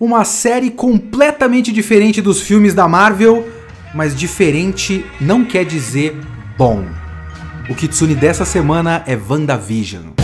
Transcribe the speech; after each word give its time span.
Uma 0.00 0.24
série 0.24 0.72
completamente 0.72 1.70
diferente 1.70 2.20
dos 2.20 2.40
filmes 2.40 2.74
da 2.74 2.88
Marvel, 2.88 3.46
mas 3.94 4.12
diferente 4.12 5.06
não 5.20 5.44
quer 5.44 5.64
dizer 5.64 6.16
bom. 6.58 6.84
O 7.70 7.76
Kitsune 7.76 8.16
dessa 8.16 8.44
semana 8.44 9.04
é 9.06 9.16
WandaVision. 9.16 10.23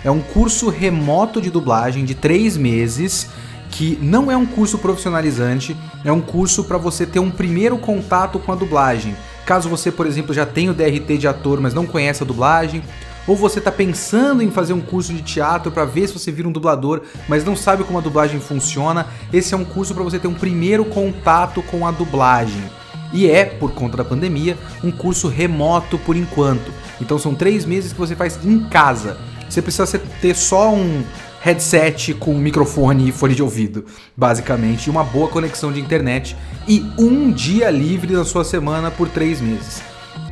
É 0.04 0.10
um 0.10 0.20
curso 0.20 0.68
remoto 0.68 1.40
de 1.40 1.50
dublagem 1.50 2.04
de 2.04 2.14
3 2.14 2.56
meses, 2.56 3.28
que 3.70 3.98
não 4.00 4.30
é 4.30 4.36
um 4.36 4.46
curso 4.46 4.78
profissionalizante, 4.78 5.76
é 6.04 6.12
um 6.12 6.20
curso 6.20 6.64
para 6.64 6.78
você 6.78 7.06
ter 7.06 7.18
um 7.18 7.30
primeiro 7.30 7.78
contato 7.78 8.38
com 8.38 8.52
a 8.52 8.56
dublagem. 8.56 9.16
Caso 9.46 9.68
você, 9.68 9.92
por 9.92 10.06
exemplo, 10.06 10.34
já 10.34 10.46
tenha 10.46 10.70
o 10.70 10.74
DRT 10.74 11.18
de 11.18 11.28
ator, 11.28 11.60
mas 11.60 11.74
não 11.74 11.86
conhece 11.86 12.22
a 12.22 12.26
dublagem, 12.26 12.82
ou 13.26 13.36
você 13.36 13.58
está 13.58 13.72
pensando 13.72 14.42
em 14.42 14.50
fazer 14.50 14.72
um 14.72 14.80
curso 14.80 15.12
de 15.12 15.22
teatro 15.22 15.72
para 15.72 15.84
ver 15.84 16.06
se 16.06 16.14
você 16.14 16.30
vira 16.30 16.48
um 16.48 16.52
dublador, 16.52 17.02
mas 17.28 17.44
não 17.44 17.56
sabe 17.56 17.84
como 17.84 17.98
a 17.98 18.02
dublagem 18.02 18.40
funciona, 18.40 19.06
esse 19.32 19.54
é 19.54 19.56
um 19.56 19.64
curso 19.64 19.94
para 19.94 20.04
você 20.04 20.18
ter 20.18 20.28
um 20.28 20.34
primeiro 20.34 20.84
contato 20.84 21.62
com 21.62 21.86
a 21.86 21.90
dublagem. 21.90 22.62
E 23.12 23.30
é, 23.30 23.44
por 23.44 23.72
conta 23.72 23.96
da 23.96 24.04
pandemia, 24.04 24.58
um 24.82 24.90
curso 24.90 25.28
remoto 25.28 25.98
por 25.98 26.16
enquanto. 26.16 26.72
Então 27.00 27.18
são 27.18 27.34
três 27.34 27.64
meses 27.64 27.92
que 27.92 27.98
você 27.98 28.16
faz 28.16 28.44
em 28.44 28.60
casa. 28.68 29.16
Você 29.48 29.62
precisa 29.62 29.98
ter 30.20 30.34
só 30.34 30.74
um 30.74 31.04
headset 31.40 32.14
com 32.14 32.34
microfone 32.34 33.08
e 33.08 33.12
fone 33.12 33.34
de 33.34 33.42
ouvido, 33.42 33.84
basicamente, 34.16 34.86
e 34.86 34.90
uma 34.90 35.04
boa 35.04 35.28
conexão 35.28 35.70
de 35.70 35.78
internet 35.78 36.34
e 36.66 36.84
um 36.98 37.30
dia 37.30 37.70
livre 37.70 38.14
na 38.14 38.24
sua 38.24 38.44
semana 38.44 38.90
por 38.90 39.08
três 39.08 39.40
meses. 39.40 39.82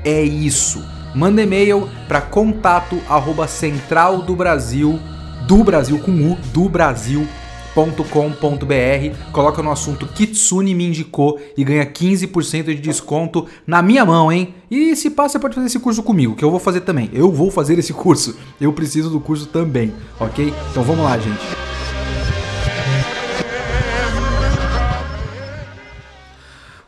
É 0.05 0.23
isso 0.23 0.83
manda 1.15 1.43
e-mail 1.43 1.89
para 2.09 2.21
contato 2.21 3.01
arroba 3.09 3.47
central 3.47 4.23
do 4.23 4.35
Brasil, 4.35 4.99
do 5.47 5.63
Brasil 5.63 5.99
com 5.99 6.11
U, 6.11 6.39
do 6.53 6.69
Brasil 6.69 7.27
.com.br, 7.75 9.33
coloca 9.33 9.63
no 9.63 9.71
assunto 9.71 10.07
Kitsune 10.07 10.75
me 10.75 10.87
indicou 10.87 11.41
e 11.57 11.65
ganha 11.65 11.87
15% 11.87 12.65
de 12.65 12.75
desconto 12.75 13.47
na 13.67 13.81
minha 13.81 14.05
mão, 14.05 14.31
hein? 14.31 14.55
E 14.71 14.95
se 14.95 15.09
passa, 15.09 15.33
você 15.33 15.39
pode 15.39 15.55
fazer 15.55 15.69
esse 15.69 15.79
curso 15.79 16.03
comigo, 16.03 16.37
que 16.37 16.45
eu 16.45 16.51
vou 16.51 16.61
fazer 16.61 16.83
também. 16.83 17.09
Eu 17.13 17.33
vou 17.33 17.51
fazer 17.51 17.79
esse 17.79 17.93
curso. 17.93 18.37
Eu 18.61 18.73
preciso 18.73 19.09
do 19.09 19.21
curso 19.21 19.47
também, 19.47 19.93
ok? 20.21 20.53
Então 20.71 20.83
vamos 20.83 21.05
lá, 21.05 21.19
gente. 21.19 21.41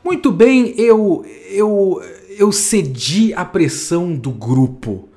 Muito 0.05 0.31
bem, 0.31 0.75
eu 0.77 1.25
eu 1.51 2.01
eu 2.39 2.53
cedi 2.53 3.33
à 3.35 3.45
pressão 3.45 4.15
do 4.15 4.31
grupo. 4.31 5.09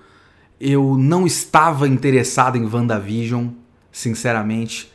Eu 0.60 0.98
não 0.98 1.26
estava 1.26 1.88
interessado 1.88 2.58
em 2.58 2.66
WandaVision, 2.66 3.48
sinceramente. 3.92 4.92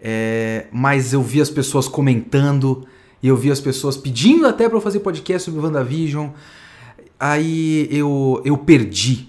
É, 0.00 0.66
mas 0.72 1.12
eu 1.12 1.22
vi 1.22 1.40
as 1.40 1.50
pessoas 1.50 1.86
comentando 1.86 2.86
e 3.22 3.28
eu 3.28 3.36
vi 3.36 3.50
as 3.50 3.60
pessoas 3.60 3.96
pedindo 3.96 4.46
até 4.46 4.68
para 4.68 4.76
eu 4.76 4.80
fazer 4.80 5.00
podcast 5.00 5.50
sobre 5.50 5.64
WandaVision. 5.64 6.30
Aí 7.20 7.88
eu, 7.90 8.42
eu 8.44 8.58
perdi. 8.58 9.28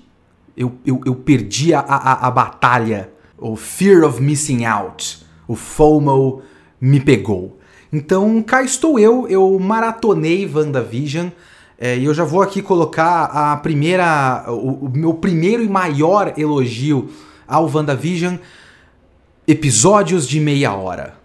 Eu, 0.58 0.74
eu, 0.86 1.02
eu 1.06 1.16
perdi 1.16 1.74
a, 1.74 1.80
a, 1.80 2.28
a 2.28 2.32
batalha. 2.32 3.12
O 3.38 3.56
Fear 3.56 4.04
of 4.04 4.22
Missing 4.22 4.66
Out. 4.66 5.24
O 5.48 5.56
FOMO 5.56 6.42
me 6.82 7.00
pegou. 7.00 7.60
Então 7.92 8.42
cá 8.42 8.64
estou 8.64 8.98
eu, 8.98 9.28
eu 9.28 9.60
maratonei 9.60 10.50
WandaVision. 10.52 11.28
É, 11.86 11.98
e 11.98 12.06
eu 12.06 12.14
já 12.14 12.24
vou 12.24 12.42
aqui 12.42 12.62
colocar 12.62 13.26
a 13.26 13.58
primeira, 13.58 14.46
o, 14.48 14.86
o, 14.86 14.90
meu 14.90 15.16
primeiro 15.16 15.62
e 15.62 15.68
maior 15.68 16.34
elogio 16.38 17.10
ao 17.46 17.70
WandaVision: 17.70 18.38
episódios 19.46 20.26
de 20.26 20.40
meia 20.40 20.74
hora. 20.74 21.16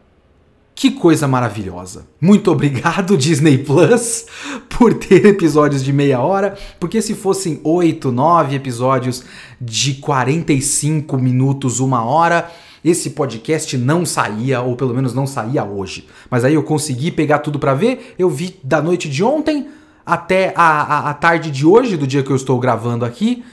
Que 0.75 0.91
coisa 0.91 1.29
maravilhosa. 1.29 2.09
Muito 2.21 2.51
obrigado, 2.51 3.15
Disney 3.17 3.59
Plus, 3.59 4.27
por 4.69 4.95
ter 4.95 5.27
episódios 5.27 5.85
de 5.85 5.93
meia 5.93 6.19
hora, 6.19 6.59
porque 6.81 7.01
se 7.01 7.15
fossem 7.15 7.61
8, 7.63 8.11
9 8.11 8.57
episódios 8.57 9.23
de 9.61 9.95
45 9.95 11.17
minutos, 11.19 11.79
uma 11.79 12.03
hora, 12.03 12.51
esse 12.85 13.11
podcast 13.11 13.79
não 13.79 14.05
saía, 14.05 14.61
ou 14.61 14.75
pelo 14.75 14.93
menos 14.93 15.15
não 15.15 15.25
saía 15.25 15.63
hoje. 15.65 16.09
Mas 16.29 16.45
aí 16.45 16.55
eu 16.55 16.65
consegui 16.65 17.13
pegar 17.13 17.39
tudo 17.39 17.61
para 17.61 17.75
ver, 17.75 18.17
eu 18.19 18.29
vi 18.29 18.59
da 18.65 18.83
noite 18.83 19.09
de 19.09 19.23
ontem 19.23 19.78
até 20.09 20.55
a, 20.57 20.63
a, 20.63 21.11
a, 21.11 21.15
tarde 21.15 21.51
de 21.51 21.67
hoje, 21.67 21.97
do 21.97 22.07
dia 22.07 22.23
que 22.23 22.31
eu 22.31 22.37
estou 22.37 22.59
gravando 22.59 23.05
aqui. 23.05 23.45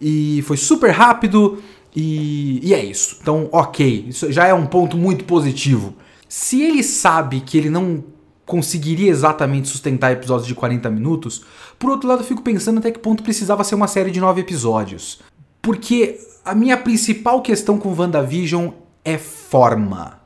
E 0.00 0.42
foi 0.42 0.56
super 0.56 0.90
rápido. 0.90 1.62
E, 1.96 2.60
e 2.62 2.74
é 2.74 2.84
isso. 2.84 3.18
Então, 3.22 3.48
ok. 3.50 4.06
Isso 4.08 4.30
já 4.30 4.46
é 4.46 4.52
um 4.52 4.66
ponto 4.66 4.96
muito 4.96 5.24
positivo. 5.24 5.94
Se 6.28 6.62
ele 6.62 6.82
sabe 6.82 7.40
que 7.40 7.56
ele 7.56 7.70
não 7.70 8.04
conseguiria 8.44 9.10
exatamente 9.10 9.68
sustentar 9.68 10.12
episódios 10.12 10.46
de 10.46 10.54
40 10.54 10.90
minutos, 10.90 11.42
por 11.78 11.90
outro 11.90 12.08
lado, 12.08 12.20
eu 12.20 12.26
fico 12.26 12.42
pensando 12.42 12.78
até 12.78 12.90
que 12.90 12.98
ponto 12.98 13.22
precisava 13.22 13.64
ser 13.64 13.74
uma 13.74 13.88
série 13.88 14.10
de 14.10 14.20
9 14.20 14.42
episódios. 14.42 15.20
Porque 15.62 16.18
a 16.44 16.54
minha 16.54 16.76
principal 16.76 17.40
questão 17.40 17.78
com 17.78 17.94
WandaVision 17.94 18.68
é 19.02 19.16
forma. 19.16 20.23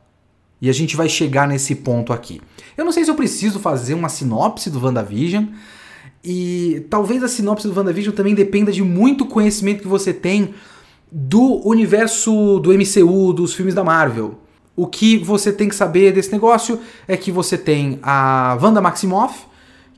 E 0.60 0.68
a 0.68 0.72
gente 0.72 0.96
vai 0.96 1.08
chegar 1.08 1.46
nesse 1.46 1.74
ponto 1.74 2.12
aqui. 2.12 2.40
Eu 2.76 2.84
não 2.84 2.92
sei 2.92 3.04
se 3.04 3.10
eu 3.10 3.14
preciso 3.14 3.58
fazer 3.58 3.94
uma 3.94 4.08
sinopse 4.08 4.70
do 4.70 4.82
WandaVision. 4.84 5.46
E 6.22 6.84
talvez 6.90 7.22
a 7.22 7.28
sinopse 7.28 7.68
do 7.68 7.74
WandaVision 7.74 8.14
também 8.14 8.34
dependa 8.34 8.72
de 8.72 8.82
muito 8.82 9.24
conhecimento 9.26 9.82
que 9.82 9.88
você 9.88 10.12
tem 10.12 10.54
do 11.10 11.66
universo 11.66 12.58
do 12.58 12.72
MCU, 12.72 13.32
dos 13.32 13.54
filmes 13.54 13.74
da 13.74 13.84
Marvel. 13.84 14.38
O 14.74 14.86
que 14.86 15.16
você 15.18 15.52
tem 15.52 15.68
que 15.68 15.74
saber 15.74 16.12
desse 16.12 16.32
negócio 16.32 16.80
é 17.06 17.16
que 17.16 17.32
você 17.32 17.56
tem 17.56 17.98
a 18.02 18.58
Wanda 18.60 18.80
Maximoff, 18.80 19.46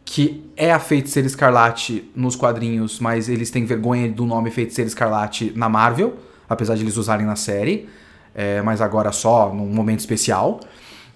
que 0.04 0.42
é 0.56 0.72
a 0.72 0.78
Feiticeira 0.78 1.26
Escarlate 1.26 2.10
nos 2.14 2.36
quadrinhos, 2.36 2.98
mas 3.00 3.28
eles 3.28 3.50
têm 3.50 3.64
vergonha 3.64 4.10
do 4.10 4.24
nome 4.24 4.50
Feiticeira 4.50 4.88
Escarlate 4.88 5.52
na 5.54 5.68
Marvel, 5.68 6.16
apesar 6.48 6.76
de 6.76 6.82
eles 6.82 6.96
usarem 6.96 7.26
na 7.26 7.36
série 7.36 7.88
é, 8.34 8.62
mas 8.62 8.80
agora 8.80 9.12
só 9.12 9.52
num 9.52 9.66
momento 9.66 10.00
especial. 10.00 10.60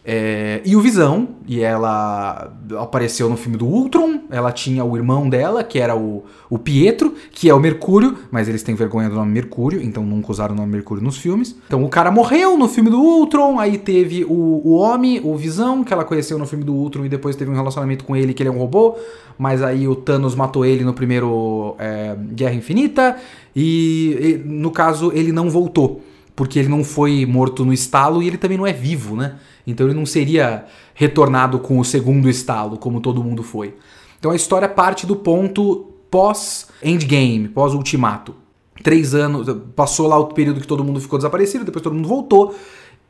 É, 0.07 0.61
e 0.67 0.77
o 0.77 0.83
Visão, 0.83 1.29
e 1.49 1.63
ela 1.63 2.53
apareceu 2.79 3.27
no 3.31 3.39
filme 3.39 3.57
do 3.57 3.65
Ultron, 3.65 4.21
ela 4.31 4.53
tinha 4.53 4.85
o 4.85 4.95
irmão 4.99 5.31
dela, 5.31 5.65
que 5.65 5.79
era 5.79 5.97
o, 5.97 6.25
o 6.51 6.59
Pietro, 6.59 7.15
que 7.33 7.49
é 7.49 7.55
o 7.55 7.59
Mercúrio, 7.59 8.19
mas 8.31 8.47
eles 8.47 8.63
têm 8.63 8.75
vergonha 8.75 9.09
do 9.09 9.15
nome 9.15 9.33
Mercúrio, 9.33 9.83
então 9.83 10.05
nunca 10.05 10.31
usaram 10.31 10.55
o 10.55 10.59
nome 10.59 10.73
Mercúrio 10.73 11.03
nos 11.03 11.17
filmes. 11.17 11.57
Então 11.67 11.83
o 11.83 11.89
cara 11.89 12.11
morreu 12.11 12.59
no 12.59 12.69
filme 12.69 12.91
do 12.91 13.01
Ultron, 13.01 13.59
aí 13.59 13.79
teve 13.79 14.25
o, 14.25 14.61
o 14.63 14.75
Homem, 14.75 15.23
o 15.25 15.35
Visão, 15.37 15.83
que 15.83 15.91
ela 15.91 16.05
conheceu 16.05 16.39
no 16.39 16.45
filme 16.45 16.65
do 16.65 16.75
Ultron 16.75 17.07
e 17.07 17.09
depois 17.09 17.35
teve 17.35 17.51
um 17.51 17.55
relacionamento 17.55 18.05
com 18.05 18.15
ele, 18.15 18.35
que 18.35 18.43
ele 18.43 18.51
é 18.51 18.53
um 18.53 18.59
robô, 18.59 18.99
mas 19.39 19.63
aí 19.63 19.89
o 19.89 19.97
Thanos 19.97 20.35
matou 20.35 20.67
ele 20.67 20.85
no 20.85 20.93
primeiro 20.93 21.77
é, 21.79 22.15
Guerra 22.33 22.55
Infinita, 22.55 23.17
e, 23.57 24.43
e 24.45 24.49
no 24.49 24.71
caso 24.71 25.11
ele 25.15 25.33
não 25.33 25.49
voltou. 25.49 26.03
Porque 26.37 26.59
ele 26.59 26.69
não 26.69 26.83
foi 26.83 27.25
morto 27.27 27.65
no 27.65 27.73
estalo 27.73 28.23
e 28.23 28.27
ele 28.27 28.39
também 28.39 28.59
não 28.59 28.67
é 28.67 28.73
vivo, 28.73 29.17
né? 29.17 29.37
Então 29.67 29.87
ele 29.87 29.95
não 29.95 30.05
seria 30.05 30.67
retornado 30.95 31.59
com 31.59 31.79
o 31.79 31.85
segundo 31.85 32.29
estalo, 32.29 32.77
como 32.77 33.01
todo 33.01 33.23
mundo 33.23 33.43
foi. 33.43 33.75
Então 34.19 34.31
a 34.31 34.37
história 34.37 34.69
parte 34.69 35.07
do 35.07 35.17
ponto 35.17 35.93
pós-endgame, 36.11 37.49
pós-ultimato. 37.49 38.35
Três 38.83 39.15
anos, 39.15 39.47
passou 39.75 40.09
lá 40.09 40.19
o 40.19 40.27
período 40.27 40.61
que 40.61 40.67
todo 40.67 40.85
mundo 40.85 41.01
ficou 41.01 41.19
desaparecido, 41.19 41.65
depois 41.65 41.83
todo 41.83 41.95
mundo 41.95 42.09
voltou 42.09 42.55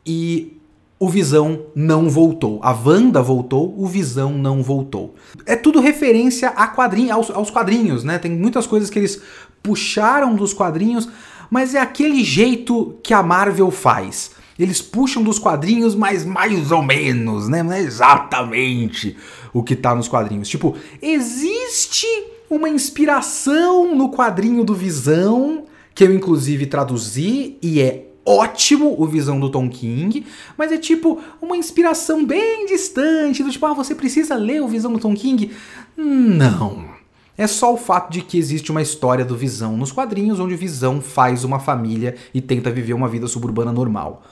e 0.06 0.58
o 0.98 1.08
Visão 1.08 1.66
não 1.74 2.08
voltou. 2.08 2.60
A 2.62 2.72
Wanda 2.72 3.20
voltou, 3.20 3.74
o 3.76 3.86
Visão 3.86 4.32
não 4.32 4.62
voltou. 4.62 5.14
É 5.44 5.56
tudo 5.56 5.80
referência 5.80 6.48
a 6.50 6.68
quadrinho, 6.68 7.12
aos, 7.12 7.30
aos 7.30 7.50
quadrinhos, 7.50 8.04
né? 8.04 8.18
Tem 8.18 8.30
muitas 8.30 8.66
coisas 8.66 8.88
que 8.88 8.98
eles 8.98 9.20
puxaram 9.62 10.34
dos 10.34 10.52
quadrinhos, 10.52 11.08
mas 11.54 11.72
é 11.72 11.78
aquele 11.78 12.24
jeito 12.24 12.98
que 13.00 13.14
a 13.14 13.22
Marvel 13.22 13.70
faz. 13.70 14.32
Eles 14.58 14.82
puxam 14.82 15.22
dos 15.22 15.38
quadrinhos, 15.38 15.94
mas 15.94 16.24
mais 16.24 16.72
ou 16.72 16.82
menos, 16.82 17.48
né? 17.48 17.62
Não 17.62 17.72
é 17.72 17.80
exatamente 17.80 19.16
o 19.52 19.62
que 19.62 19.76
tá 19.76 19.94
nos 19.94 20.08
quadrinhos. 20.08 20.48
Tipo, 20.48 20.74
existe 21.00 22.08
uma 22.50 22.68
inspiração 22.68 23.94
no 23.94 24.10
quadrinho 24.10 24.64
do 24.64 24.74
Visão, 24.74 25.66
que 25.94 26.02
eu 26.02 26.12
inclusive 26.12 26.66
traduzi 26.66 27.56
e 27.62 27.80
é 27.80 28.08
ótimo 28.26 29.00
o 29.00 29.06
Visão 29.06 29.38
do 29.38 29.48
Tom 29.48 29.70
King, 29.70 30.26
mas 30.58 30.72
é 30.72 30.76
tipo 30.76 31.22
uma 31.40 31.56
inspiração 31.56 32.26
bem 32.26 32.66
distante, 32.66 33.44
do 33.44 33.50
tipo, 33.52 33.64
ah, 33.64 33.74
você 33.74 33.94
precisa 33.94 34.34
ler 34.34 34.60
o 34.60 34.66
Visão 34.66 34.92
do 34.92 34.98
Tom 34.98 35.14
King? 35.14 35.52
Não. 35.96 36.93
É 37.36 37.46
só 37.46 37.74
o 37.74 37.76
fato 37.76 38.12
de 38.12 38.22
que 38.22 38.38
existe 38.38 38.70
uma 38.70 38.82
história 38.82 39.24
do 39.24 39.36
Visão 39.36 39.76
nos 39.76 39.90
quadrinhos, 39.90 40.38
onde 40.38 40.54
Visão 40.54 41.00
faz 41.00 41.42
uma 41.42 41.58
família 41.58 42.14
e 42.32 42.40
tenta 42.40 42.70
viver 42.70 42.94
uma 42.94 43.08
vida 43.08 43.26
suburbana 43.26 43.72
normal. 43.72 44.22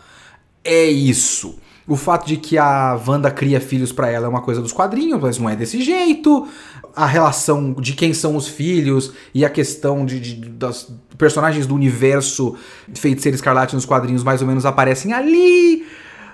É 0.64 0.84
isso. 0.84 1.58
O 1.86 1.96
fato 1.96 2.26
de 2.26 2.36
que 2.36 2.56
a 2.56 2.98
Wanda 3.06 3.30
cria 3.30 3.60
filhos 3.60 3.90
para 3.90 4.08
ela 4.08 4.26
é 4.26 4.28
uma 4.28 4.40
coisa 4.40 4.62
dos 4.62 4.72
quadrinhos, 4.72 5.20
mas 5.20 5.36
não 5.38 5.50
é 5.50 5.56
desse 5.56 5.82
jeito. 5.82 6.46
A 6.94 7.06
relação 7.06 7.72
de 7.72 7.94
quem 7.94 8.14
são 8.14 8.36
os 8.36 8.46
filhos 8.46 9.12
e 9.34 9.44
a 9.44 9.50
questão 9.50 10.06
de, 10.06 10.20
de 10.20 10.48
das 10.48 10.88
personagens 11.18 11.66
do 11.66 11.74
universo 11.74 12.56
Feiticeiro 12.94 13.34
Escarlate 13.34 13.74
nos 13.74 13.84
quadrinhos 13.84 14.22
mais 14.22 14.40
ou 14.40 14.46
menos 14.46 14.64
aparecem 14.64 15.12
ali. 15.12 15.84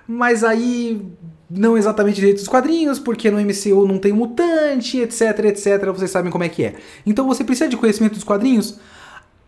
Mas 0.06 0.44
aí 0.44 1.02
não 1.50 1.78
exatamente 1.78 2.16
do 2.16 2.24
jeito 2.24 2.38
dos 2.38 2.48
quadrinhos, 2.48 2.98
porque 2.98 3.30
no 3.30 3.40
MCU 3.40 3.86
não 3.86 3.98
tem 3.98 4.12
mutante, 4.12 4.98
etc, 4.98 5.46
etc. 5.46 5.86
Vocês 5.86 6.10
sabem 6.10 6.30
como 6.30 6.44
é 6.44 6.48
que 6.48 6.64
é. 6.64 6.74
Então 7.06 7.26
você 7.26 7.42
precisa 7.42 7.68
de 7.68 7.76
conhecimento 7.76 8.14
dos 8.14 8.24
quadrinhos? 8.24 8.78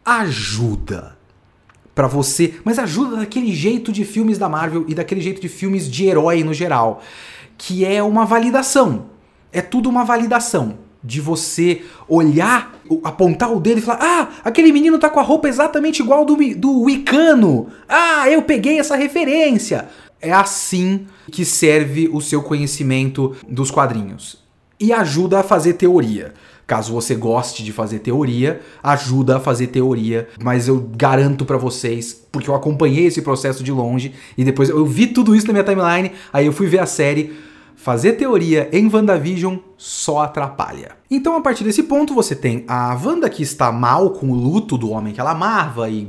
Ajuda 0.05 1.19
para 1.94 2.06
você, 2.06 2.55
mas 2.64 2.79
ajuda 2.79 3.17
daquele 3.17 3.52
jeito 3.52 3.93
de 3.93 4.05
filmes 4.05 4.38
da 4.38 4.49
Marvel 4.49 4.85
e 4.88 4.94
daquele 4.94 5.20
jeito 5.20 5.41
de 5.41 5.49
filmes 5.49 5.91
de 5.91 6.06
herói 6.06 6.43
no 6.43 6.55
geral, 6.55 7.02
que 7.58 7.85
é 7.85 8.02
uma 8.02 8.25
validação. 8.25 9.06
É 9.52 9.61
tudo 9.61 9.88
uma 9.88 10.05
validação 10.05 10.79
de 11.02 11.20
você 11.20 11.82
olhar, 12.08 12.75
apontar 13.05 13.52
o 13.52 13.61
dedo 13.61 13.79
e 13.79 13.82
falar: 13.82 13.99
"Ah, 14.00 14.29
aquele 14.44 14.73
menino 14.73 14.99
tá 14.99 15.11
com 15.11 15.20
a 15.20 15.23
roupa 15.23 15.49
exatamente 15.49 16.00
igual 16.00 16.25
do 16.25 16.37
do 16.55 16.82
Wicano. 16.82 17.69
Ah, 17.88 18.31
eu 18.31 18.43
peguei 18.43 18.79
essa 18.79 18.97
referência." 18.97 19.88
É 20.20 20.32
assim 20.32 21.06
que 21.31 21.44
serve 21.44 22.08
o 22.12 22.20
seu 22.20 22.43
conhecimento 22.43 23.34
dos 23.49 23.70
quadrinhos. 23.70 24.38
E 24.78 24.93
ajuda 24.93 25.40
a 25.40 25.43
fazer 25.43 25.75
teoria. 25.75 26.34
Caso 26.67 26.93
você 26.93 27.17
goste 27.17 27.64
de 27.64 27.72
fazer 27.72 27.99
teoria, 27.99 28.61
ajuda 28.81 29.38
a 29.38 29.40
fazer 29.40 29.67
teoria, 29.67 30.28
mas 30.40 30.69
eu 30.69 30.78
garanto 30.96 31.44
para 31.44 31.56
vocês, 31.56 32.12
porque 32.31 32.49
eu 32.49 32.55
acompanhei 32.55 33.06
esse 33.06 33.22
processo 33.22 33.64
de 33.64 33.72
longe 33.72 34.14
e 34.38 34.44
depois 34.44 34.69
eu 34.69 34.87
vi 34.87 35.08
tudo 35.08 35.34
isso 35.34 35.49
na 35.49 35.52
minha 35.52 35.64
timeline, 35.64 36.12
aí 36.32 36.46
eu 36.46 36.52
fui 36.52 36.69
ver 36.69 36.78
a 36.78 36.87
série. 36.87 37.34
Fazer 37.75 38.12
teoria 38.12 38.69
em 38.73 38.88
WandaVision 38.93 39.56
só 39.76 40.20
atrapalha. 40.20 40.93
Então, 41.11 41.34
a 41.34 41.40
partir 41.40 41.64
desse 41.64 41.82
ponto, 41.82 42.14
você 42.14 42.37
tem 42.37 42.62
a 42.69 42.94
Wanda 42.94 43.28
que 43.28 43.43
está 43.43 43.73
mal 43.73 44.11
com 44.11 44.31
o 44.31 44.34
luto 44.34 44.76
do 44.76 44.90
homem 44.90 45.14
que 45.14 45.20
ela 45.20 45.31
amava 45.31 45.88
e 45.88 46.06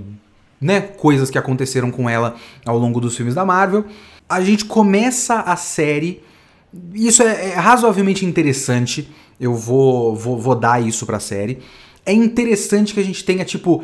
né, 0.61 0.79
coisas 0.79 1.29
que 1.29 1.37
aconteceram 1.37 1.91
com 1.91 2.09
ela 2.09 2.35
ao 2.65 2.77
longo 2.77 3.01
dos 3.01 3.17
filmes 3.17 3.35
da 3.35 3.43
Marvel. 3.43 3.85
A 4.29 4.39
gente 4.41 4.65
começa 4.65 5.39
a 5.39 5.55
série. 5.55 6.23
Isso 6.93 7.23
é, 7.23 7.49
é 7.49 7.55
razoavelmente 7.55 8.25
interessante 8.25 9.09
eu 9.41 9.55
vou, 9.55 10.15
vou, 10.15 10.39
vou 10.39 10.55
dar 10.55 10.79
isso 10.85 11.03
pra 11.03 11.19
série. 11.19 11.57
É 12.05 12.13
interessante 12.13 12.93
que 12.93 12.99
a 12.99 13.03
gente 13.03 13.23
tenha, 13.23 13.43
tipo, 13.43 13.83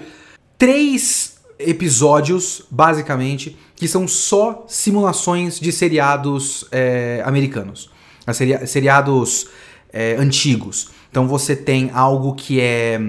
três 0.56 1.38
episódios, 1.58 2.62
basicamente, 2.70 3.58
que 3.76 3.88
são 3.88 4.08
só 4.08 4.66
simulações 4.68 5.60
de 5.60 5.72
seriados 5.72 6.66
é, 6.72 7.24
americanos. 7.26 7.90
Seri 8.32 8.68
seriados 8.68 9.48
é, 9.92 10.16
antigos. 10.16 10.90
Então 11.10 11.28
você 11.28 11.56
tem 11.56 11.90
algo 11.92 12.36
que 12.36 12.62
é 12.62 13.02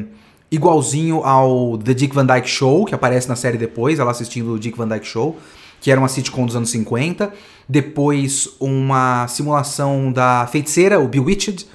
igualzinho 0.50 1.22
ao 1.24 1.76
The 1.78 1.94
Dick 1.94 2.14
Van 2.14 2.26
Dyke 2.26 2.48
Show, 2.48 2.84
que 2.84 2.94
aparece 2.94 3.28
na 3.28 3.36
série 3.36 3.58
depois, 3.58 3.98
ela 3.98 4.10
assistindo 4.10 4.52
o 4.52 4.58
Dick 4.58 4.76
Van 4.76 4.88
Dyke 4.88 5.06
Show, 5.06 5.38
que 5.80 5.90
era 5.90 6.00
uma 6.00 6.08
sitcom 6.08 6.46
dos 6.46 6.56
anos 6.56 6.70
50. 6.70 7.32
Depois 7.68 8.48
uma 8.58 9.28
simulação 9.28 10.10
da 10.10 10.46
feiticeira, 10.50 10.98
o 10.98 11.06
Bewitched, 11.06 11.66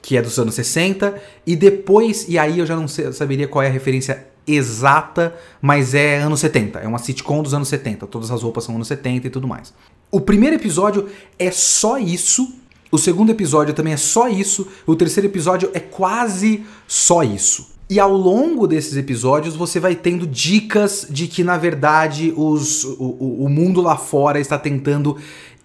que 0.00 0.16
é 0.16 0.22
dos 0.22 0.38
anos 0.38 0.54
60, 0.54 1.14
e 1.46 1.54
depois, 1.54 2.26
e 2.28 2.38
aí 2.38 2.58
eu 2.58 2.66
já 2.66 2.74
não 2.74 2.88
sei, 2.88 3.12
saberia 3.12 3.46
qual 3.46 3.62
é 3.62 3.68
a 3.68 3.70
referência 3.70 4.26
exata, 4.46 5.34
mas 5.60 5.94
é 5.94 6.18
anos 6.18 6.40
70, 6.40 6.80
é 6.80 6.88
uma 6.88 6.98
sitcom 6.98 7.42
dos 7.42 7.54
anos 7.54 7.68
70, 7.68 8.06
todas 8.08 8.30
as 8.30 8.42
roupas 8.42 8.64
são 8.64 8.74
anos 8.74 8.88
70 8.88 9.28
e 9.28 9.30
tudo 9.30 9.46
mais. 9.46 9.72
O 10.10 10.20
primeiro 10.20 10.56
episódio 10.56 11.08
é 11.38 11.50
só 11.50 11.98
isso, 11.98 12.52
o 12.90 12.98
segundo 12.98 13.30
episódio 13.30 13.72
também 13.72 13.92
é 13.92 13.96
só 13.96 14.28
isso, 14.28 14.66
o 14.84 14.96
terceiro 14.96 15.28
episódio 15.28 15.70
é 15.72 15.80
quase 15.80 16.64
só 16.88 17.22
isso. 17.22 17.71
E 17.92 18.00
ao 18.00 18.16
longo 18.16 18.66
desses 18.66 18.96
episódios 18.96 19.54
você 19.54 19.78
vai 19.78 19.94
tendo 19.94 20.26
dicas 20.26 21.06
de 21.10 21.26
que, 21.26 21.44
na 21.44 21.58
verdade, 21.58 22.32
os, 22.34 22.84
o, 22.84 23.44
o 23.44 23.50
mundo 23.50 23.82
lá 23.82 23.98
fora 23.98 24.40
está 24.40 24.58
tentando 24.58 25.18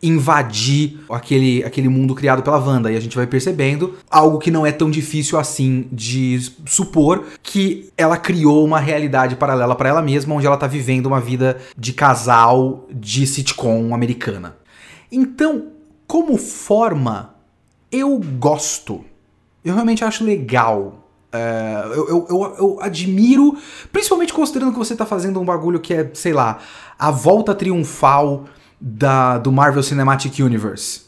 invadir 0.03 1.00
aquele, 1.09 1.63
aquele 1.63 1.88
mundo 1.88 2.13
criado 2.13 2.44
pela 2.44 2.57
Wanda. 2.57 2.91
E 2.91 2.97
a 2.97 3.00
gente 3.00 3.15
vai 3.15 3.25
percebendo 3.25 3.95
algo 4.12 4.39
que 4.39 4.51
não 4.51 4.65
é 4.65 4.74
tão 4.74 4.91
difícil 4.91 5.39
assim 5.39 5.88
de 5.89 6.51
supor 6.65 7.24
que 7.41 7.94
ela 7.97 8.18
criou 8.18 8.65
uma 8.65 8.81
realidade 8.81 9.38
paralela 9.38 9.74
para 9.74 9.88
ela 9.88 10.01
mesma, 10.01 10.35
onde 10.35 10.45
ela 10.45 10.57
tá 10.57 10.68
vivendo 10.68 11.06
uma 11.06 11.21
vida 11.21 11.57
de 11.77 11.94
casal 11.94 12.89
de 12.91 13.25
sitcom 13.25 13.96
americana. 13.96 14.57
Então, 15.10 15.67
como 16.05 16.36
forma, 16.36 17.36
eu 17.89 18.19
gosto. 18.38 19.05
Eu 19.63 19.75
realmente 19.75 20.03
acho 20.03 20.25
legal 20.25 21.06
é, 21.38 21.84
eu, 21.96 22.08
eu, 22.08 22.27
eu, 22.29 22.56
eu, 22.58 22.77
admiro, 22.82 23.56
principalmente 23.91 24.34
considerando 24.34 24.72
que 24.72 24.77
você 24.79 24.96
tá 24.96 25.06
fazendo 25.06 25.39
um 25.39 25.46
bagulho 25.46 25.79
que 25.79 25.94
é, 25.94 26.10
sei 26.13 26.34
lá, 26.34 26.60
a 26.98 27.12
volta 27.12 27.53
triunfal 27.53 28.46
da, 28.79 29.38
do 29.38 29.51
Marvel 29.51 29.84
Cinematic 29.84 30.39
Universe. 30.39 31.01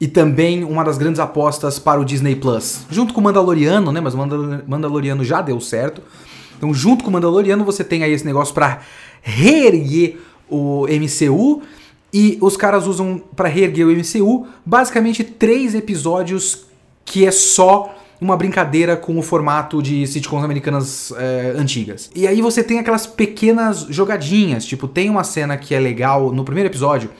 E 0.00 0.08
também 0.08 0.64
uma 0.64 0.84
das 0.84 0.98
grandes 0.98 1.20
apostas 1.20 1.78
para 1.78 2.00
o 2.00 2.04
Disney 2.04 2.34
Plus. 2.34 2.84
Junto 2.90 3.14
com 3.14 3.20
o 3.20 3.24
Mandaloriano, 3.24 3.92
né? 3.92 4.00
Mas 4.00 4.14
o 4.14 4.18
Mandaloriano 4.66 5.24
já 5.24 5.40
deu 5.40 5.60
certo. 5.60 6.02
Então, 6.56 6.74
junto 6.74 7.04
com 7.04 7.10
o 7.10 7.12
Mandaloriano, 7.12 7.64
você 7.64 7.84
tem 7.84 8.02
aí 8.02 8.12
esse 8.12 8.24
negócio 8.24 8.52
para 8.52 8.80
reerguer 9.22 10.18
o 10.48 10.86
MCU. 10.86 11.62
E 12.12 12.38
os 12.40 12.56
caras 12.56 12.86
usam 12.86 13.22
para 13.34 13.48
reerguer 13.48 13.86
o 13.86 13.90
MCU 13.90 14.46
basicamente 14.64 15.24
três 15.24 15.74
episódios 15.74 16.66
que 17.04 17.26
é 17.26 17.30
só 17.30 17.94
uma 18.20 18.36
brincadeira 18.36 18.96
com 18.96 19.18
o 19.18 19.22
formato 19.22 19.82
de 19.82 20.06
sitcoms 20.06 20.44
americanas 20.44 21.12
é, 21.16 21.54
antigas. 21.56 22.10
E 22.14 22.26
aí 22.26 22.40
você 22.40 22.62
tem 22.62 22.78
aquelas 22.78 23.06
pequenas 23.06 23.86
jogadinhas, 23.90 24.64
tipo, 24.64 24.86
tem 24.86 25.10
uma 25.10 25.24
cena 25.24 25.56
que 25.56 25.74
é 25.74 25.80
legal 25.80 26.32
no 26.32 26.44
primeiro 26.44 26.68
episódio, 26.68 27.10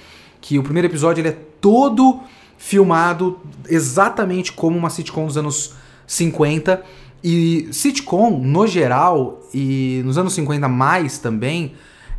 que 0.40 0.58
o 0.58 0.62
primeiro 0.62 0.88
episódio 0.88 1.20
ele 1.20 1.28
é 1.28 1.36
todo 1.60 2.20
filmado 2.56 3.38
exatamente 3.68 4.52
como 4.52 4.76
uma 4.78 4.90
sitcom 4.90 5.26
dos 5.26 5.36
anos 5.36 5.74
50. 6.06 6.82
E 7.22 7.68
sitcom, 7.72 8.38
no 8.38 8.66
geral, 8.66 9.42
e 9.52 10.02
nos 10.04 10.18
anos 10.18 10.34
50 10.34 10.68
mais 10.68 11.18
também, 11.18 11.72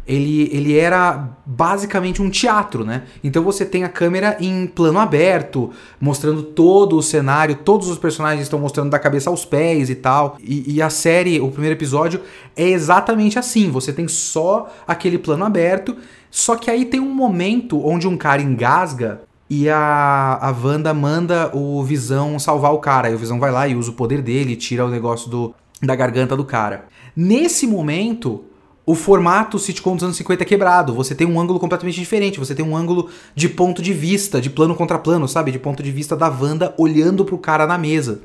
ele, 0.07 0.49
ele 0.53 0.77
era 0.77 1.29
basicamente 1.45 2.21
um 2.21 2.29
teatro, 2.29 2.85
né? 2.85 3.03
Então 3.23 3.43
você 3.43 3.65
tem 3.65 3.83
a 3.83 3.89
câmera 3.89 4.37
em 4.39 4.67
plano 4.67 4.99
aberto, 4.99 5.71
mostrando 5.99 6.43
todo 6.43 6.95
o 6.95 7.01
cenário, 7.01 7.55
todos 7.55 7.89
os 7.89 7.97
personagens 7.97 8.43
estão 8.43 8.59
mostrando 8.59 8.91
da 8.91 8.99
cabeça 8.99 9.29
aos 9.29 9.45
pés 9.45 9.89
e 9.89 9.95
tal. 9.95 10.37
E, 10.39 10.75
e 10.75 10.81
a 10.81 10.89
série, 10.89 11.41
o 11.41 11.49
primeiro 11.49 11.75
episódio, 11.75 12.21
é 12.55 12.69
exatamente 12.69 13.39
assim: 13.39 13.71
você 13.71 13.91
tem 13.91 14.07
só 14.07 14.71
aquele 14.87 15.17
plano 15.17 15.43
aberto, 15.43 15.97
só 16.29 16.55
que 16.55 16.69
aí 16.69 16.85
tem 16.85 16.99
um 16.99 17.13
momento 17.13 17.83
onde 17.85 18.07
um 18.07 18.15
cara 18.15 18.41
engasga 18.41 19.21
e 19.49 19.69
a, 19.69 20.37
a 20.41 20.51
Wanda 20.51 20.93
manda 20.93 21.55
o 21.55 21.83
Visão 21.83 22.37
salvar 22.39 22.73
o 22.73 22.79
cara. 22.79 23.09
E 23.09 23.15
o 23.15 23.17
Visão 23.17 23.39
vai 23.39 23.51
lá 23.51 23.67
e 23.67 23.75
usa 23.75 23.91
o 23.91 23.93
poder 23.93 24.21
dele, 24.21 24.55
tira 24.55 24.85
o 24.85 24.89
negócio 24.89 25.29
do, 25.29 25.53
da 25.81 25.95
garganta 25.95 26.35
do 26.35 26.45
cara. 26.45 26.85
Nesse 27.15 27.65
momento, 27.65 28.43
o 28.85 28.93
formato 28.93 29.57
sitcom 29.57 29.95
dos 29.95 30.03
anos 30.03 30.17
50 30.17 30.43
é 30.43 30.45
quebrado. 30.45 30.93
Você 30.93 31.15
tem 31.15 31.25
um 31.25 31.39
ângulo 31.39 31.59
completamente 31.59 31.99
diferente. 31.99 32.39
Você 32.39 32.53
tem 32.53 32.63
um 32.63 32.77
ângulo 32.77 33.09
de 33.33 33.49
ponto 33.49 33.81
de 33.81 33.93
vista, 33.93 34.39
de 34.39 34.49
plano 34.49 34.75
contra 34.75 34.99
plano, 34.99 35.27
sabe? 35.27 35.51
De 35.51 35.57
ponto 35.57 35.81
de 35.81 35.91
vista 35.91 36.15
da 36.15 36.29
Wanda 36.29 36.73
olhando 36.77 37.25
pro 37.25 37.37
cara 37.37 37.65
na 37.65 37.77
mesa. 37.77 38.21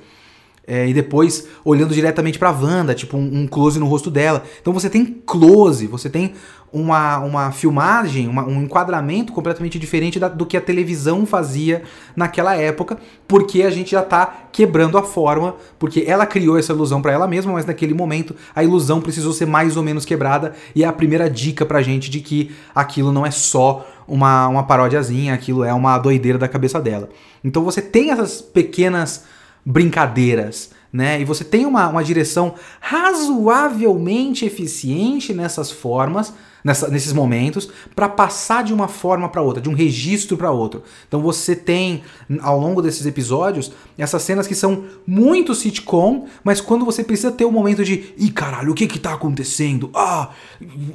É, 0.72 0.88
e 0.88 0.94
depois 0.94 1.48
olhando 1.64 1.92
diretamente 1.92 2.38
pra 2.38 2.52
Wanda, 2.52 2.94
tipo 2.94 3.16
um, 3.16 3.40
um, 3.40 3.46
close 3.48 3.76
no 3.80 3.86
rosto 3.86 4.08
dela. 4.08 4.44
Então 4.60 4.72
você 4.72 4.88
tem 4.88 5.04
close, 5.26 5.88
você 5.88 6.08
tem 6.08 6.34
uma, 6.72 7.18
uma 7.18 7.50
filmagem, 7.50 8.28
uma, 8.28 8.44
um 8.46 8.62
enquadramento 8.62 9.32
completamente 9.32 9.80
diferente 9.80 10.20
da, 10.20 10.28
do 10.28 10.46
que 10.46 10.56
a 10.56 10.60
televisão 10.60 11.26
fazia 11.26 11.82
naquela 12.14 12.54
época, 12.54 12.98
porque 13.26 13.64
a 13.64 13.70
gente 13.70 13.90
já 13.90 14.02
tá 14.02 14.44
quebrando 14.52 14.96
a 14.96 15.02
forma, 15.02 15.56
porque 15.76 16.04
ela 16.06 16.24
criou 16.24 16.56
essa 16.56 16.72
ilusão 16.72 17.02
para 17.02 17.10
ela 17.10 17.26
mesma, 17.26 17.52
mas 17.52 17.66
naquele 17.66 17.92
momento 17.92 18.36
a 18.54 18.62
ilusão 18.62 19.00
precisou 19.00 19.32
ser 19.32 19.46
mais 19.46 19.76
ou 19.76 19.82
menos 19.82 20.04
quebrada, 20.04 20.54
e 20.72 20.84
é 20.84 20.86
a 20.86 20.92
primeira 20.92 21.28
dica 21.28 21.66
pra 21.66 21.82
gente 21.82 22.08
de 22.08 22.20
que 22.20 22.52
aquilo 22.72 23.10
não 23.10 23.26
é 23.26 23.32
só 23.32 23.84
uma, 24.06 24.46
uma 24.46 24.62
paródiazinha, 24.62 25.34
aquilo 25.34 25.64
é 25.64 25.74
uma 25.74 25.98
doideira 25.98 26.38
da 26.38 26.46
cabeça 26.46 26.80
dela. 26.80 27.08
Então 27.42 27.64
você 27.64 27.82
tem 27.82 28.12
essas 28.12 28.40
pequenas 28.40 29.24
brincadeiras 29.64 30.70
né? 30.92 31.20
E 31.20 31.24
você 31.24 31.44
tem 31.44 31.66
uma, 31.66 31.88
uma 31.88 32.02
direção 32.02 32.54
razoavelmente 32.80 34.44
eficiente 34.44 35.32
nessas 35.32 35.70
formas, 35.70 36.34
nessa, 36.64 36.88
nesses 36.88 37.12
momentos, 37.12 37.70
para 37.94 38.08
passar 38.08 38.64
de 38.64 38.74
uma 38.74 38.88
forma 38.88 39.28
para 39.28 39.40
outra, 39.40 39.62
de 39.62 39.68
um 39.68 39.72
registro 39.72 40.36
para 40.36 40.50
outro. 40.50 40.82
Então 41.06 41.22
você 41.22 41.54
tem, 41.54 42.02
ao 42.40 42.58
longo 42.58 42.82
desses 42.82 43.06
episódios, 43.06 43.70
essas 43.96 44.22
cenas 44.22 44.48
que 44.48 44.54
são 44.54 44.84
muito 45.06 45.54
sitcom, 45.54 46.26
mas 46.42 46.60
quando 46.60 46.84
você 46.84 47.04
precisa 47.04 47.30
ter 47.30 47.44
o 47.44 47.48
um 47.48 47.52
momento 47.52 47.84
de, 47.84 48.12
ih, 48.18 48.30
caralho, 48.30 48.72
o 48.72 48.74
que 48.74 48.88
que 48.88 48.98
tá 48.98 49.14
acontecendo? 49.14 49.90
Ah, 49.94 50.30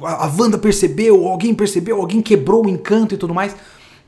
a, 0.02 0.26
a 0.26 0.32
Wanda 0.38 0.58
percebeu, 0.58 1.26
alguém 1.26 1.54
percebeu, 1.54 1.98
alguém 1.98 2.20
quebrou 2.20 2.66
o 2.66 2.68
encanto 2.68 3.14
e 3.14 3.18
tudo 3.18 3.32
mais. 3.32 3.56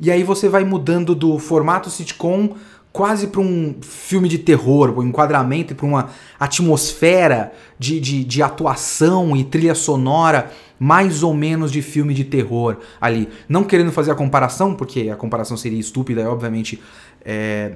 E 0.00 0.10
aí 0.10 0.22
você 0.22 0.48
vai 0.48 0.64
mudando 0.64 1.14
do 1.14 1.38
formato 1.38 1.90
sitcom 1.90 2.54
quase 2.92 3.28
para 3.28 3.40
um 3.40 3.76
filme 3.80 4.28
de 4.28 4.38
terror, 4.38 4.98
um 4.98 5.02
enquadramento, 5.02 5.74
para 5.74 5.86
uma 5.86 6.10
atmosfera 6.38 7.52
de, 7.78 8.00
de, 8.00 8.24
de, 8.24 8.42
atuação 8.42 9.36
e 9.36 9.44
trilha 9.44 9.74
sonora 9.74 10.50
mais 10.78 11.22
ou 11.22 11.34
menos 11.34 11.70
de 11.70 11.82
filme 11.82 12.14
de 12.14 12.24
terror 12.24 12.78
ali. 13.00 13.28
Não 13.48 13.64
querendo 13.64 13.92
fazer 13.92 14.10
a 14.10 14.14
comparação, 14.14 14.74
porque 14.74 15.10
a 15.10 15.16
comparação 15.16 15.56
seria 15.56 15.78
estúpida, 15.78 16.22
e 16.22 16.26
obviamente 16.26 16.80
é, 17.24 17.72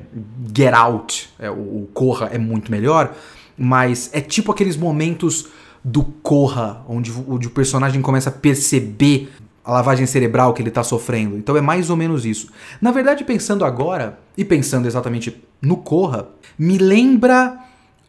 Get 0.57 0.73
Out, 0.73 1.31
é, 1.39 1.51
o, 1.51 1.55
o 1.55 1.89
Corra 1.93 2.31
é 2.33 2.39
muito 2.39 2.71
melhor, 2.71 3.15
mas 3.57 4.11
é 4.13 4.21
tipo 4.21 4.51
aqueles 4.51 4.77
momentos 4.77 5.49
do 5.85 6.05
Corra, 6.05 6.85
onde, 6.89 7.13
onde 7.29 7.49
o 7.49 7.51
personagem 7.51 8.01
começa 8.01 8.31
a 8.31 8.33
perceber 8.33 9.31
a 9.65 9.73
lavagem 9.73 10.07
cerebral 10.07 10.53
que 10.53 10.61
ele 10.61 10.69
está 10.69 10.83
sofrendo. 10.83 11.37
Então 11.37 11.57
é 11.57 11.61
mais 11.61 11.91
ou 11.91 11.97
menos 11.97 12.27
isso. 12.27 12.49
Na 12.81 12.91
verdade, 12.91 13.25
pensando 13.25 13.65
agora, 13.65 14.19
e 14.37 14.45
pensando 14.45 14.87
exatamente 14.87 15.43
no 15.61 15.77
Corra, 15.77 16.29
me 16.59 16.79
lembra 16.79 17.59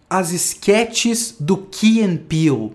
as 0.09 0.31
sketches 0.31 1.35
do 1.39 1.57
Key 1.57 2.01
and 2.01 2.17
Peele. 2.27 2.71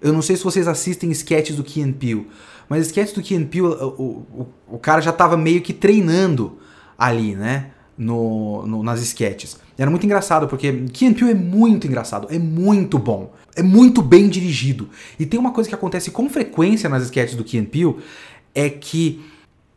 Eu 0.00 0.12
não 0.12 0.22
sei 0.22 0.36
se 0.36 0.44
vocês 0.44 0.68
assistem 0.68 1.10
sketches 1.10 1.56
do 1.56 1.64
Key 1.64 1.82
and 1.82 1.92
Peele, 1.92 2.26
mas 2.68 2.86
sketches 2.86 3.14
do 3.14 3.22
Key 3.22 3.36
and 3.36 3.44
Peele, 3.44 3.66
o, 3.66 4.26
o, 4.32 4.48
o 4.72 4.78
cara 4.78 5.00
já 5.00 5.10
estava 5.10 5.36
meio 5.36 5.62
que 5.62 5.72
treinando 5.72 6.58
ali, 6.98 7.34
né? 7.34 7.70
No, 7.96 8.66
no, 8.66 8.82
nas 8.82 9.00
sketches. 9.02 9.58
Era 9.76 9.90
muito 9.90 10.04
engraçado, 10.04 10.48
porque 10.48 10.72
Key 10.92 11.06
and 11.06 11.14
Peele 11.14 11.30
é 11.32 11.34
muito 11.34 11.86
engraçado, 11.86 12.26
é 12.30 12.38
muito 12.38 12.98
bom 12.98 13.32
é 13.54 13.62
muito 13.62 14.02
bem 14.02 14.28
dirigido. 14.28 14.88
E 15.18 15.26
tem 15.26 15.38
uma 15.38 15.52
coisa 15.52 15.68
que 15.68 15.74
acontece 15.74 16.10
com 16.10 16.28
frequência 16.28 16.88
nas 16.88 17.04
sketches 17.04 17.36
do 17.36 17.44
Key 17.44 17.62
Peele, 17.62 17.96
é 18.54 18.68
que 18.68 19.20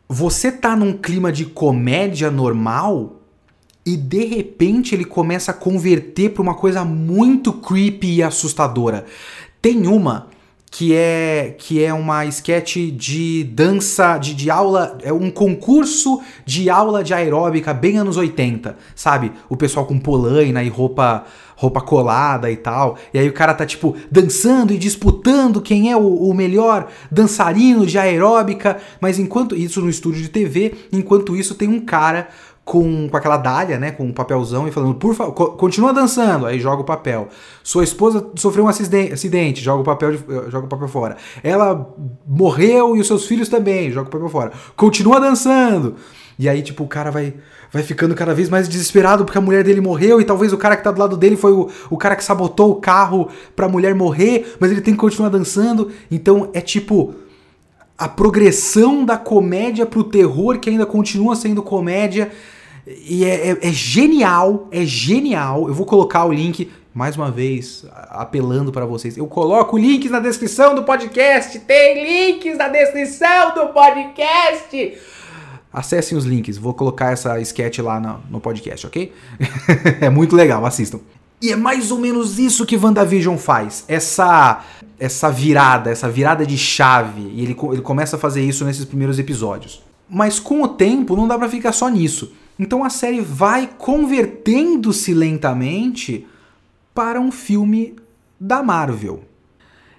você 0.08 0.52
tá 0.52 0.76
num 0.76 0.92
clima 0.92 1.32
de 1.32 1.44
comédia 1.44 2.30
normal 2.30 3.20
e 3.84 3.96
de 3.96 4.24
repente 4.24 4.94
ele 4.94 5.04
começa 5.04 5.50
a 5.50 5.54
converter 5.54 6.30
para 6.30 6.42
uma 6.42 6.54
coisa 6.54 6.84
muito 6.84 7.52
creepy 7.52 8.16
e 8.16 8.22
assustadora. 8.22 9.04
Tem 9.60 9.86
uma 9.86 10.28
que 10.70 10.94
é 10.94 11.54
que 11.56 11.82
é 11.82 11.94
uma 11.94 12.26
sketch 12.26 12.76
de 12.92 13.44
dança, 13.44 14.18
de, 14.18 14.34
de 14.34 14.50
aula, 14.50 14.98
é 15.02 15.12
um 15.12 15.30
concurso 15.30 16.20
de 16.44 16.68
aula 16.68 17.02
de 17.02 17.14
aeróbica 17.14 17.72
bem 17.72 17.96
anos 17.96 18.16
80, 18.16 18.76
sabe? 18.94 19.32
O 19.48 19.56
pessoal 19.56 19.86
com 19.86 19.98
polaina 19.98 20.62
e 20.62 20.68
roupa 20.68 21.24
roupa 21.56 21.80
colada 21.80 22.50
e 22.50 22.56
tal. 22.56 22.96
E 23.12 23.18
aí 23.18 23.28
o 23.28 23.32
cara 23.32 23.54
tá, 23.54 23.66
tipo, 23.66 23.96
dançando 24.10 24.72
e 24.72 24.78
disputando 24.78 25.60
quem 25.60 25.90
é 25.90 25.96
o, 25.96 26.28
o 26.28 26.34
melhor 26.34 26.88
dançarino 27.10 27.86
de 27.86 27.98
aeróbica. 27.98 28.76
Mas 29.00 29.18
enquanto 29.18 29.56
isso 29.56 29.80
no 29.80 29.88
estúdio 29.88 30.22
de 30.22 30.28
TV, 30.28 30.74
enquanto 30.92 31.34
isso 31.34 31.54
tem 31.54 31.68
um 31.68 31.80
cara 31.80 32.28
com, 32.66 33.08
com 33.08 33.16
aquela 33.16 33.36
dália, 33.36 33.78
né, 33.78 33.92
com 33.92 34.02
um 34.02 34.12
papelzão 34.12 34.66
e 34.66 34.72
falando, 34.72 34.96
por 34.96 35.14
favor, 35.14 35.52
continua 35.52 35.92
dançando, 35.92 36.46
aí 36.46 36.58
joga 36.58 36.82
o 36.82 36.84
papel. 36.84 37.28
Sua 37.62 37.84
esposa 37.84 38.28
sofreu 38.34 38.64
um 38.64 38.68
acidente, 38.68 39.62
joga 39.62 39.82
o 39.82 39.84
papel, 39.84 40.16
de, 40.16 40.18
eh, 40.18 40.50
joga 40.50 40.66
o 40.66 40.68
papel 40.68 40.88
fora. 40.88 41.16
Ela 41.44 41.88
morreu 42.26 42.96
e 42.96 43.00
os 43.00 43.06
seus 43.06 43.24
filhos 43.24 43.48
também, 43.48 43.92
joga 43.92 44.08
o 44.08 44.10
papel 44.10 44.28
fora. 44.28 44.52
Continua 44.74 45.20
dançando. 45.20 45.94
E 46.36 46.48
aí, 46.48 46.60
tipo, 46.60 46.82
o 46.82 46.88
cara 46.88 47.08
vai, 47.08 47.34
vai 47.70 47.84
ficando 47.84 48.16
cada 48.16 48.34
vez 48.34 48.48
mais 48.48 48.68
desesperado 48.68 49.24
porque 49.24 49.38
a 49.38 49.40
mulher 49.40 49.62
dele 49.62 49.80
morreu 49.80 50.20
e 50.20 50.24
talvez 50.24 50.52
o 50.52 50.58
cara 50.58 50.76
que 50.76 50.82
tá 50.82 50.90
do 50.90 50.98
lado 50.98 51.16
dele 51.16 51.36
foi 51.36 51.52
o, 51.52 51.70
o 51.88 51.96
cara 51.96 52.16
que 52.16 52.24
sabotou 52.24 52.72
o 52.72 52.80
carro 52.80 53.28
pra 53.54 53.68
mulher 53.68 53.94
morrer, 53.94 54.56
mas 54.58 54.72
ele 54.72 54.80
tem 54.80 54.92
que 54.92 55.00
continuar 55.00 55.28
dançando. 55.28 55.92
Então 56.10 56.50
é 56.52 56.60
tipo 56.60 57.14
a 57.96 58.08
progressão 58.08 59.04
da 59.04 59.16
comédia 59.16 59.86
pro 59.86 60.02
terror 60.02 60.58
que 60.58 60.68
ainda 60.68 60.84
continua 60.84 61.36
sendo 61.36 61.62
comédia. 61.62 62.32
E 62.86 63.24
é, 63.24 63.50
é, 63.50 63.58
é 63.62 63.72
genial, 63.72 64.68
é 64.70 64.84
genial. 64.84 65.66
Eu 65.66 65.74
vou 65.74 65.84
colocar 65.84 66.24
o 66.24 66.32
link 66.32 66.70
mais 66.94 67.16
uma 67.16 67.30
vez, 67.30 67.84
apelando 68.10 68.70
para 68.72 68.86
vocês. 68.86 69.16
Eu 69.16 69.26
coloco 69.26 69.76
links 69.76 70.10
na 70.10 70.20
descrição 70.20 70.74
do 70.74 70.84
podcast. 70.84 71.58
Tem 71.60 72.30
links 72.32 72.56
na 72.56 72.68
descrição 72.68 73.54
do 73.54 73.68
podcast. 73.68 74.96
Acessem 75.72 76.16
os 76.16 76.24
links, 76.24 76.56
vou 76.56 76.72
colocar 76.72 77.12
essa 77.12 77.38
sketch 77.40 77.80
lá 77.80 78.00
no, 78.00 78.20
no 78.30 78.40
podcast, 78.40 78.86
ok? 78.86 79.12
é 80.00 80.08
muito 80.08 80.34
legal, 80.34 80.64
assistam. 80.64 81.00
E 81.42 81.52
é 81.52 81.56
mais 81.56 81.90
ou 81.90 81.98
menos 81.98 82.38
isso 82.38 82.64
que 82.64 82.78
WandaVision 82.78 83.36
faz. 83.36 83.84
Essa 83.86 84.64
essa 84.98 85.30
virada, 85.30 85.90
essa 85.90 86.08
virada 86.08 86.46
de 86.46 86.56
chave. 86.56 87.30
E 87.34 87.42
ele, 87.42 87.56
ele 87.72 87.82
começa 87.82 88.16
a 88.16 88.18
fazer 88.18 88.42
isso 88.42 88.64
nesses 88.64 88.84
primeiros 88.84 89.18
episódios. 89.18 89.82
Mas 90.08 90.38
com 90.38 90.62
o 90.62 90.68
tempo 90.68 91.16
não 91.16 91.28
dá 91.28 91.38
pra 91.38 91.48
ficar 91.48 91.72
só 91.72 91.88
nisso. 91.88 92.32
Então 92.58 92.82
a 92.82 92.90
série 92.90 93.20
vai 93.20 93.68
convertendo-se 93.78 95.12
lentamente 95.12 96.26
para 96.94 97.20
um 97.20 97.30
filme 97.30 97.96
da 98.40 98.62
Marvel. 98.62 99.24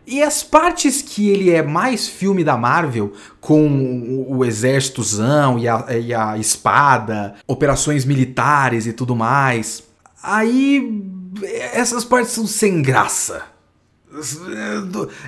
E 0.05 0.23
as 0.23 0.41
partes 0.41 1.01
que 1.01 1.27
ele 1.27 1.49
é 1.51 1.61
mais 1.61 2.07
filme 2.07 2.41
da 2.41 2.55
Marvel, 2.55 3.11
com 3.41 4.25
o, 4.29 4.45
exércitozão 4.45 5.59
e 5.59 5.67
a, 5.67 5.85
e 5.99 6.13
a 6.13 6.37
espada, 6.37 7.35
operações 7.45 8.05
militares 8.05 8.87
e 8.87 8.93
tudo 8.93 9.13
mais, 9.17 9.83
aí 10.23 11.03
essas 11.73 12.05
partes 12.05 12.31
são 12.31 12.47
sem 12.47 12.81
graça. 12.81 13.43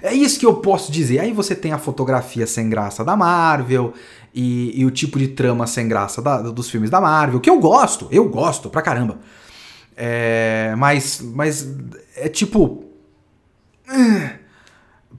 É 0.02 0.14
isso 0.14 0.40
que 0.40 0.46
eu 0.46 0.56
posso 0.56 0.92
dizer. 0.92 1.20
Aí 1.20 1.32
você 1.32 1.56
tem 1.56 1.72
a 1.72 1.78
fotografia 1.78 2.46
sem 2.48 2.70
graça 2.70 3.04
da 3.04 3.16
Marvel 3.16 3.94
e, 4.34 4.80
e 4.80 4.86
o 4.86 4.92
tipo 4.92 5.18
de 5.20 5.30
trama 5.30 5.68
sem 5.68 5.88
graça 5.88 6.22
da, 6.22 6.42
dos 6.42 6.70
filmes 6.70 6.90
da 6.90 7.02
Marvel, 7.02 7.40
que 7.40 7.50
eu 7.50 7.60
gosto, 7.60 8.08
eu 8.12 8.28
gosto 8.30 8.70
pra 8.70 8.82
caramba. 8.82 9.20
É, 9.96 10.74
mas, 10.78 11.22
mas 11.22 11.68
é 12.16 12.30
tipo. 12.30 12.86
Uh, 13.90 14.40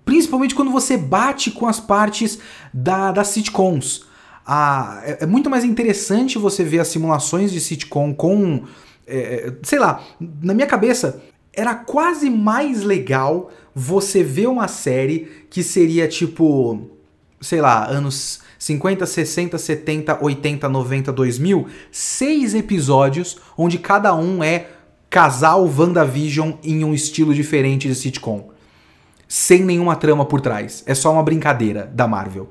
Principalmente 0.05 0.55
quando 0.55 0.73
você 0.73 0.97
bate 0.97 1.51
com 1.51 1.67
as 1.67 1.79
partes 1.79 2.39
da, 2.73 3.13
das 3.13 3.29
sitcoms. 3.29 4.05
Ah, 4.45 5.01
é, 5.05 5.19
é, 5.21 5.27
muito 5.27 5.49
mais 5.49 5.65
interessante 5.65 6.39
você 6.39 6.65
ver 6.65 6.81
as 6.81 6.89
simulações 6.89 7.53
de 7.53 7.61
sitcom 7.61 8.13
com. 8.13 8.65
É, 9.07 9.53
sei 9.63 9.79
lá, 9.79 10.03
na 10.21 10.55
minha 10.55 10.67
cabeça, 10.67 11.23
era 11.53 11.75
quase 11.75 12.31
mais 12.31 12.83
legal 12.83 13.51
você 13.75 14.23
ver 14.23 14.49
uma 14.49 14.69
série 14.69 15.47
que 15.51 15.63
seria 15.63 16.09
tipo. 16.09 16.89
Sei 17.41 17.61
lá, 17.61 17.87
anos 17.87 18.41
50, 18.59 19.07
60, 19.07 19.57
70, 19.57 20.19
80, 20.23 20.69
90, 20.69 21.13
2000. 21.13 21.67
Seis 21.91 22.55
episódios 22.55 23.39
onde 23.57 23.79
cada 23.79 24.15
um 24.15 24.45
é 24.45 24.69
casal 25.09 25.65
WandaVision 25.67 26.53
em 26.63 26.85
um 26.85 26.93
estilo 26.93 27.35
diferente 27.35 27.89
de 27.89 27.95
sitcom 27.95 28.51
sem 29.31 29.63
nenhuma 29.63 29.95
trama 29.95 30.25
por 30.25 30.41
trás. 30.41 30.83
É 30.87 30.93
só 30.93 31.13
uma 31.13 31.23
brincadeira 31.23 31.89
da 31.95 32.09
Marvel. 32.09 32.51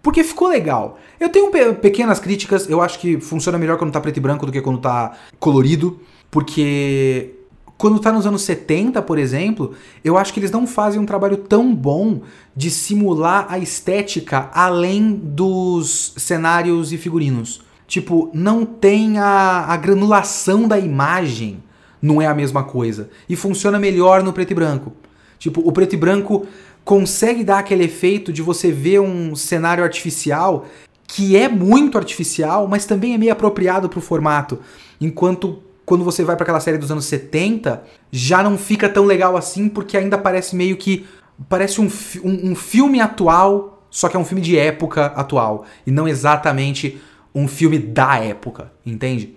Porque 0.00 0.22
ficou 0.22 0.46
legal. 0.46 0.96
Eu 1.18 1.28
tenho 1.28 1.50
pe 1.50 1.72
pequenas 1.74 2.20
críticas, 2.20 2.70
eu 2.70 2.80
acho 2.80 3.00
que 3.00 3.20
funciona 3.20 3.58
melhor 3.58 3.76
quando 3.76 3.90
tá 3.90 4.00
preto 4.00 4.18
e 4.18 4.20
branco 4.20 4.46
do 4.46 4.52
que 4.52 4.62
quando 4.62 4.78
tá 4.78 5.18
colorido, 5.40 6.00
porque 6.30 7.34
Quando 7.80 7.98
tá 7.98 8.12
nos 8.12 8.26
anos 8.26 8.42
70, 8.42 9.00
por 9.00 9.18
exemplo, 9.18 9.72
eu 10.04 10.18
acho 10.18 10.34
que 10.34 10.38
eles 10.38 10.50
não 10.50 10.66
fazem 10.66 11.00
um 11.00 11.06
trabalho 11.06 11.38
tão 11.38 11.74
bom 11.74 12.20
de 12.54 12.70
simular 12.70 13.46
a 13.48 13.58
estética 13.58 14.50
além 14.52 15.14
dos 15.14 16.12
cenários 16.18 16.92
e 16.92 16.98
figurinos. 16.98 17.62
Tipo, 17.86 18.30
não 18.34 18.66
tem 18.66 19.16
a, 19.16 19.64
a 19.66 19.78
granulação 19.78 20.68
da 20.68 20.78
imagem, 20.78 21.62
não 22.02 22.20
é 22.20 22.26
a 22.26 22.34
mesma 22.34 22.64
coisa. 22.64 23.08
E 23.26 23.34
funciona 23.34 23.78
melhor 23.78 24.22
no 24.22 24.34
preto 24.34 24.50
e 24.50 24.54
branco. 24.54 24.92
Tipo, 25.38 25.66
o 25.66 25.72
preto 25.72 25.94
e 25.94 25.96
branco 25.96 26.46
consegue 26.84 27.42
dar 27.42 27.60
aquele 27.60 27.84
efeito 27.84 28.30
de 28.30 28.42
você 28.42 28.70
ver 28.70 29.00
um 29.00 29.34
cenário 29.34 29.82
artificial 29.82 30.66
que 31.06 31.34
é 31.34 31.48
muito 31.48 31.96
artificial, 31.96 32.68
mas 32.68 32.84
também 32.84 33.14
é 33.14 33.18
meio 33.18 33.32
apropriado 33.32 33.88
para 33.88 33.98
o 33.98 34.02
formato. 34.02 34.58
Enquanto 35.00 35.69
quando 35.90 36.04
você 36.04 36.22
vai 36.22 36.36
para 36.36 36.44
aquela 36.44 36.60
série 36.60 36.78
dos 36.78 36.92
anos 36.92 37.04
70, 37.06 37.82
já 38.12 38.44
não 38.44 38.56
fica 38.56 38.88
tão 38.88 39.04
legal 39.04 39.36
assim, 39.36 39.68
porque 39.68 39.96
ainda 39.96 40.16
parece 40.16 40.54
meio 40.54 40.76
que. 40.76 41.04
Parece 41.48 41.80
um, 41.80 41.88
um, 42.22 42.52
um 42.52 42.54
filme 42.54 43.00
atual, 43.00 43.82
só 43.90 44.08
que 44.08 44.16
é 44.16 44.20
um 44.20 44.24
filme 44.24 44.40
de 44.40 44.56
época 44.56 45.06
atual. 45.06 45.64
E 45.84 45.90
não 45.90 46.06
exatamente 46.06 47.00
um 47.34 47.48
filme 47.48 47.76
da 47.76 48.16
época, 48.18 48.70
entende? 48.86 49.34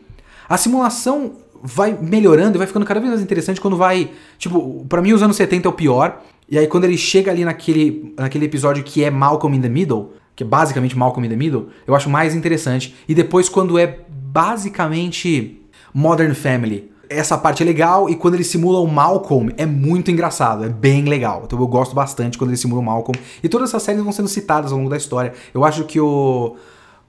A 0.47 0.55
simulação 0.55 1.37
vai 1.63 1.97
melhorando 1.99 2.55
e 2.55 2.59
vai 2.59 2.67
ficando 2.67 2.85
cada 2.85 2.99
vez 2.99 3.09
mais 3.09 3.23
interessante 3.23 3.59
quando 3.59 3.75
vai. 3.75 4.11
Tipo, 4.37 4.85
para 4.87 5.01
mim 5.01 5.11
os 5.11 5.23
anos 5.23 5.35
70 5.35 5.67
é 5.67 5.69
o 5.69 5.73
pior. 5.73 6.21
E 6.47 6.59
aí 6.59 6.67
quando 6.67 6.83
ele 6.83 6.99
chega 6.99 7.31
ali 7.31 7.43
naquele, 7.43 8.13
naquele 8.15 8.45
episódio 8.45 8.83
que 8.83 9.03
é 9.03 9.09
Malcolm 9.09 9.57
in 9.57 9.61
the 9.61 9.69
Middle, 9.69 10.13
que 10.35 10.43
é 10.43 10.45
basicamente 10.45 10.95
Malcolm 10.95 11.25
in 11.25 11.31
the 11.31 11.35
Middle, 11.35 11.69
eu 11.87 11.95
acho 11.95 12.11
mais 12.11 12.35
interessante. 12.35 12.93
E 13.09 13.15
depois 13.15 13.49
quando 13.49 13.79
é 13.79 14.01
basicamente 14.07 15.62
Modern 15.93 16.33
Family, 16.33 16.91
essa 17.09 17.37
parte 17.37 17.61
é 17.61 17.65
legal 17.65 18.09
e 18.09 18.15
quando 18.15 18.33
ele 18.35 18.43
simula 18.43 18.79
o 18.79 18.87
Malcolm 18.87 19.53
é 19.57 19.65
muito 19.65 20.09
engraçado, 20.09 20.63
é 20.63 20.69
bem 20.69 21.03
legal. 21.05 21.43
Então 21.45 21.59
eu 21.59 21.67
gosto 21.67 21.93
bastante 21.93 22.37
quando 22.37 22.49
ele 22.49 22.57
simula 22.57 22.81
o 22.81 22.83
Malcolm. 22.83 23.19
E 23.43 23.49
todas 23.49 23.69
essas 23.69 23.83
séries 23.83 24.01
vão 24.01 24.11
sendo 24.11 24.27
citadas 24.27 24.71
ao 24.71 24.77
longo 24.77 24.89
da 24.89 24.97
história. 24.97 25.33
Eu 25.53 25.63
acho 25.63 25.83
que 25.83 25.99
o, 25.99 26.55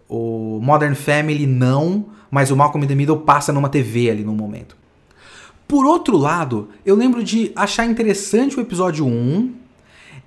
o 0.08 0.60
Modern 0.62 0.94
Family 0.94 1.46
não, 1.46 2.06
mas 2.30 2.50
o 2.50 2.56
Malcolm 2.56 2.84
in 2.84 2.88
the 2.88 2.94
Middle 2.94 3.18
passa 3.18 3.52
numa 3.52 3.68
TV 3.68 4.10
ali 4.10 4.24
no 4.24 4.34
momento. 4.34 4.76
Por 5.66 5.86
outro 5.86 6.16
lado, 6.16 6.68
eu 6.84 6.94
lembro 6.94 7.24
de 7.24 7.50
achar 7.56 7.86
interessante 7.86 8.58
o 8.58 8.60
episódio 8.60 9.06
1 9.06 9.54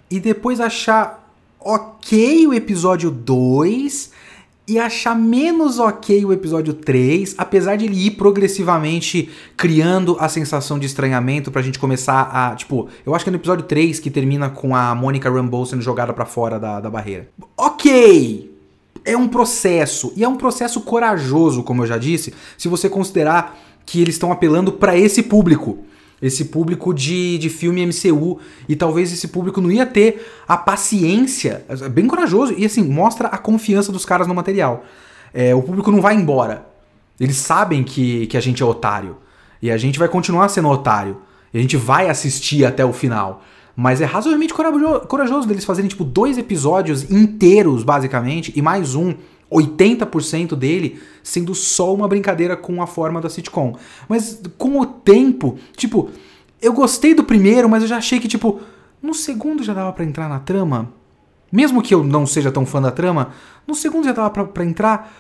e 0.10 0.20
depois 0.20 0.60
achar 0.60 1.32
ok 1.60 2.48
o 2.48 2.54
episódio 2.54 3.12
2 3.12 4.12
e 4.68 4.78
achar 4.78 5.16
menos 5.16 5.80
ok 5.80 6.26
o 6.26 6.34
episódio 6.34 6.74
3, 6.74 7.36
apesar 7.38 7.78
de 7.78 7.86
ele 7.86 8.08
ir 8.08 8.12
progressivamente 8.12 9.30
criando 9.56 10.18
a 10.20 10.28
sensação 10.28 10.78
de 10.78 10.86
estranhamento 10.86 11.50
pra 11.50 11.62
gente 11.62 11.80
começar 11.80 12.24
a. 12.24 12.54
Tipo, 12.54 12.90
eu 13.06 13.16
acho 13.16 13.24
que 13.24 13.30
é 13.30 13.32
no 13.32 13.38
episódio 13.38 13.66
3 13.66 14.00
que 14.00 14.12
termina 14.12 14.50
com 14.50 14.76
a 14.76 14.94
Monica 14.94 15.30
Rambeau 15.30 15.66
sendo 15.66 15.82
jogada 15.82 16.12
para 16.12 16.26
fora 16.26 16.60
da, 16.60 16.82
da 16.82 16.90
barreira. 16.90 17.30
Ok! 17.56 18.52
É 19.06 19.16
um 19.16 19.30
processo, 19.30 20.12
e 20.18 20.24
é 20.24 20.28
um 20.28 20.36
processo 20.36 20.82
corajoso, 20.82 21.64
como 21.64 21.84
eu 21.84 21.88
já 21.88 21.98
disse, 21.98 22.34
se 22.58 22.68
você 22.68 22.90
considerar 22.90 23.58
que 23.86 24.02
eles 24.02 24.16
estão 24.16 24.34
apelando 24.34 24.74
para 24.74 24.98
esse 24.98 25.24
público 25.24 25.86
esse 26.22 26.46
público 26.46 26.94
de, 26.94 27.38
de 27.38 27.50
filme 27.50 27.86
MCU. 27.86 28.40
E 28.68 28.76
talvez 28.76 29.12
esse 29.12 29.28
público 29.28 29.62
não 29.62 29.72
ia 29.72 29.86
ter 29.86 30.26
a 30.48 30.58
paciência. 30.58 31.66
É 31.70 31.90
bem 31.90 32.08
corajoso. 32.08 32.54
E 32.58 32.66
assim, 32.66 32.84
mostra 32.84 33.28
a 33.28 33.38
confiança 33.38 33.92
dos 33.92 34.06
caras 34.06 34.28
no 34.28 34.34
material. 34.34 34.86
É, 35.34 35.54
o 35.54 35.62
público 35.62 35.92
não 35.92 36.02
vai 36.02 36.16
embora. 36.16 36.66
Eles 37.20 37.38
sabem 37.38 37.84
que, 37.84 38.28
que 38.28 38.38
a 38.38 38.42
gente 38.42 38.62
é 38.62 38.66
otário. 38.66 39.18
E 39.62 39.72
a 39.72 39.78
gente 39.78 39.98
vai 39.98 40.08
continuar 40.08 40.50
sendo 40.50 40.70
otário. 40.70 41.22
E 41.54 41.58
a 41.58 41.62
gente 41.62 41.78
vai 41.78 42.10
assistir 42.10 42.66
até 42.66 42.86
o 42.86 42.94
final. 42.94 43.44
Mas 43.76 44.02
é 44.02 44.06
razoavelmente 44.06 44.54
corajoso 44.56 45.48
deles 45.48 45.64
fazerem, 45.64 45.88
tipo, 45.88 46.04
dois 46.04 46.38
episódios 46.38 47.12
inteiros, 47.12 47.84
basicamente, 47.84 48.52
e 48.56 48.62
mais 48.62 48.96
um 48.96 49.14
80% 49.52 50.56
dele 50.56 51.00
sendo 51.24 51.56
só 51.56 51.94
uma 51.94 52.08
brincadeira 52.08 52.56
com 52.56 52.82
a 52.82 52.88
forma 52.88 53.22
da 53.22 53.30
sitcom. 53.30 53.76
Mas 54.08 54.42
com 54.58 54.80
o 54.80 54.86
tempo, 54.86 55.58
tipo, 55.76 56.10
eu 56.62 56.74
gostei 56.74 57.14
do 57.14 57.24
primeiro, 57.24 57.70
mas 57.70 57.84
eu 57.84 57.88
já 57.90 57.98
achei 57.98 58.20
que, 58.20 58.28
tipo, 58.28 58.62
no 59.02 59.14
segundo 59.14 59.64
já 59.64 59.74
dava 59.74 59.94
para 59.94 60.06
entrar 60.06 60.28
na 60.28 60.40
trama. 60.40 60.92
Mesmo 61.52 61.82
que 61.82 61.94
eu 61.94 62.04
não 62.04 62.26
seja 62.26 62.52
tão 62.52 62.66
fã 62.66 62.82
da 62.82 62.92
trama, 62.92 63.32
no 63.66 63.74
segundo 63.74 64.06
já 64.06 64.12
dava 64.12 64.30
pra, 64.30 64.44
pra 64.44 64.66
entrar, 64.66 65.14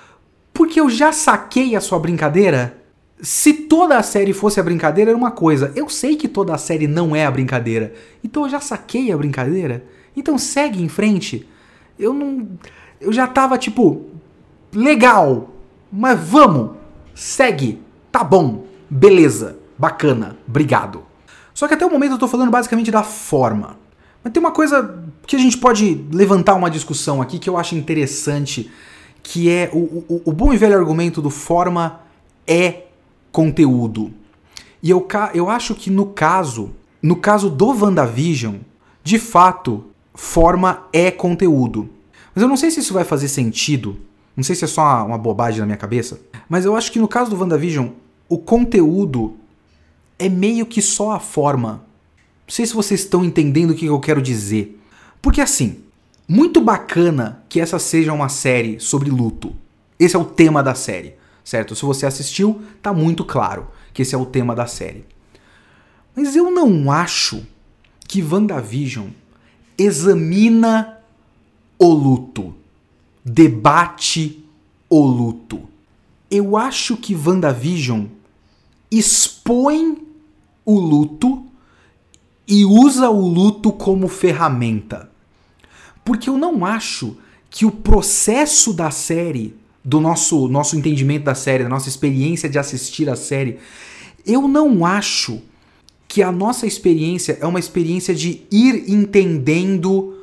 porque 0.54 0.80
eu 0.80 0.89
já 0.89 1.12
saquei 1.12 1.75
a 1.75 1.82
sua 1.82 1.99
brincadeira. 1.99 2.82
Se 3.21 3.54
toda 3.54 3.97
a 3.97 4.04
série 4.04 4.34
fosse 4.34 4.60
a 4.60 4.63
brincadeira, 4.63 5.12
era 5.12 5.17
uma 5.17 5.32
coisa. 5.32 5.71
Eu 5.75 5.89
sei 5.89 6.15
que 6.15 6.28
toda 6.28 6.54
a 6.54 6.58
série 6.58 6.88
não 6.88 7.15
é 7.15 7.25
a 7.25 7.32
brincadeira. 7.32 7.93
Então 8.23 8.43
eu 8.43 8.49
já 8.49 8.60
saquei 8.60 9.12
a 9.12 9.17
brincadeira. 9.17 9.86
Então 10.15 10.38
segue 10.38 10.84
em 10.84 10.89
frente. 10.89 11.47
Eu 11.97 12.13
não. 12.13 12.47
Eu 12.99 13.13
já 13.13 13.28
tava 13.28 13.58
tipo, 13.58 14.06
legal, 14.77 15.49
mas 15.91 16.19
vamos, 16.19 16.77
segue, 17.15 17.81
tá 18.11 18.23
bom, 18.23 18.65
beleza, 18.87 19.57
bacana, 19.75 20.37
obrigado. 20.47 21.01
Só 21.51 21.67
que 21.67 21.73
até 21.73 21.83
o 21.83 21.89
momento 21.89 22.11
eu 22.11 22.19
tô 22.19 22.27
falando 22.27 22.51
basicamente 22.51 22.91
da 22.91 23.01
forma. 23.01 23.79
Mas 24.23 24.31
tem 24.31 24.39
uma 24.39 24.51
coisa 24.51 25.03
que 25.25 25.35
a 25.35 25.39
gente 25.39 25.57
pode 25.57 26.05
levantar 26.11 26.53
uma 26.53 26.69
discussão 26.69 27.23
aqui 27.23 27.39
que 27.39 27.49
eu 27.49 27.57
acho 27.57 27.73
interessante, 27.73 28.71
que 29.23 29.49
é 29.49 29.71
o, 29.73 30.05
o, 30.07 30.21
o 30.25 30.31
bom 30.31 30.53
e 30.53 30.57
velho 30.57 30.77
argumento 30.77 31.23
do 31.23 31.31
forma 31.31 32.01
é 32.45 32.83
conteúdo. 33.31 34.13
E 34.83 34.91
eu, 34.91 35.07
eu 35.33 35.49
acho 35.49 35.73
que 35.73 35.89
no 35.89 36.05
caso, 36.05 36.69
no 37.01 37.15
caso 37.15 37.49
do 37.49 37.69
WandaVision, 37.69 38.57
de 39.03 39.17
fato, 39.17 39.85
forma 40.13 40.83
é 40.93 41.09
conteúdo. 41.09 41.89
Mas 42.35 42.43
eu 42.43 42.47
não 42.47 42.55
sei 42.55 42.69
se 42.69 42.81
isso 42.81 42.93
vai 42.93 43.03
fazer 43.03 43.27
sentido 43.27 43.97
não 44.38 44.43
sei 44.43 44.56
se 44.56 44.65
é 44.65 44.67
só 44.67 45.04
uma 45.04 45.17
bobagem 45.17 45.60
na 45.60 45.65
minha 45.65 45.78
cabeça, 45.78 46.21
mas 46.47 46.63
eu 46.63 46.76
acho 46.76 46.91
que 46.91 47.00
no 47.00 47.08
caso 47.08 47.32
do 47.32 47.39
WandaVision, 47.39 47.88
o 48.30 48.38
conteúdo 48.38 49.36
é 50.19 50.30
meio 50.30 50.63
que 50.67 50.80
só 50.80 51.13
a 51.13 51.19
forma. 51.19 51.84
Não 52.45 52.54
sei 52.54 52.67
se 52.67 52.76
vocês 52.76 53.00
estão 53.00 53.26
entendendo 53.26 53.71
o 53.71 53.76
que 53.76 53.88
eu 53.88 54.00
quero 54.00 54.21
dizer. 54.21 54.80
Porque 55.23 55.41
assim, 55.41 55.80
muito 56.28 56.62
bacana 56.62 57.43
que 57.50 57.60
essa 57.60 57.80
seja 57.80 58.13
uma 58.13 58.30
série 58.30 58.80
sobre 58.80 59.10
luto. 59.10 59.56
Esse 60.00 60.15
é 60.15 60.19
o 60.19 60.26
tema 60.26 60.62
da 60.62 60.76
série, 60.76 61.15
certo? 61.43 61.76
Se 61.76 61.84
você 61.84 62.06
assistiu, 62.06 62.62
tá 62.80 62.93
muito 62.93 63.26
claro 63.26 63.67
que 63.91 64.04
esse 64.04 64.13
é 64.13 64.17
o 64.19 64.26
tema 64.26 64.54
da 64.54 64.67
série. 64.67 65.04
Mas 66.15 66.36
eu 66.36 66.52
não 66.52 66.91
acho 66.91 67.43
que 68.08 68.23
WandaVision 68.23 69.08
examina 69.80 71.00
o 71.80 71.88
luto 71.91 72.54
debate 73.27 74.41
o 74.89 75.05
luto. 75.05 75.61
Eu 76.31 76.55
acho 76.55 76.95
que 76.95 77.13
WandaVision 77.13 78.05
expõe 78.89 79.97
o 80.65 80.79
luto 80.79 81.45
e 82.47 82.63
usa 82.63 83.09
o 83.09 83.27
luto 83.27 83.73
como 83.73 84.07
ferramenta. 84.07 85.11
Porque 86.05 86.29
eu 86.29 86.37
não 86.37 86.65
acho 86.65 87.17
que 87.49 87.65
o 87.65 87.71
processo 87.71 88.71
da 88.71 88.91
série, 88.91 89.53
do 89.83 89.99
nosso, 89.99 90.47
nosso 90.47 90.77
entendimento 90.77 91.25
da 91.25 91.35
série, 91.35 91.63
da 91.63 91.69
nossa 91.69 91.89
experiência 91.89 92.47
de 92.47 92.57
assistir 92.57 93.09
a 93.09 93.15
série, 93.17 93.59
eu 94.25 94.47
não 94.47 94.85
acho 94.85 95.41
que 96.07 96.23
a 96.23 96.31
nossa 96.31 96.65
experiência 96.65 97.37
é 97.41 97.45
uma 97.45 97.59
experiência 97.59 98.15
de 98.15 98.41
ir 98.49 98.89
entendendo 98.89 100.15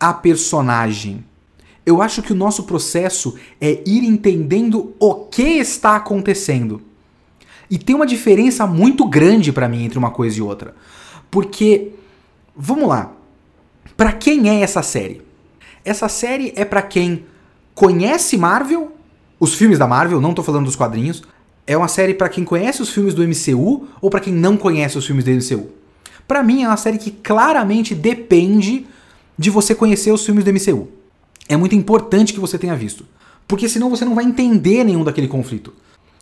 a 0.00 0.14
personagem. 0.14 1.27
Eu 1.88 2.02
acho 2.02 2.20
que 2.20 2.34
o 2.34 2.36
nosso 2.36 2.64
processo 2.64 3.34
é 3.58 3.82
ir 3.86 4.04
entendendo 4.04 4.94
o 5.00 5.14
que 5.14 5.40
está 5.40 5.96
acontecendo. 5.96 6.82
E 7.70 7.78
tem 7.78 7.96
uma 7.96 8.06
diferença 8.06 8.66
muito 8.66 9.06
grande 9.06 9.50
para 9.50 9.70
mim 9.70 9.84
entre 9.84 9.98
uma 9.98 10.10
coisa 10.10 10.38
e 10.38 10.42
outra. 10.42 10.74
Porque, 11.30 11.92
vamos 12.54 12.90
lá, 12.90 13.12
para 13.96 14.12
quem 14.12 14.50
é 14.50 14.60
essa 14.60 14.82
série? 14.82 15.22
Essa 15.82 16.10
série 16.10 16.52
é 16.56 16.62
para 16.62 16.82
quem 16.82 17.24
conhece 17.74 18.36
Marvel, 18.36 18.92
os 19.40 19.54
filmes 19.54 19.78
da 19.78 19.86
Marvel, 19.86 20.20
não 20.20 20.34
tô 20.34 20.42
falando 20.42 20.66
dos 20.66 20.76
quadrinhos. 20.76 21.22
É 21.66 21.74
uma 21.74 21.88
série 21.88 22.12
para 22.12 22.28
quem 22.28 22.44
conhece 22.44 22.82
os 22.82 22.90
filmes 22.90 23.14
do 23.14 23.26
MCU 23.26 23.88
ou 23.98 24.10
para 24.10 24.20
quem 24.20 24.34
não 24.34 24.58
conhece 24.58 24.98
os 24.98 25.06
filmes 25.06 25.24
do 25.24 25.30
MCU. 25.30 25.70
Para 26.26 26.42
mim 26.42 26.64
é 26.64 26.68
uma 26.68 26.76
série 26.76 26.98
que 26.98 27.10
claramente 27.10 27.94
depende 27.94 28.86
de 29.38 29.48
você 29.48 29.74
conhecer 29.74 30.12
os 30.12 30.22
filmes 30.22 30.44
do 30.44 30.52
MCU 30.52 30.97
é 31.48 31.56
muito 31.56 31.74
importante 31.74 32.32
que 32.32 32.40
você 32.40 32.58
tenha 32.58 32.76
visto. 32.76 33.04
Porque 33.46 33.68
senão 33.68 33.88
você 33.88 34.04
não 34.04 34.14
vai 34.14 34.24
entender 34.24 34.84
nenhum 34.84 35.02
daquele 35.02 35.26
conflito. 35.26 35.72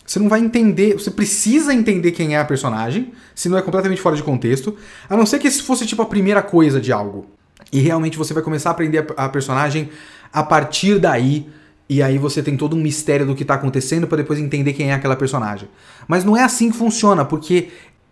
Você 0.05 0.19
não 0.19 0.29
vai 0.29 0.39
entender, 0.39 0.93
você 0.93 1.11
precisa 1.11 1.73
entender 1.73 2.13
quem 2.13 2.33
é 2.33 2.39
a 2.39 2.45
personagem, 2.45 3.11
senão 3.35 3.57
é 3.57 3.61
completamente 3.61 4.01
fora 4.01 4.15
de 4.15 4.23
contexto. 4.23 4.77
A 5.09 5.17
não 5.17 5.25
ser 5.25 5.37
que 5.37 5.49
isso 5.49 5.65
fosse 5.65 5.85
tipo 5.85 6.01
a 6.01 6.05
primeira 6.05 6.41
coisa 6.41 6.79
de 6.79 6.93
algo. 6.93 7.25
E 7.73 7.81
realmente 7.81 8.17
você 8.17 8.33
vai 8.33 8.41
começar 8.41 8.69
a 8.69 8.71
aprender 8.71 9.05
a 9.17 9.27
personagem 9.27 9.89
a 10.31 10.41
partir 10.43 10.97
daí. 10.97 11.49
E 11.89 12.01
aí 12.01 12.17
você 12.17 12.41
tem 12.41 12.55
todo 12.55 12.77
um 12.77 12.79
mistério 12.79 13.25
do 13.25 13.35
que 13.35 13.41
está 13.41 13.55
acontecendo 13.55 14.07
para 14.07 14.17
depois 14.17 14.39
entender 14.39 14.71
quem 14.71 14.91
é 14.91 14.93
aquela 14.93 15.17
personagem. 15.17 15.67
Mas 16.07 16.23
não 16.23 16.37
é 16.37 16.43
assim 16.43 16.71
que 16.71 16.77
funciona, 16.77 17.25
porque 17.25 17.67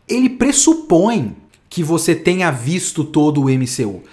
ele 0.07 0.29
pressupõe 0.29 1.33
que 1.69 1.81
você 1.81 2.13
tenha 2.13 2.51
visto 2.51 3.05
todo 3.05 3.41
o 3.41 3.45
MCU. 3.45 4.03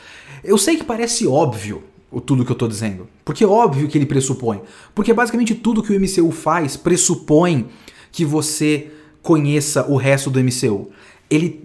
Eu 0.45 0.57
sei 0.57 0.77
que 0.77 0.85
parece 0.85 1.27
óbvio 1.27 1.83
o 2.13 2.21
tudo 2.21 2.45
que 2.45 2.53
eu 2.53 2.57
tô 2.57 2.69
dizendo, 2.69 3.09
porque 3.25 3.43
é 3.43 3.47
óbvio 3.47 3.89
que 3.89 3.97
ele 3.97 4.07
pressupõe, 4.07 4.61
porque 4.95 5.13
basicamente 5.13 5.55
tudo 5.55 5.83
que 5.83 5.97
o 5.97 6.01
MCU 6.01 6.31
faz 6.31 6.77
pressupõe 6.77 7.69
que 8.13 8.25
você 8.25 8.91
conheça 9.23 9.87
o 9.89 9.97
resto 9.97 10.31
do 10.31 10.39
MCU. 10.39 10.91
Ele 11.31 11.65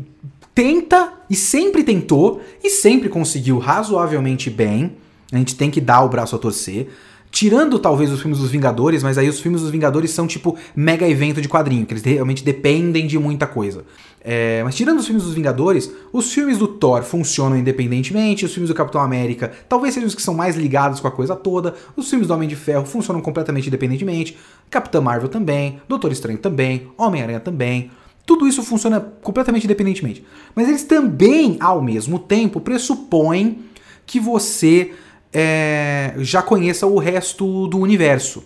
tenta 0.56 1.14
e 1.30 1.36
sempre 1.36 1.84
tentou 1.84 2.42
e 2.64 2.70
sempre 2.70 3.10
conseguiu 3.10 3.60
razoavelmente 3.60 4.50
bem. 4.50 4.96
A 5.32 5.38
gente 5.38 5.56
tem 5.56 5.70
que 5.70 5.82
dar 5.82 6.04
o 6.04 6.10
braço 6.10 6.36
a 6.36 6.40
torcer. 6.40 6.88
Tirando 7.30 7.78
talvez 7.78 8.12
os 8.12 8.22
filmes 8.22 8.40
dos 8.40 8.50
Vingadores, 8.50 9.04
mas 9.04 9.18
aí 9.18 9.28
os 9.28 9.42
filmes 9.42 9.62
dos 9.62 9.70
Vingadores 9.70 10.12
são 10.12 10.26
tipo 10.26 10.58
mega 10.76 11.08
evento 11.08 11.42
de 11.42 11.50
quadrinho, 11.50 11.86
que 11.86 11.94
eles 11.94 12.04
realmente 12.04 12.44
dependem 12.44 13.06
de 13.06 13.20
muita 13.20 13.46
coisa. 13.46 13.84
É, 14.30 14.62
mas 14.62 14.76
tirando 14.76 15.00
os 15.00 15.06
filmes 15.06 15.24
dos 15.24 15.34
Vingadores, 15.34 15.90
os 16.12 16.34
filmes 16.34 16.58
do 16.58 16.68
Thor 16.68 17.02
funcionam 17.02 17.56
independentemente, 17.56 18.44
os 18.44 18.54
filmes 18.54 18.68
do 18.68 18.76
Capitão 18.76 19.00
América 19.00 19.54
talvez 19.70 19.94
sejam 19.94 20.06
os 20.06 20.14
que 20.14 20.22
são 20.22 20.34
mais 20.34 20.58
ligados 20.58 21.00
com 21.00 21.08
a 21.08 21.12
coisa 21.12 21.34
toda, 21.34 21.74
os 21.96 22.10
filmes 22.10 22.28
do 22.28 22.34
Homem 22.34 22.50
de 22.50 22.56
Ferro 22.58 22.86
funcionam 22.86 23.22
completamente 23.22 23.70
independentemente, 23.70 24.38
Capitã 24.70 25.00
Marvel 25.00 25.30
também, 25.30 25.80
Doutor 25.88 26.12
Estranho 26.12 26.38
também, 26.38 26.90
Homem-Aranha 26.98 27.40
também. 27.40 27.90
Tudo 28.26 28.46
isso 28.46 28.62
funciona 28.64 29.00
completamente 29.00 29.64
independentemente. 29.64 30.26
Mas 30.54 30.68
eles 30.68 30.84
também, 30.84 31.56
ao 31.62 31.82
mesmo 31.82 32.20
tempo, 32.20 32.60
pressupõem 32.60 33.60
que 34.06 34.20
você 34.20 34.92
é, 35.32 36.16
já 36.18 36.42
conheça 36.42 36.86
o 36.86 36.98
resto 36.98 37.66
do 37.70 37.78
universo. 37.78 38.44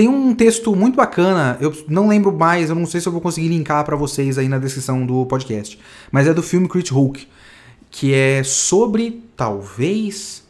Tem 0.00 0.08
um 0.08 0.34
texto 0.34 0.74
muito 0.74 0.96
bacana, 0.96 1.58
eu 1.60 1.74
não 1.86 2.08
lembro 2.08 2.32
mais, 2.32 2.70
eu 2.70 2.74
não 2.74 2.86
sei 2.86 3.02
se 3.02 3.06
eu 3.06 3.12
vou 3.12 3.20
conseguir 3.20 3.48
linkar 3.48 3.84
para 3.84 3.94
vocês 3.94 4.38
aí 4.38 4.48
na 4.48 4.56
descrição 4.56 5.04
do 5.04 5.26
podcast, 5.26 5.78
mas 6.10 6.26
é 6.26 6.32
do 6.32 6.42
filme 6.42 6.66
Crit 6.66 6.90
Hulk, 6.90 7.28
que 7.90 8.14
é 8.14 8.42
sobre, 8.42 9.22
talvez, 9.36 10.42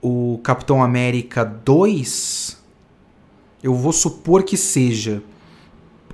o 0.00 0.38
Capitão 0.44 0.80
América 0.80 1.42
2. 1.42 2.56
Eu 3.64 3.74
vou 3.74 3.92
supor 3.92 4.44
que 4.44 4.56
seja. 4.56 5.20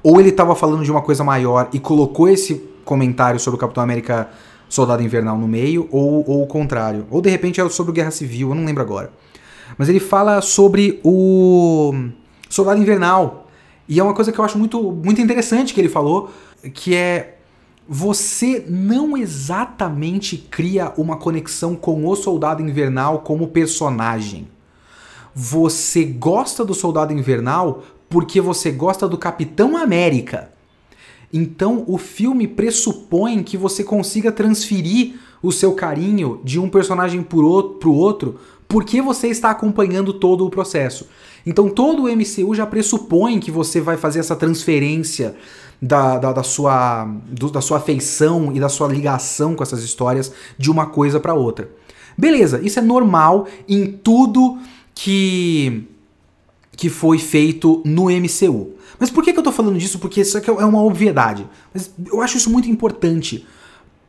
Ou 0.02 0.18
ele 0.18 0.30
estava 0.30 0.56
falando 0.56 0.82
de 0.82 0.90
uma 0.90 1.02
coisa 1.02 1.22
maior 1.22 1.68
e 1.70 1.78
colocou 1.78 2.30
esse 2.30 2.54
comentário 2.82 3.38
sobre 3.38 3.58
o 3.58 3.60
Capitão 3.60 3.82
América 3.82 4.30
Soldado 4.70 5.02
Invernal 5.02 5.36
no 5.36 5.46
meio, 5.46 5.86
ou, 5.90 6.26
ou 6.26 6.44
o 6.44 6.46
contrário. 6.46 7.06
Ou 7.10 7.20
de 7.20 7.28
repente 7.28 7.60
é 7.60 7.68
sobre 7.68 7.92
Guerra 7.92 8.10
Civil, 8.10 8.48
eu 8.48 8.54
não 8.54 8.64
lembro 8.64 8.82
agora. 8.82 9.12
Mas 9.76 9.90
ele 9.90 10.00
fala 10.00 10.40
sobre 10.40 10.98
o 11.04 11.92
Soldado 12.48 12.80
Invernal. 12.80 13.48
E 13.88 13.98
é 13.98 14.02
uma 14.02 14.14
coisa 14.14 14.30
que 14.30 14.38
eu 14.38 14.44
acho 14.44 14.58
muito, 14.58 14.92
muito 14.92 15.20
interessante 15.20 15.72
que 15.72 15.80
ele 15.80 15.88
falou, 15.88 16.30
que 16.74 16.94
é 16.94 17.38
você 17.88 18.62
não 18.68 19.16
exatamente 19.16 20.36
cria 20.36 20.92
uma 20.98 21.16
conexão 21.16 21.74
com 21.74 22.06
o 22.06 22.14
Soldado 22.14 22.62
Invernal 22.62 23.20
como 23.20 23.48
personagem. 23.48 24.46
Você 25.34 26.04
gosta 26.04 26.64
do 26.64 26.74
Soldado 26.74 27.14
Invernal 27.14 27.82
porque 28.10 28.40
você 28.40 28.70
gosta 28.70 29.08
do 29.08 29.16
Capitão 29.16 29.76
América. 29.76 30.50
Então 31.32 31.84
o 31.86 31.96
filme 31.96 32.46
pressupõe 32.46 33.42
que 33.42 33.56
você 33.56 33.82
consiga 33.82 34.30
transferir 34.30 35.14
o 35.42 35.52
seu 35.52 35.72
carinho 35.72 36.40
de 36.44 36.58
um 36.58 36.68
personagem 36.68 37.22
para 37.22 37.38
o 37.38 37.94
outro 37.94 38.38
porque 38.68 39.00
você 39.00 39.28
está 39.28 39.50
acompanhando 39.50 40.12
todo 40.12 40.44
o 40.44 40.50
processo. 40.50 41.08
Então 41.46 41.70
todo 41.70 42.04
o 42.04 42.08
MCU 42.14 42.54
já 42.54 42.66
pressupõe 42.66 43.40
que 43.40 43.50
você 43.50 43.80
vai 43.80 43.96
fazer 43.96 44.18
essa 44.18 44.36
transferência 44.36 45.34
da, 45.80 46.18
da, 46.18 46.32
da 46.34 46.42
sua, 46.42 47.06
do, 47.26 47.50
da 47.50 47.62
sua 47.62 47.78
afeição 47.78 48.52
e 48.54 48.60
da 48.60 48.68
sua 48.68 48.86
ligação 48.88 49.54
com 49.54 49.62
essas 49.62 49.82
histórias 49.82 50.30
de 50.58 50.70
uma 50.70 50.86
coisa 50.86 51.18
para 51.18 51.32
outra. 51.32 51.70
Beleza, 52.16 52.60
isso 52.62 52.78
é 52.78 52.82
normal 52.82 53.46
em 53.66 53.86
tudo 53.86 54.58
que, 54.94 55.84
que 56.76 56.90
foi 56.90 57.18
feito 57.18 57.80
no 57.86 58.06
MCU. 58.10 58.74
Mas 58.98 59.10
por 59.10 59.22
que, 59.22 59.32
que 59.32 59.38
eu 59.38 59.42
tô 59.42 59.52
falando 59.52 59.78
disso? 59.78 60.00
Porque 60.00 60.20
isso 60.20 60.36
aqui 60.36 60.50
é 60.50 60.64
uma 60.64 60.82
obviedade. 60.82 61.46
Mas 61.72 61.90
eu 62.04 62.20
acho 62.20 62.36
isso 62.36 62.50
muito 62.50 62.68
importante 62.68 63.46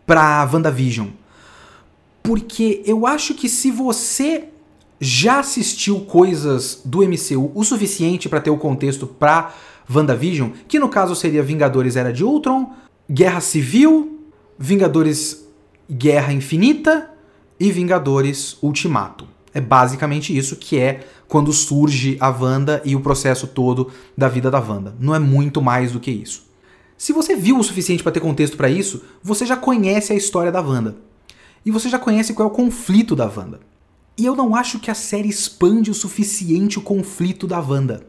pra 0.06 0.50
WandaVision. 0.52 1.10
Porque 2.29 2.83
eu 2.85 3.07
acho 3.07 3.33
que 3.33 3.49
se 3.49 3.71
você 3.71 4.49
já 4.99 5.39
assistiu 5.39 6.01
coisas 6.01 6.79
do 6.85 6.99
MCU 6.99 7.51
o 7.55 7.63
suficiente 7.63 8.29
para 8.29 8.39
ter 8.39 8.51
o 8.51 8.57
contexto 8.57 9.07
pra 9.07 9.51
WandaVision, 9.91 10.51
que 10.67 10.77
no 10.77 10.89
caso 10.89 11.15
seria 11.15 11.41
Vingadores 11.41 11.95
Era 11.95 12.13
de 12.13 12.23
Ultron, 12.23 12.71
Guerra 13.09 13.41
Civil, 13.41 14.19
Vingadores 14.59 15.43
Guerra 15.91 16.31
Infinita 16.31 17.09
e 17.59 17.71
Vingadores 17.71 18.57
Ultimato. 18.61 19.27
É 19.51 19.59
basicamente 19.59 20.37
isso 20.37 20.57
que 20.57 20.77
é 20.77 21.07
quando 21.27 21.51
surge 21.51 22.15
a 22.19 22.29
Wanda 22.29 22.79
e 22.85 22.95
o 22.95 23.01
processo 23.01 23.47
todo 23.47 23.89
da 24.15 24.27
vida 24.27 24.51
da 24.51 24.59
Wanda. 24.59 24.93
Não 24.99 25.15
é 25.15 25.19
muito 25.19 25.63
mais 25.63 25.93
do 25.93 25.99
que 25.99 26.11
isso. 26.11 26.43
Se 26.95 27.11
você 27.11 27.35
viu 27.35 27.57
o 27.57 27.63
suficiente 27.63 28.03
para 28.03 28.11
ter 28.11 28.19
contexto 28.19 28.55
para 28.55 28.69
isso, 28.69 29.01
você 29.23 29.47
já 29.47 29.57
conhece 29.57 30.13
a 30.13 30.15
história 30.15 30.51
da 30.51 30.61
Wanda. 30.61 31.09
E 31.65 31.72
você 31.72 31.89
já 31.89 32.00
conhece 32.00 32.34
qual 32.34 32.48
é 32.48 32.52
o 32.52 32.56
conflito 32.56 33.15
da 33.15 33.26
Wanda. 33.26 33.60
E 34.17 34.26
eu 34.26 34.36
não 34.36 34.56
acho 34.56 34.80
que 34.80 34.91
a 34.91 34.95
série 34.95 35.30
expande 35.30 35.89
o 35.89 35.93
suficiente 35.93 36.78
o 36.78 36.82
conflito 36.82 37.48
da 37.48 37.60
Wanda. 37.60 38.06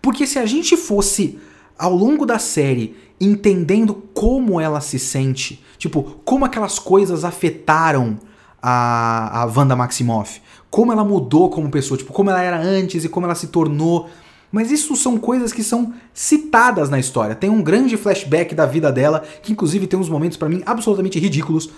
Porque 0.00 0.26
se 0.26 0.38
a 0.38 0.46
gente 0.46 0.76
fosse 0.76 1.38
ao 1.78 1.94
longo 1.94 2.26
da 2.26 2.38
série 2.38 2.96
entendendo 3.20 3.94
como 4.12 4.60
ela 4.60 4.80
se 4.80 4.98
sente, 4.98 5.64
tipo, 5.78 6.20
como 6.24 6.44
aquelas 6.44 6.78
coisas 6.78 7.24
afetaram 7.24 8.18
a, 8.60 9.42
a 9.42 9.44
Wanda 9.46 9.76
Maximoff, 9.76 10.40
como 10.70 10.92
ela 10.92 11.04
mudou 11.04 11.50
como 11.50 11.70
pessoa, 11.70 11.98
tipo, 11.98 12.12
como 12.12 12.30
ela 12.30 12.42
era 12.42 12.60
antes 12.60 13.04
e 13.04 13.08
como 13.08 13.26
ela 13.26 13.34
se 13.34 13.48
tornou. 13.48 14.08
Mas 14.50 14.70
isso 14.70 14.96
são 14.96 15.16
coisas 15.16 15.52
que 15.52 15.62
são 15.62 15.94
citadas 16.12 16.90
na 16.90 16.98
história. 16.98 17.34
Tem 17.34 17.48
um 17.48 17.62
grande 17.62 17.96
flashback 17.96 18.54
da 18.54 18.66
vida 18.66 18.90
dela, 18.90 19.22
que 19.42 19.52
inclusive 19.52 19.86
tem 19.86 19.98
uns 19.98 20.08
momentos 20.08 20.36
para 20.36 20.48
mim 20.48 20.62
absolutamente 20.66 21.18
ridículos. 21.18 21.70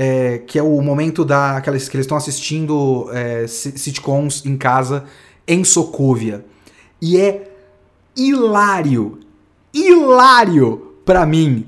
É, 0.00 0.38
que 0.46 0.56
é 0.56 0.62
o 0.62 0.80
momento 0.80 1.24
da, 1.24 1.60
que 1.60 1.68
eles 1.68 1.90
estão 1.92 2.16
assistindo 2.16 3.10
é, 3.10 3.48
sitcoms 3.48 4.46
em 4.46 4.56
casa 4.56 5.04
em 5.44 5.64
Sokovia. 5.64 6.44
E 7.02 7.18
é 7.18 7.50
hilário, 8.16 9.18
hilário 9.74 10.94
para 11.04 11.26
mim 11.26 11.66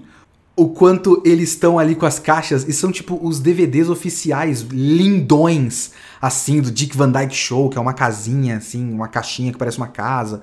o 0.60 0.68
quanto 0.68 1.22
eles 1.24 1.50
estão 1.50 1.78
ali 1.78 1.94
com 1.94 2.04
as 2.04 2.18
caixas 2.18 2.68
e 2.68 2.72
são 2.74 2.92
tipo 2.92 3.18
os 3.22 3.40
DVDs 3.40 3.88
oficiais 3.88 4.60
lindões 4.60 5.92
assim 6.20 6.60
do 6.60 6.70
Dick 6.70 6.94
Van 6.94 7.10
Dyke 7.10 7.34
Show, 7.34 7.70
que 7.70 7.78
é 7.78 7.80
uma 7.80 7.94
casinha 7.94 8.58
assim, 8.58 8.92
uma 8.92 9.08
caixinha 9.08 9.52
que 9.52 9.58
parece 9.58 9.78
uma 9.78 9.88
casa. 9.88 10.42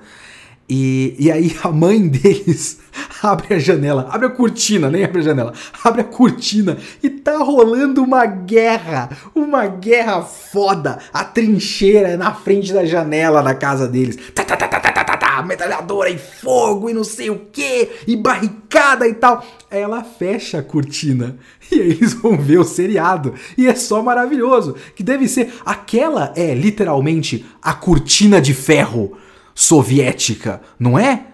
E, 0.68 1.16
e 1.18 1.32
aí 1.32 1.56
a 1.64 1.70
mãe 1.70 2.06
deles 2.06 2.78
abre 3.22 3.54
a 3.54 3.58
janela, 3.58 4.08
abre 4.10 4.26
a 4.26 4.30
cortina, 4.30 4.90
nem 4.90 5.04
abre 5.04 5.20
a 5.20 5.22
janela, 5.22 5.52
abre 5.82 6.02
a 6.02 6.04
cortina 6.04 6.76
e 7.02 7.08
tá 7.08 7.38
rolando 7.38 8.02
uma 8.02 8.26
guerra, 8.26 9.08
uma 9.34 9.66
guerra 9.66 10.22
foda. 10.22 10.98
A 11.12 11.24
trincheira 11.24 12.08
é 12.08 12.16
na 12.16 12.34
frente 12.34 12.72
da 12.72 12.84
janela 12.84 13.42
da 13.42 13.54
casa 13.54 13.88
deles. 13.88 14.16
Tá, 14.34 14.44
tá, 14.44 14.56
tá, 14.56 14.68
tá, 14.68 14.80
tá, 14.80 14.92
tá, 14.92 15.04
tá, 15.04 15.16
tá, 15.16 15.42
metralhadora 15.42 16.10
e 16.10 16.18
fogo 16.18 16.90
e 16.90 16.94
não 16.94 17.04
sei 17.04 17.30
o 17.30 17.46
que, 17.50 17.88
e 18.06 18.16
barricada 18.16 19.08
e 19.08 19.14
tal. 19.14 19.44
Aí 19.70 19.80
ela 19.80 20.02
fecha 20.02 20.58
a 20.58 20.62
cortina 20.62 21.38
e 21.70 21.80
aí 21.80 21.90
eles 21.90 22.12
vão 22.12 22.36
ver 22.36 22.58
o 22.58 22.64
seriado. 22.64 23.34
E 23.56 23.66
é 23.66 23.74
só 23.74 24.02
maravilhoso. 24.02 24.76
Que 24.94 25.02
deve 25.02 25.28
ser. 25.28 25.52
Aquela 25.64 26.32
é 26.36 26.54
literalmente 26.54 27.46
a 27.62 27.72
cortina 27.72 28.40
de 28.40 28.52
ferro 28.52 29.16
soviética, 29.58 30.60
não 30.78 30.96
é? 30.96 31.26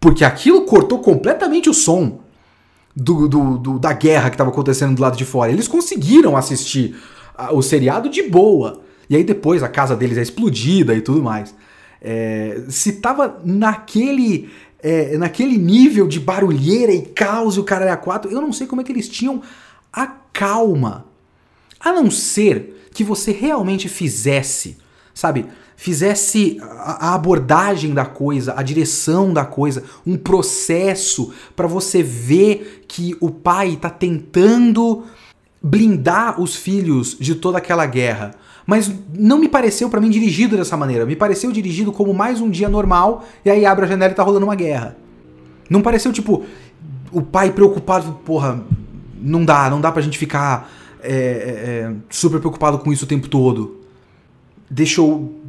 Porque 0.00 0.24
aquilo 0.24 0.62
cortou 0.62 0.98
completamente 0.98 1.70
o 1.70 1.74
som 1.74 2.18
do, 2.96 3.28
do, 3.28 3.58
do 3.58 3.78
da 3.78 3.92
guerra 3.92 4.28
que 4.28 4.34
estava 4.34 4.50
acontecendo 4.50 4.96
do 4.96 5.00
lado 5.00 5.16
de 5.16 5.24
fora. 5.24 5.52
Eles 5.52 5.68
conseguiram 5.68 6.36
assistir 6.36 6.96
o 7.52 7.62
seriado 7.62 8.08
de 8.08 8.24
boa. 8.24 8.80
E 9.08 9.14
aí 9.14 9.22
depois 9.22 9.62
a 9.62 9.68
casa 9.68 9.94
deles 9.94 10.18
é 10.18 10.22
explodida 10.22 10.96
e 10.96 11.00
tudo 11.00 11.22
mais. 11.22 11.54
É, 12.02 12.60
se 12.68 12.94
tava 12.94 13.40
naquele 13.44 14.50
é, 14.82 15.16
naquele 15.16 15.56
nível 15.56 16.08
de 16.08 16.18
barulheira 16.18 16.90
e 16.90 17.02
caos 17.02 17.54
e 17.54 17.60
o 17.60 17.64
cara 17.64 17.84
era 17.84 17.96
quatro, 17.96 18.32
eu 18.32 18.40
não 18.40 18.52
sei 18.52 18.66
como 18.66 18.80
é 18.80 18.84
que 18.84 18.90
eles 18.90 19.08
tinham 19.08 19.42
a 19.92 20.08
calma. 20.08 21.04
A 21.78 21.92
não 21.92 22.10
ser 22.10 22.88
que 22.92 23.04
você 23.04 23.30
realmente 23.30 23.88
fizesse, 23.88 24.76
sabe, 25.14 25.46
fizesse 25.80 26.60
a 26.60 27.14
abordagem 27.14 27.94
da 27.94 28.04
coisa, 28.04 28.52
a 28.54 28.62
direção 28.62 29.32
da 29.32 29.46
coisa, 29.46 29.82
um 30.06 30.14
processo 30.14 31.32
para 31.56 31.66
você 31.66 32.02
ver 32.02 32.84
que 32.86 33.16
o 33.18 33.30
pai 33.30 33.70
está 33.70 33.88
tentando 33.88 35.04
blindar 35.62 36.38
os 36.38 36.54
filhos 36.54 37.16
de 37.18 37.34
toda 37.34 37.56
aquela 37.56 37.86
guerra. 37.86 38.32
Mas 38.66 38.92
não 39.18 39.38
me 39.38 39.48
pareceu 39.48 39.88
para 39.88 40.02
mim 40.02 40.10
dirigido 40.10 40.54
dessa 40.54 40.76
maneira. 40.76 41.06
Me 41.06 41.16
pareceu 41.16 41.50
dirigido 41.50 41.92
como 41.92 42.12
mais 42.12 42.42
um 42.42 42.50
dia 42.50 42.68
normal 42.68 43.24
e 43.42 43.48
aí 43.48 43.64
abre 43.64 43.86
a 43.86 43.88
janela 43.88 44.12
e 44.12 44.14
tá 44.14 44.22
rolando 44.22 44.44
uma 44.44 44.54
guerra. 44.54 44.98
Não 45.70 45.80
pareceu 45.80 46.12
tipo 46.12 46.44
o 47.10 47.22
pai 47.22 47.52
preocupado, 47.52 48.12
porra, 48.22 48.62
não 49.18 49.46
dá, 49.46 49.70
não 49.70 49.80
dá 49.80 49.90
pra 49.90 50.02
gente 50.02 50.18
ficar 50.18 50.70
é, 51.02 51.10
é, 51.10 51.14
é, 51.16 51.92
super 52.10 52.38
preocupado 52.38 52.78
com 52.80 52.92
isso 52.92 53.06
o 53.06 53.08
tempo 53.08 53.28
todo. 53.28 53.80
Deixa 54.70 55.00
eu 55.00 55.39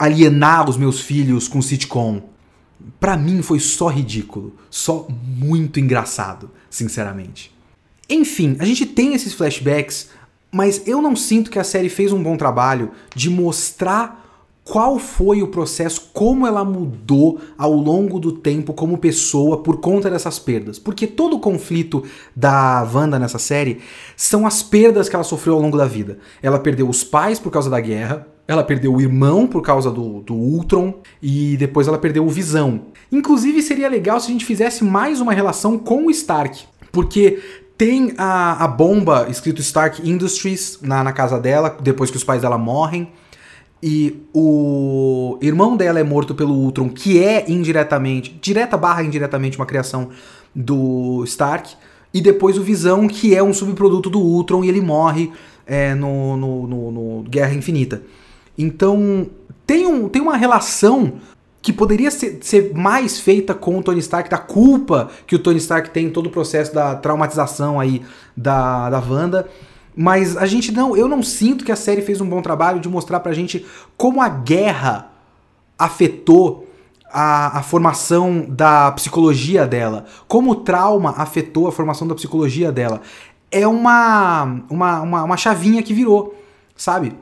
alienar 0.00 0.70
os 0.70 0.78
meus 0.78 0.98
filhos 0.98 1.46
com 1.46 1.60
sitcom. 1.60 2.22
Pra 2.98 3.18
mim 3.18 3.42
foi 3.42 3.60
só 3.60 3.88
ridículo, 3.88 4.54
só 4.70 5.06
muito 5.10 5.78
engraçado, 5.78 6.50
sinceramente. 6.70 7.54
Enfim, 8.08 8.56
a 8.58 8.64
gente 8.64 8.86
tem 8.86 9.12
esses 9.12 9.34
flashbacks, 9.34 10.08
mas 10.50 10.88
eu 10.88 11.02
não 11.02 11.14
sinto 11.14 11.50
que 11.50 11.58
a 11.58 11.64
série 11.64 11.90
fez 11.90 12.12
um 12.12 12.22
bom 12.22 12.34
trabalho 12.38 12.92
de 13.14 13.28
mostrar 13.28 14.20
qual 14.64 14.98
foi 14.98 15.42
o 15.42 15.48
processo, 15.48 16.10
como 16.14 16.46
ela 16.46 16.64
mudou 16.64 17.38
ao 17.58 17.72
longo 17.72 18.18
do 18.18 18.32
tempo 18.32 18.72
como 18.72 18.96
pessoa 18.96 19.62
por 19.62 19.80
conta 19.80 20.08
dessas 20.08 20.38
perdas. 20.38 20.78
Porque 20.78 21.06
todo 21.06 21.36
o 21.36 21.40
conflito 21.40 22.04
da 22.34 22.88
Wanda 22.90 23.18
nessa 23.18 23.38
série 23.38 23.80
são 24.16 24.46
as 24.46 24.62
perdas 24.62 25.10
que 25.10 25.14
ela 25.14 25.24
sofreu 25.24 25.54
ao 25.54 25.60
longo 25.60 25.76
da 25.76 25.86
vida. 25.86 26.18
Ela 26.42 26.58
perdeu 26.58 26.88
os 26.88 27.04
pais 27.04 27.38
por 27.38 27.50
causa 27.50 27.68
da 27.68 27.80
guerra, 27.80 28.26
ela 28.50 28.64
perdeu 28.64 28.92
o 28.92 29.00
irmão 29.00 29.46
por 29.46 29.62
causa 29.62 29.92
do, 29.92 30.22
do 30.22 30.34
Ultron 30.34 30.94
e 31.22 31.56
depois 31.56 31.86
ela 31.86 31.96
perdeu 31.96 32.26
o 32.26 32.28
Visão. 32.28 32.86
Inclusive 33.12 33.62
seria 33.62 33.88
legal 33.88 34.18
se 34.18 34.28
a 34.28 34.32
gente 34.32 34.44
fizesse 34.44 34.82
mais 34.82 35.20
uma 35.20 35.32
relação 35.32 35.78
com 35.78 36.06
o 36.06 36.10
Stark. 36.10 36.64
Porque 36.90 37.38
tem 37.78 38.12
a, 38.18 38.64
a 38.64 38.66
bomba 38.66 39.28
escrito 39.30 39.60
Stark 39.60 40.08
Industries 40.08 40.80
na, 40.82 41.04
na 41.04 41.12
casa 41.12 41.38
dela, 41.38 41.76
depois 41.80 42.10
que 42.10 42.16
os 42.16 42.24
pais 42.24 42.42
dela 42.42 42.58
morrem 42.58 43.08
e 43.80 44.20
o 44.34 45.38
irmão 45.40 45.76
dela 45.76 46.00
é 46.00 46.02
morto 46.02 46.34
pelo 46.34 46.52
Ultron, 46.52 46.88
que 46.88 47.22
é 47.22 47.48
indiretamente, 47.48 48.36
direta 48.42 48.76
barra 48.76 49.04
indiretamente 49.04 49.56
uma 49.56 49.64
criação 49.64 50.10
do 50.52 51.22
Stark, 51.24 51.74
e 52.12 52.20
depois 52.20 52.58
o 52.58 52.62
Visão, 52.64 53.06
que 53.06 53.32
é 53.32 53.42
um 53.42 53.54
subproduto 53.54 54.10
do 54.10 54.18
Ultron, 54.18 54.64
e 54.64 54.68
ele 54.68 54.80
morre 54.80 55.30
é, 55.66 55.94
no, 55.94 56.36
no, 56.36 56.66
no, 56.66 56.90
no, 56.90 57.22
Guerra 57.22 57.54
Infinita. 57.54 58.02
Então 58.56 59.26
tem, 59.66 59.86
um, 59.86 60.08
tem 60.08 60.20
uma 60.20 60.36
relação 60.36 61.14
que 61.62 61.72
poderia 61.72 62.10
ser, 62.10 62.38
ser, 62.40 62.72
mais 62.74 63.20
feita 63.20 63.54
com 63.54 63.78
o 63.78 63.82
Tony 63.82 64.00
Stark, 64.00 64.30
da 64.30 64.38
culpa 64.38 65.10
que 65.26 65.36
o 65.36 65.38
Tony 65.38 65.58
Stark 65.58 65.90
tem 65.90 66.06
em 66.06 66.10
todo 66.10 66.26
o 66.26 66.30
processo 66.30 66.74
da 66.74 66.94
traumatização 66.94 67.78
aí 67.78 68.02
da, 68.36 68.88
da 68.88 68.98
Wanda 68.98 69.46
mas 69.94 70.36
a 70.36 70.46
gente 70.46 70.72
não, 70.72 70.96
eu 70.96 71.08
não 71.08 71.22
sinto 71.22 71.64
que 71.64 71.72
a 71.72 71.76
série 71.76 72.02
fez 72.02 72.20
um 72.20 72.28
bom 72.28 72.40
trabalho 72.40 72.80
de 72.80 72.88
mostrar 72.88 73.20
pra 73.20 73.32
gente 73.32 73.66
como 73.96 74.22
a 74.22 74.28
guerra 74.28 75.10
afetou 75.78 76.68
a, 77.12 77.58
a, 77.58 77.62
formação 77.62 78.46
da 78.48 78.92
psicologia 78.92 79.66
dela, 79.66 80.06
como 80.28 80.52
o 80.52 80.54
trauma 80.56 81.10
afetou 81.16 81.66
a 81.66 81.72
formação 81.72 82.06
da 82.06 82.14
psicologia 82.14 82.70
dela. 82.70 83.00
É 83.50 83.66
uma, 83.66 84.62
uma, 84.70 85.00
uma, 85.00 85.24
uma 85.24 85.36
chavinha 85.36 85.82
que 85.82 85.92
virou, 85.92 86.34
sabe? 86.76 87.14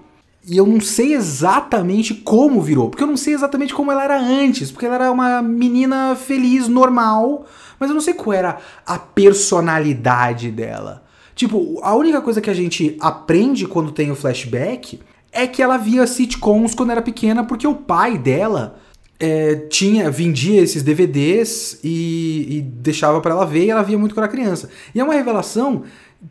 E 0.49 0.57
eu 0.57 0.67
não 0.67 0.81
sei 0.81 1.13
exatamente 1.13 2.15
como 2.15 2.63
virou, 2.63 2.89
porque 2.89 3.03
eu 3.03 3.09
não 3.09 3.17
sei 3.17 3.35
exatamente 3.35 3.75
como 3.75 3.93
ela 3.93 4.03
era 4.03 4.19
antes, 4.19 4.71
porque 4.71 4.87
ela 4.87 4.95
era 4.95 5.13
uma 5.13 5.43
menina 5.43 6.17
feliz, 6.17 6.69
normal, 6.69 7.45
mas 7.79 7.91
eu 7.91 7.95
não 7.95 8.01
sei 8.01 8.15
qual 8.15 8.33
era 8.33 8.59
a 8.87 8.99
personalidade 8.99 10.51
dela. 10.51 11.05
Tipo, 11.35 11.79
a 11.83 11.95
única 11.95 12.21
coisa 12.21 12.41
que 12.41 12.49
a 12.49 12.55
gente 12.55 12.97
aprende 12.99 13.67
quando 13.67 13.93
tem 13.93 14.11
o 14.11 14.17
flashback 14.17 14.99
é 15.31 15.47
que 15.47 15.63
ela 15.63 15.77
via 15.77 16.07
sitcoms 16.07 16.75
quando 16.75 16.91
era 16.91 17.03
pequena 17.03 17.45
porque 17.45 17.67
o 17.67 17.75
pai 17.75 18.17
dela 18.17 18.79
é, 19.21 19.55
tinha 19.55 20.11
vendia 20.11 20.61
esses 20.63 20.83
DVDs 20.83 21.79
e, 21.85 22.47
e 22.49 22.61
deixava 22.63 23.21
para 23.21 23.33
ela 23.33 23.45
ver 23.45 23.67
e 23.67 23.71
ela 23.71 23.83
via 23.83 23.99
muito 23.99 24.15
quando 24.15 24.25
era 24.25 24.33
criança. 24.33 24.71
E 24.95 25.01
é 25.01 25.05
uma 25.05 25.15
revelação 25.15 25.85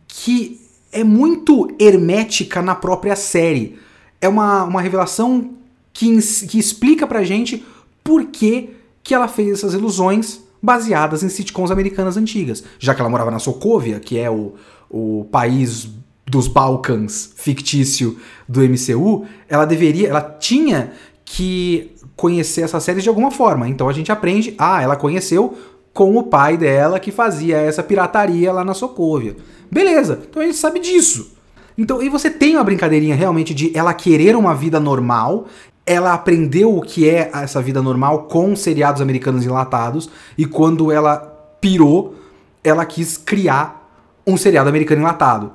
que 0.08 0.60
é 0.92 1.04
muito 1.04 1.70
hermética 1.80 2.62
na 2.62 2.74
própria 2.74 3.16
série. 3.16 3.78
É 4.22 4.28
uma, 4.28 4.64
uma 4.64 4.82
revelação 4.82 5.52
que, 5.94 6.20
que 6.48 6.60
explica 6.60 7.06
pra 7.06 7.24
gente 7.24 7.66
por 8.04 8.26
que, 8.26 8.72
que 9.04 9.14
ela 9.14 9.28
fez 9.28 9.52
essas 9.60 9.74
ilusões 9.74 10.42
baseadas 10.62 11.24
em 11.24 11.30
sitcoms 11.30 11.72
americanas 11.72 12.18
antigas. 12.18 12.64
Já 12.80 12.94
que 12.94 13.02
ela 13.02 13.10
morava 13.10 13.32
na 13.32 13.40
Sokovia, 13.40 14.00
que 14.00 14.18
é 14.18 14.30
o, 14.30 14.54
o 14.90 15.26
país 15.32 15.88
dos 16.26 16.48
Balcãs 16.48 17.32
fictício 17.36 18.18
do 18.48 18.62
MCU, 18.62 19.26
ela 19.48 19.66
deveria, 19.66 20.10
ela 20.10 20.22
tinha 20.22 20.92
que 21.24 21.92
conhecer 22.16 22.62
essa 22.62 22.80
série 22.80 23.02
de 23.02 23.10
alguma 23.10 23.32
forma. 23.32 23.68
Então 23.70 23.88
a 23.88 23.94
gente 23.94 24.12
aprende, 24.12 24.54
ah, 24.58 24.82
ela 24.82 24.96
conheceu 24.96 25.58
com 25.94 26.16
o 26.18 26.24
pai 26.24 26.58
dela 26.58 27.00
que 27.00 27.12
fazia 27.12 27.58
essa 27.58 27.82
pirataria 27.82 28.52
lá 28.52 28.64
na 28.64 28.74
Sokovia. 28.74 29.36
Beleza, 29.72 30.20
então 30.30 30.42
a 30.42 30.46
gente 30.46 30.58
sabe 30.58 30.80
disso. 30.80 31.37
Então, 31.78 32.02
e 32.02 32.10
você 32.10 32.30
tem 32.30 32.56
uma 32.56 32.64
brincadeirinha 32.64 33.16
realmente 33.16 33.54
de 33.54 33.72
ela 33.78 33.94
querer 33.94 34.36
uma 34.36 34.56
vida 34.56 34.80
normal, 34.80 35.48
ela 35.86 36.14
aprendeu 36.14 36.76
o 36.76 36.82
que 36.82 37.08
é 37.08 37.30
essa 37.34 37.62
vida 37.62 37.82
normal 37.82 38.24
com 38.24 38.56
seriados 38.56 39.02
americanos 39.02 39.46
enlatados, 39.46 40.10
e 40.38 40.46
quando 40.46 40.92
ela 40.92 41.18
pirou, 41.62 42.16
ela 42.64 42.86
quis 42.86 43.16
criar 43.16 43.90
um 44.26 44.36
seriado 44.36 44.68
americano 44.68 45.02
enlatado. 45.02 45.52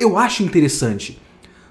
Eu 0.00 0.18
acho 0.18 0.42
interessante. 0.42 1.20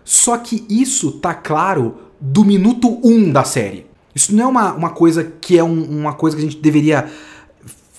Só 0.03 0.37
que 0.37 0.65
isso 0.69 1.13
tá 1.13 1.33
claro 1.33 1.95
do 2.19 2.45
minuto 2.45 2.99
1 3.03 3.11
um 3.11 3.31
da 3.31 3.43
série. 3.43 3.85
Isso 4.15 4.33
não 4.33 4.45
é 4.45 4.47
uma, 4.47 4.73
uma 4.73 4.89
coisa 4.91 5.23
que 5.23 5.57
é 5.57 5.63
um, 5.63 5.83
uma 5.83 6.13
coisa 6.13 6.35
que 6.35 6.41
a 6.41 6.45
gente 6.45 6.61
deveria 6.61 7.09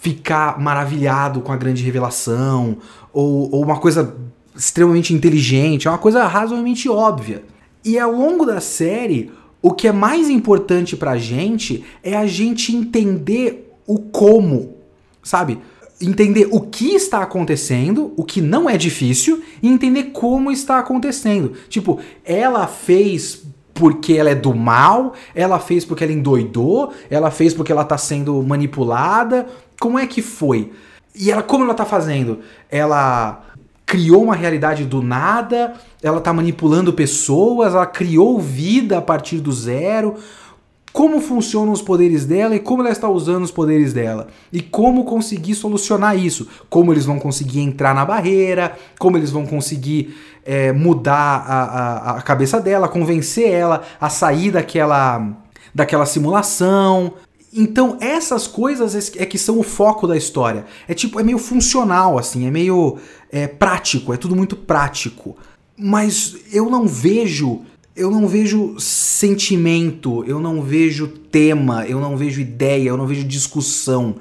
ficar 0.00 0.58
maravilhado 0.58 1.40
com 1.40 1.52
a 1.52 1.56
grande 1.56 1.84
revelação, 1.84 2.78
ou, 3.12 3.54
ou 3.54 3.62
uma 3.62 3.78
coisa 3.78 4.16
extremamente 4.58 5.14
inteligente, 5.14 5.86
é 5.86 5.90
uma 5.90 5.98
coisa 5.98 6.26
razoavelmente 6.26 6.88
óbvia. 6.88 7.44
E 7.84 7.98
ao 7.98 8.12
longo 8.12 8.44
da 8.44 8.60
série, 8.60 9.30
o 9.62 9.72
que 9.72 9.86
é 9.86 9.92
mais 9.92 10.28
importante 10.28 10.96
pra 10.96 11.16
gente 11.16 11.84
é 12.02 12.16
a 12.16 12.26
gente 12.26 12.74
entender 12.74 13.72
o 13.86 13.98
como, 13.98 14.74
sabe? 15.22 15.58
entender 16.00 16.48
o 16.52 16.60
que 16.60 16.94
está 16.94 17.22
acontecendo, 17.22 18.12
o 18.16 18.22
que 18.22 18.40
não 18.40 18.70
é 18.70 18.76
difícil, 18.76 19.42
e 19.62 19.68
entender 19.68 20.04
como 20.12 20.50
está 20.50 20.78
acontecendo. 20.78 21.54
Tipo, 21.68 21.98
ela 22.24 22.66
fez 22.66 23.42
porque 23.74 24.14
ela 24.14 24.30
é 24.30 24.34
do 24.34 24.54
mal, 24.54 25.14
ela 25.34 25.58
fez 25.58 25.84
porque 25.84 26.04
ela 26.04 26.12
endoidou, 26.12 26.92
ela 27.10 27.30
fez 27.30 27.54
porque 27.54 27.72
ela 27.72 27.82
está 27.82 27.98
sendo 27.98 28.40
manipulada. 28.42 29.46
Como 29.80 29.98
é 29.98 30.06
que 30.06 30.22
foi? 30.22 30.72
E 31.14 31.30
ela, 31.30 31.42
como 31.42 31.64
ela 31.64 31.72
está 31.72 31.84
fazendo? 31.84 32.40
Ela 32.70 33.44
criou 33.88 34.22
uma 34.22 34.34
realidade 34.34 34.84
do 34.84 35.02
nada, 35.02 35.72
ela 36.02 36.18
está 36.18 36.30
manipulando 36.30 36.92
pessoas, 36.92 37.72
ela 37.72 37.86
criou 37.86 38.38
vida 38.38 38.98
a 38.98 39.02
partir 39.02 39.38
do 39.38 39.50
zero 39.50 40.16
como 40.92 41.20
funcionam 41.20 41.72
os 41.72 41.80
poderes 41.80 42.24
dela 42.24 42.56
e 42.56 42.58
como 42.58 42.82
ela 42.82 42.90
está 42.90 43.08
usando 43.08 43.44
os 43.44 43.50
poderes 43.50 43.92
dela. 43.92 44.28
E 44.52 44.60
como 44.60 45.04
conseguir 45.04 45.54
solucionar 45.54 46.18
isso. 46.18 46.48
Como 46.68 46.92
eles 46.92 47.04
vão 47.04 47.20
conseguir 47.20 47.60
entrar 47.60 47.94
na 47.94 48.04
barreira, 48.04 48.76
como 48.98 49.16
eles 49.16 49.30
vão 49.30 49.46
conseguir 49.46 50.16
é, 50.44 50.72
mudar 50.72 51.44
a, 51.46 51.62
a, 51.62 52.18
a 52.18 52.22
cabeça 52.22 52.60
dela, 52.60 52.88
convencer 52.88 53.48
ela 53.48 53.82
a 54.00 54.08
sair 54.08 54.50
daquela, 54.50 55.36
daquela 55.74 56.04
simulação. 56.04 57.12
Então, 57.52 57.96
essas 58.00 58.46
coisas 58.46 59.16
é 59.16 59.24
que 59.24 59.38
são 59.38 59.58
o 59.58 59.62
foco 59.62 60.06
da 60.06 60.16
história. 60.16 60.66
É 60.86 60.94
tipo, 60.94 61.18
é 61.18 61.22
meio 61.22 61.38
funcional, 61.38 62.18
assim, 62.18 62.46
é 62.46 62.50
meio 62.50 62.98
é, 63.32 63.46
prático, 63.46 64.12
é 64.12 64.16
tudo 64.16 64.36
muito 64.36 64.54
prático. 64.54 65.36
Mas 65.76 66.36
eu 66.52 66.68
não 66.68 66.86
vejo 66.86 67.62
eu 67.98 68.12
não 68.12 68.28
vejo 68.28 68.76
sentimento, 68.78 70.24
eu 70.24 70.38
não 70.38 70.62
vejo 70.62 71.08
tema, 71.08 71.84
eu 71.84 71.98
não 71.98 72.16
vejo 72.16 72.40
ideia, 72.40 72.90
eu 72.90 72.96
não 72.96 73.08
vejo 73.08 73.24
discussão. 73.24 74.14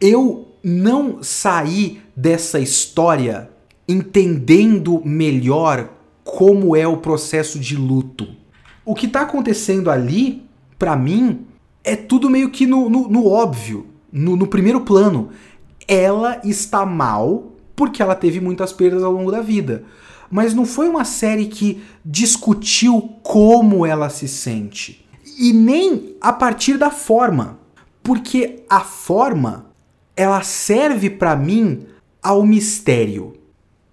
Eu 0.00 0.54
não 0.62 1.20
saí 1.20 2.00
dessa 2.14 2.60
história 2.60 3.50
entendendo 3.88 5.02
melhor 5.04 5.90
como 6.22 6.76
é 6.76 6.86
o 6.86 6.98
processo 6.98 7.58
de 7.58 7.74
luto. 7.74 8.28
O 8.84 8.94
que 8.94 9.06
está 9.06 9.22
acontecendo 9.22 9.90
ali, 9.90 10.44
para 10.78 10.94
mim, 10.94 11.40
é 11.88 11.96
tudo 11.96 12.30
meio 12.30 12.50
que 12.50 12.66
no, 12.66 12.88
no, 12.88 13.08
no 13.08 13.26
óbvio, 13.26 13.86
no, 14.12 14.36
no 14.36 14.46
primeiro 14.46 14.82
plano. 14.82 15.30
Ela 15.86 16.40
está 16.44 16.84
mal 16.84 17.52
porque 17.74 18.02
ela 18.02 18.14
teve 18.14 18.40
muitas 18.40 18.72
perdas 18.72 19.02
ao 19.02 19.12
longo 19.12 19.30
da 19.30 19.40
vida 19.40 19.84
mas 20.30 20.54
não 20.54 20.66
foi 20.66 20.88
uma 20.88 21.04
série 21.04 21.46
que 21.46 21.82
discutiu 22.04 23.00
como 23.22 23.86
ela 23.86 24.08
se 24.08 24.28
sente. 24.28 25.04
E 25.38 25.52
nem 25.52 26.16
a 26.20 26.32
partir 26.32 26.76
da 26.76 26.90
forma. 26.90 27.58
Porque 28.02 28.64
a 28.68 28.80
forma, 28.80 29.66
ela 30.16 30.42
serve 30.42 31.10
para 31.10 31.36
mim 31.36 31.80
ao 32.22 32.44
mistério. 32.44 33.34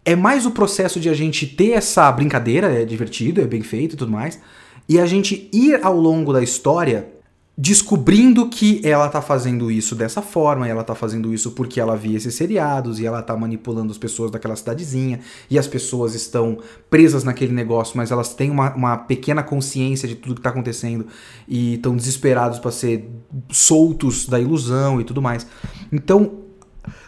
É 0.04 0.16
mais 0.16 0.46
o 0.46 0.52
processo 0.52 1.00
de 1.00 1.10
a 1.10 1.14
gente 1.14 1.48
ter 1.48 1.72
essa 1.72 2.12
brincadeira, 2.12 2.68
é 2.68 2.86
divertido, 2.86 3.42
é 3.42 3.46
bem 3.46 3.62
feito 3.62 3.94
e 3.94 3.98
tudo 3.98 4.12
mais, 4.12 4.40
e 4.88 5.00
a 5.00 5.06
gente 5.06 5.50
ir 5.52 5.84
ao 5.84 5.98
longo 5.98 6.32
da 6.32 6.44
história 6.44 7.10
descobrindo 7.58 8.50
que 8.50 8.82
ela 8.84 9.08
tá 9.08 9.22
fazendo 9.22 9.72
isso 9.72 9.96
dessa 9.96 10.22
forma, 10.22 10.68
ela 10.68 10.84
tá 10.84 10.94
fazendo 10.94 11.34
isso 11.34 11.52
porque 11.52 11.80
ela 11.80 11.96
via 11.96 12.18
esses 12.18 12.36
seriados, 12.36 13.00
e 13.00 13.06
ela 13.06 13.22
tá 13.22 13.36
manipulando 13.36 13.92
as 13.92 13.98
pessoas 13.98 14.30
daquela 14.30 14.56
cidadezinha, 14.58 15.22
e 15.50 15.58
as 15.58 15.66
pessoas 15.66 16.14
estão 16.16 16.58
presas 16.90 17.24
naquele 17.24 17.54
negócio, 17.54 17.96
mas 17.96 18.12
elas 18.12 18.34
têm 18.34 18.52
uma, 18.52 18.74
uma 18.76 18.98
pequena 18.98 19.42
consciência 19.42 20.06
de 20.06 20.16
tudo 20.16 20.36
que 20.36 20.42
tá 20.42 20.50
acontecendo, 20.50 21.08
e 21.48 21.76
estão 21.76 21.96
desesperados 21.96 22.60
para 22.60 22.72
ser 22.72 23.10
soltos 23.50 24.28
da 24.28 24.40
ilusão 24.40 25.00
e 25.00 25.06
tudo 25.06 25.22
mais. 25.22 25.48
Então, 25.94 26.40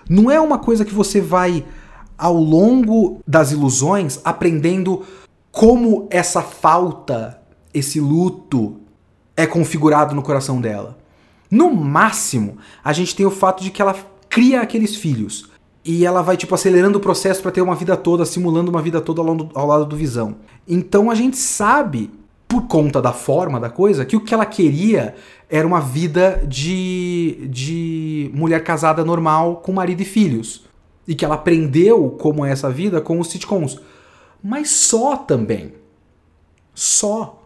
não 0.10 0.32
é 0.32 0.40
uma 0.40 0.60
coisa 0.60 0.86
que 0.86 0.94
você 0.94 1.20
vai, 1.20 1.66
ao 2.18 2.36
longo 2.36 3.20
das 3.28 3.52
ilusões, 3.52 4.22
aprendendo 4.24 5.04
como 5.52 6.08
essa 6.10 6.42
falta, 6.42 7.42
esse 7.74 8.00
luto, 8.00 8.87
é 9.38 9.46
configurado 9.46 10.16
no 10.16 10.24
coração 10.24 10.60
dela. 10.60 10.98
No 11.50 11.74
máximo, 11.74 12.58
a 12.84 12.92
gente 12.92 13.16
tem 13.16 13.26
o 13.26 13.32
fato 13.32 13.64
de 13.64 13.70
que 13.70 13.82
ela 13.82 13.96
cria 14.28 14.62
aqueles 14.62 14.96
filhos. 14.96 15.50
E 15.86 16.06
ela 16.06 16.22
vai, 16.22 16.36
tipo, 16.36 16.54
acelerando 16.54 16.98
o 16.98 17.02
processo 17.02 17.42
para 17.42 17.52
ter 17.52 17.62
uma 17.62 17.76
vida 17.76 17.96
toda, 17.96 18.26
simulando 18.26 18.70
uma 18.70 18.82
vida 18.82 19.00
toda 19.00 19.22
ao 19.22 19.50
ao 19.54 19.68
lado 19.68 19.86
do 19.86 19.96
Visão. 19.96 20.38
Então 20.68 21.10
a 21.10 21.16
gente 21.16 21.38
sabe, 21.38 22.12
por 22.48 22.68
conta 22.68 23.02
da 23.02 23.14
forma 23.14 23.60
da 23.60 23.70
coisa, 23.70 24.04
que 24.04 24.16
o 24.16 24.22
que 24.22 24.34
ela 24.34 24.46
queria 24.46 25.16
era 25.50 25.66
uma 25.66 25.80
vida 25.80 26.44
de, 26.46 27.48
de 27.50 28.32
mulher 28.34 28.64
casada 28.64 29.06
normal 29.06 29.58
com 29.58 29.72
marido 29.72 30.02
e 30.02 30.06
filhos. 30.06 30.66
E 31.08 31.16
que 31.16 31.24
ela 31.24 31.36
aprendeu 31.36 32.10
como 32.20 32.44
é 32.44 32.52
essa 32.52 32.70
vida 32.70 33.00
com 33.00 33.18
os 33.18 33.30
sitcoms. 33.30 33.80
Mas 34.44 34.70
só 34.72 35.16
também. 35.16 35.74
Só. 36.74 37.37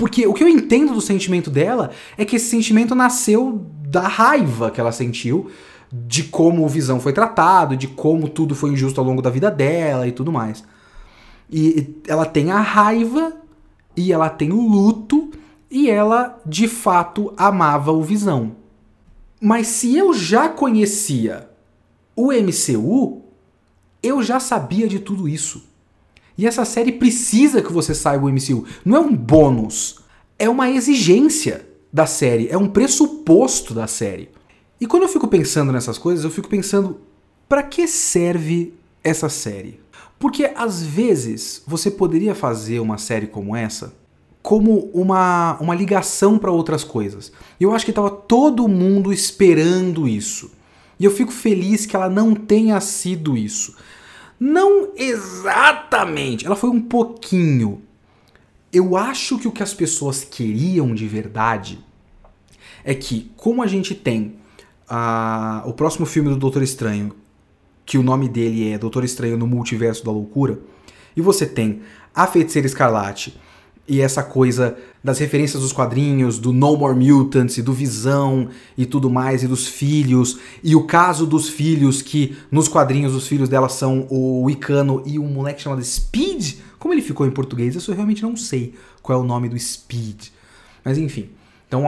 Porque 0.00 0.26
o 0.26 0.32
que 0.32 0.42
eu 0.42 0.48
entendo 0.48 0.94
do 0.94 1.00
sentimento 1.02 1.50
dela 1.50 1.90
é 2.16 2.24
que 2.24 2.36
esse 2.36 2.48
sentimento 2.48 2.94
nasceu 2.94 3.66
da 3.86 4.08
raiva 4.08 4.70
que 4.70 4.80
ela 4.80 4.92
sentiu 4.92 5.50
de 5.92 6.24
como 6.24 6.64
o 6.64 6.68
Visão 6.68 6.98
foi 6.98 7.12
tratado, 7.12 7.76
de 7.76 7.86
como 7.86 8.26
tudo 8.26 8.54
foi 8.54 8.70
injusto 8.70 8.98
ao 8.98 9.06
longo 9.06 9.20
da 9.20 9.28
vida 9.28 9.50
dela 9.50 10.08
e 10.08 10.12
tudo 10.12 10.32
mais. 10.32 10.64
E 11.50 11.96
ela 12.08 12.24
tem 12.24 12.50
a 12.50 12.60
raiva 12.60 13.34
e 13.94 14.10
ela 14.10 14.30
tem 14.30 14.52
o 14.52 14.66
luto 14.66 15.32
e 15.70 15.90
ela 15.90 16.40
de 16.46 16.66
fato 16.66 17.34
amava 17.36 17.92
o 17.92 18.02
Visão. 18.02 18.56
Mas 19.38 19.66
se 19.66 19.94
eu 19.94 20.14
já 20.14 20.48
conhecia 20.48 21.46
o 22.16 22.32
MCU, 22.32 23.20
eu 24.02 24.22
já 24.22 24.40
sabia 24.40 24.88
de 24.88 24.98
tudo 24.98 25.28
isso. 25.28 25.69
E 26.40 26.46
essa 26.46 26.64
série 26.64 26.92
precisa 26.92 27.60
que 27.60 27.70
você 27.70 27.94
saiba 27.94 28.24
o 28.24 28.30
MCU. 28.30 28.64
Não 28.82 28.96
é 28.96 29.00
um 29.00 29.14
bônus, 29.14 30.00
é 30.38 30.48
uma 30.48 30.70
exigência 30.70 31.68
da 31.92 32.06
série, 32.06 32.48
é 32.48 32.56
um 32.56 32.66
pressuposto 32.66 33.74
da 33.74 33.86
série. 33.86 34.30
E 34.80 34.86
quando 34.86 35.02
eu 35.02 35.08
fico 35.10 35.28
pensando 35.28 35.70
nessas 35.70 35.98
coisas, 35.98 36.24
eu 36.24 36.30
fico 36.30 36.48
pensando 36.48 36.98
para 37.46 37.62
que 37.62 37.86
serve 37.86 38.72
essa 39.04 39.28
série? 39.28 39.80
Porque 40.18 40.50
às 40.56 40.82
vezes 40.82 41.62
você 41.66 41.90
poderia 41.90 42.34
fazer 42.34 42.80
uma 42.80 42.96
série 42.96 43.26
como 43.26 43.54
essa 43.54 44.00
como 44.42 44.90
uma, 44.94 45.58
uma 45.60 45.74
ligação 45.74 46.38
para 46.38 46.50
outras 46.50 46.82
coisas. 46.82 47.30
Eu 47.60 47.74
acho 47.74 47.84
que 47.84 47.90
estava 47.90 48.10
todo 48.10 48.66
mundo 48.66 49.12
esperando 49.12 50.08
isso. 50.08 50.50
E 50.98 51.04
eu 51.04 51.10
fico 51.10 51.30
feliz 51.30 51.84
que 51.84 51.94
ela 51.94 52.08
não 52.08 52.34
tenha 52.34 52.80
sido 52.80 53.36
isso. 53.36 53.76
Não 54.40 54.92
exatamente, 54.96 56.46
ela 56.46 56.56
foi 56.56 56.70
um 56.70 56.80
pouquinho. 56.80 57.82
Eu 58.72 58.96
acho 58.96 59.38
que 59.38 59.46
o 59.46 59.52
que 59.52 59.62
as 59.62 59.74
pessoas 59.74 60.24
queriam 60.24 60.94
de 60.94 61.06
verdade 61.06 61.78
é 62.82 62.94
que, 62.94 63.30
como 63.36 63.62
a 63.62 63.66
gente 63.66 63.94
tem 63.94 64.36
uh, 64.90 65.68
o 65.68 65.74
próximo 65.74 66.06
filme 66.06 66.30
do 66.30 66.36
Doutor 66.36 66.62
Estranho, 66.62 67.14
que 67.84 67.98
o 67.98 68.02
nome 68.02 68.30
dele 68.30 68.72
é 68.72 68.78
Doutor 68.78 69.04
Estranho 69.04 69.36
no 69.36 69.46
Multiverso 69.46 70.02
da 70.04 70.10
Loucura, 70.10 70.58
e 71.14 71.20
você 71.20 71.44
tem 71.44 71.82
a 72.14 72.26
Feiticeira 72.26 72.66
Escarlate 72.66 73.38
e 73.88 74.00
essa 74.00 74.22
coisa 74.22 74.76
das 75.02 75.18
referências 75.18 75.62
dos 75.62 75.72
quadrinhos, 75.72 76.38
do 76.38 76.52
No 76.52 76.76
More 76.76 76.94
Mutants 76.94 77.58
e 77.58 77.62
do 77.62 77.72
Visão 77.72 78.48
e 78.76 78.86
tudo 78.86 79.10
mais, 79.10 79.42
e 79.42 79.48
dos 79.48 79.66
filhos, 79.66 80.38
e 80.62 80.76
o 80.76 80.84
caso 80.84 81.26
dos 81.26 81.48
filhos, 81.48 82.02
que 82.02 82.36
nos 82.50 82.68
quadrinhos 82.68 83.14
os 83.14 83.26
filhos 83.26 83.48
dela 83.48 83.68
são 83.68 84.06
o 84.10 84.48
Icano 84.48 85.02
e 85.04 85.18
um 85.18 85.26
moleque 85.26 85.62
chamado 85.62 85.82
Speed. 85.82 86.58
Como 86.78 86.94
ele 86.94 87.02
ficou 87.02 87.26
em 87.26 87.30
português, 87.30 87.74
isso 87.74 87.90
eu 87.90 87.94
realmente 87.94 88.22
não 88.22 88.36
sei 88.36 88.74
qual 89.02 89.18
é 89.18 89.22
o 89.22 89.26
nome 89.26 89.48
do 89.48 89.58
Speed. 89.58 90.28
Mas 90.84 90.98
enfim. 90.98 91.30
Então, 91.66 91.84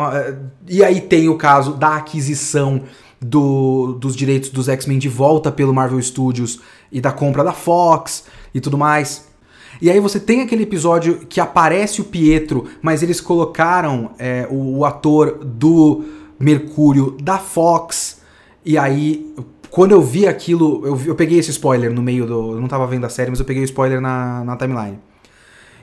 e 0.69 0.83
aí 0.85 1.01
tem 1.01 1.29
o 1.29 1.37
caso 1.37 1.75
da 1.75 1.97
aquisição 1.97 2.83
do, 3.21 3.95
dos 3.95 4.15
direitos 4.17 4.51
dos 4.51 4.69
X-Men 4.69 4.99
de 4.99 5.09
volta 5.09 5.51
pelo 5.51 5.75
Marvel 5.75 6.01
Studios 6.01 6.61
e 6.91 7.01
da 7.01 7.13
compra 7.13 7.45
da 7.45 7.53
Fox 7.53 8.25
e 8.55 8.61
tudo 8.61 8.79
mais. 8.79 9.32
E 9.81 9.91
aí 9.91 9.99
você 10.01 10.21
tem 10.21 10.43
aquele 10.43 10.63
episódio 10.63 11.21
que 11.29 11.41
aparece 11.41 12.01
o 12.01 12.05
Pietro, 12.05 12.67
mas 12.81 13.03
eles 13.03 13.21
colocaram 13.21 14.13
é, 14.19 14.47
o, 14.51 14.79
o 14.79 14.85
ator 14.85 15.39
do 15.45 16.05
Mercúrio 16.39 17.17
da 17.23 17.39
Fox. 17.39 18.21
E 18.65 18.77
aí, 18.77 19.35
quando 19.71 19.93
eu 19.93 20.03
vi 20.03 20.27
aquilo, 20.27 20.87
eu, 20.87 21.01
eu 21.07 21.15
peguei 21.15 21.39
esse 21.39 21.51
spoiler 21.51 21.93
no 21.93 22.03
meio 22.03 22.27
do. 22.27 22.53
Eu 22.53 22.61
não 22.61 22.69
tava 22.69 22.87
vendo 22.87 23.07
a 23.07 23.09
série, 23.09 23.31
mas 23.31 23.41
eu 23.41 23.47
peguei 23.47 23.63
o 23.63 23.65
spoiler 23.65 24.01
na, 24.01 24.45
na 24.45 24.57
timeline. 24.57 24.99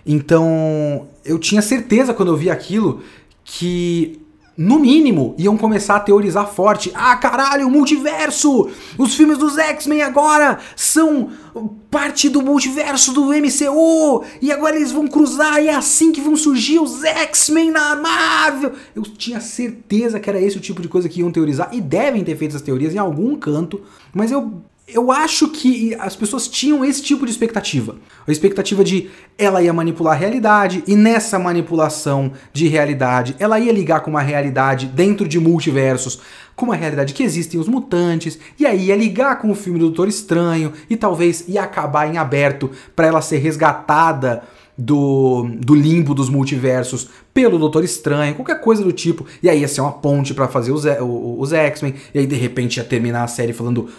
Então, 0.05 1.07
eu 1.25 1.37
tinha 1.37 1.61
certeza 1.61 2.13
quando 2.13 2.29
eu 2.29 2.37
vi 2.37 2.49
aquilo 2.49 3.01
que 3.43 4.21
no 4.59 4.77
mínimo, 4.77 5.35
iam 5.37 5.55
começar 5.55 5.95
a 5.95 5.99
teorizar 6.01 6.45
forte. 6.45 6.91
Ah, 6.93 7.15
caralho, 7.15 7.69
multiverso! 7.69 8.69
Os 8.97 9.15
filmes 9.15 9.37
dos 9.37 9.57
X-Men 9.57 10.01
agora 10.01 10.59
são 10.75 11.29
parte 11.89 12.27
do 12.27 12.41
multiverso 12.41 13.13
do 13.13 13.27
MCU! 13.27 14.25
E 14.41 14.51
agora 14.51 14.75
eles 14.75 14.91
vão 14.91 15.07
cruzar 15.07 15.63
e 15.63 15.69
é 15.69 15.73
assim 15.73 16.11
que 16.11 16.19
vão 16.19 16.35
surgir 16.35 16.77
os 16.77 17.05
X-Men 17.05 17.71
na 17.71 17.95
Marvel! 17.95 18.73
Eu 18.93 19.03
tinha 19.03 19.39
certeza 19.39 20.19
que 20.19 20.29
era 20.29 20.41
esse 20.41 20.57
o 20.57 20.61
tipo 20.61 20.81
de 20.81 20.89
coisa 20.89 21.07
que 21.07 21.21
iam 21.21 21.31
teorizar 21.31 21.69
e 21.71 21.79
devem 21.79 22.21
ter 22.25 22.35
feito 22.35 22.51
essas 22.51 22.61
teorias 22.61 22.93
em 22.93 22.97
algum 22.97 23.37
canto, 23.37 23.81
mas 24.13 24.29
eu 24.29 24.61
eu 24.93 25.11
acho 25.11 25.49
que 25.49 25.95
as 25.95 26.15
pessoas 26.15 26.47
tinham 26.47 26.83
esse 26.83 27.01
tipo 27.01 27.25
de 27.25 27.31
expectativa. 27.31 27.95
A 28.27 28.31
expectativa 28.31 28.83
de 28.83 29.09
ela 29.37 29.61
ia 29.61 29.73
manipular 29.73 30.13
a 30.13 30.19
realidade 30.19 30.83
e 30.87 30.95
nessa 30.95 31.37
manipulação 31.37 32.31
de 32.51 32.67
realidade 32.67 33.35
ela 33.39 33.59
ia 33.59 33.71
ligar 33.71 34.01
com 34.01 34.09
uma 34.09 34.21
realidade 34.21 34.87
dentro 34.87 35.27
de 35.27 35.39
multiversos, 35.39 36.19
com 36.55 36.65
uma 36.65 36.75
realidade 36.75 37.13
que 37.13 37.23
existem 37.23 37.59
os 37.59 37.67
mutantes, 37.67 38.37
e 38.59 38.65
aí 38.65 38.87
ia 38.87 38.95
ligar 38.95 39.39
com 39.39 39.49
o 39.49 39.55
filme 39.55 39.79
do 39.79 39.85
Doutor 39.85 40.07
Estranho 40.07 40.73
e 40.89 40.97
talvez 40.97 41.45
ia 41.47 41.63
acabar 41.63 42.07
em 42.07 42.17
aberto 42.17 42.69
para 42.95 43.07
ela 43.07 43.21
ser 43.21 43.37
resgatada 43.37 44.43
do, 44.79 45.49
do 45.59 45.75
limbo 45.75 46.13
dos 46.13 46.29
multiversos 46.29 47.09
pelo 47.33 47.59
Doutor 47.59 47.83
Estranho, 47.83 48.35
qualquer 48.35 48.61
coisa 48.61 48.81
do 48.81 48.93
tipo. 48.93 49.25
E 49.43 49.49
aí 49.49 49.59
ia 49.59 49.67
ser 49.67 49.81
uma 49.81 49.91
ponte 49.91 50.33
para 50.33 50.47
fazer 50.47 50.71
os, 50.71 50.85
os 51.01 51.51
X-Men, 51.51 51.95
e 52.13 52.19
aí 52.19 52.25
de 52.25 52.35
repente 52.35 52.77
ia 52.77 52.83
terminar 52.83 53.23
a 53.23 53.27
série 53.27 53.51
falando 53.51 53.89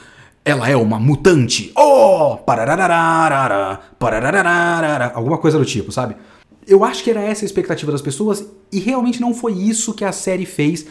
ela 0.44 0.68
é 0.68 0.76
uma 0.76 0.98
mutante. 0.98 1.72
Oh! 1.76 2.36
Pararararara, 2.36 3.80
pararararara, 3.98 5.12
alguma 5.14 5.38
coisa 5.38 5.58
do 5.58 5.64
tipo, 5.64 5.92
sabe? 5.92 6.16
Eu 6.66 6.84
acho 6.84 7.02
que 7.02 7.10
era 7.10 7.20
essa 7.20 7.44
a 7.44 7.46
expectativa 7.46 7.90
das 7.90 8.02
pessoas 8.02 8.46
e 8.72 8.78
realmente 8.78 9.20
não 9.20 9.34
foi 9.34 9.52
isso 9.52 9.94
que 9.94 10.04
a 10.04 10.12
série 10.12 10.46
fez. 10.46 10.86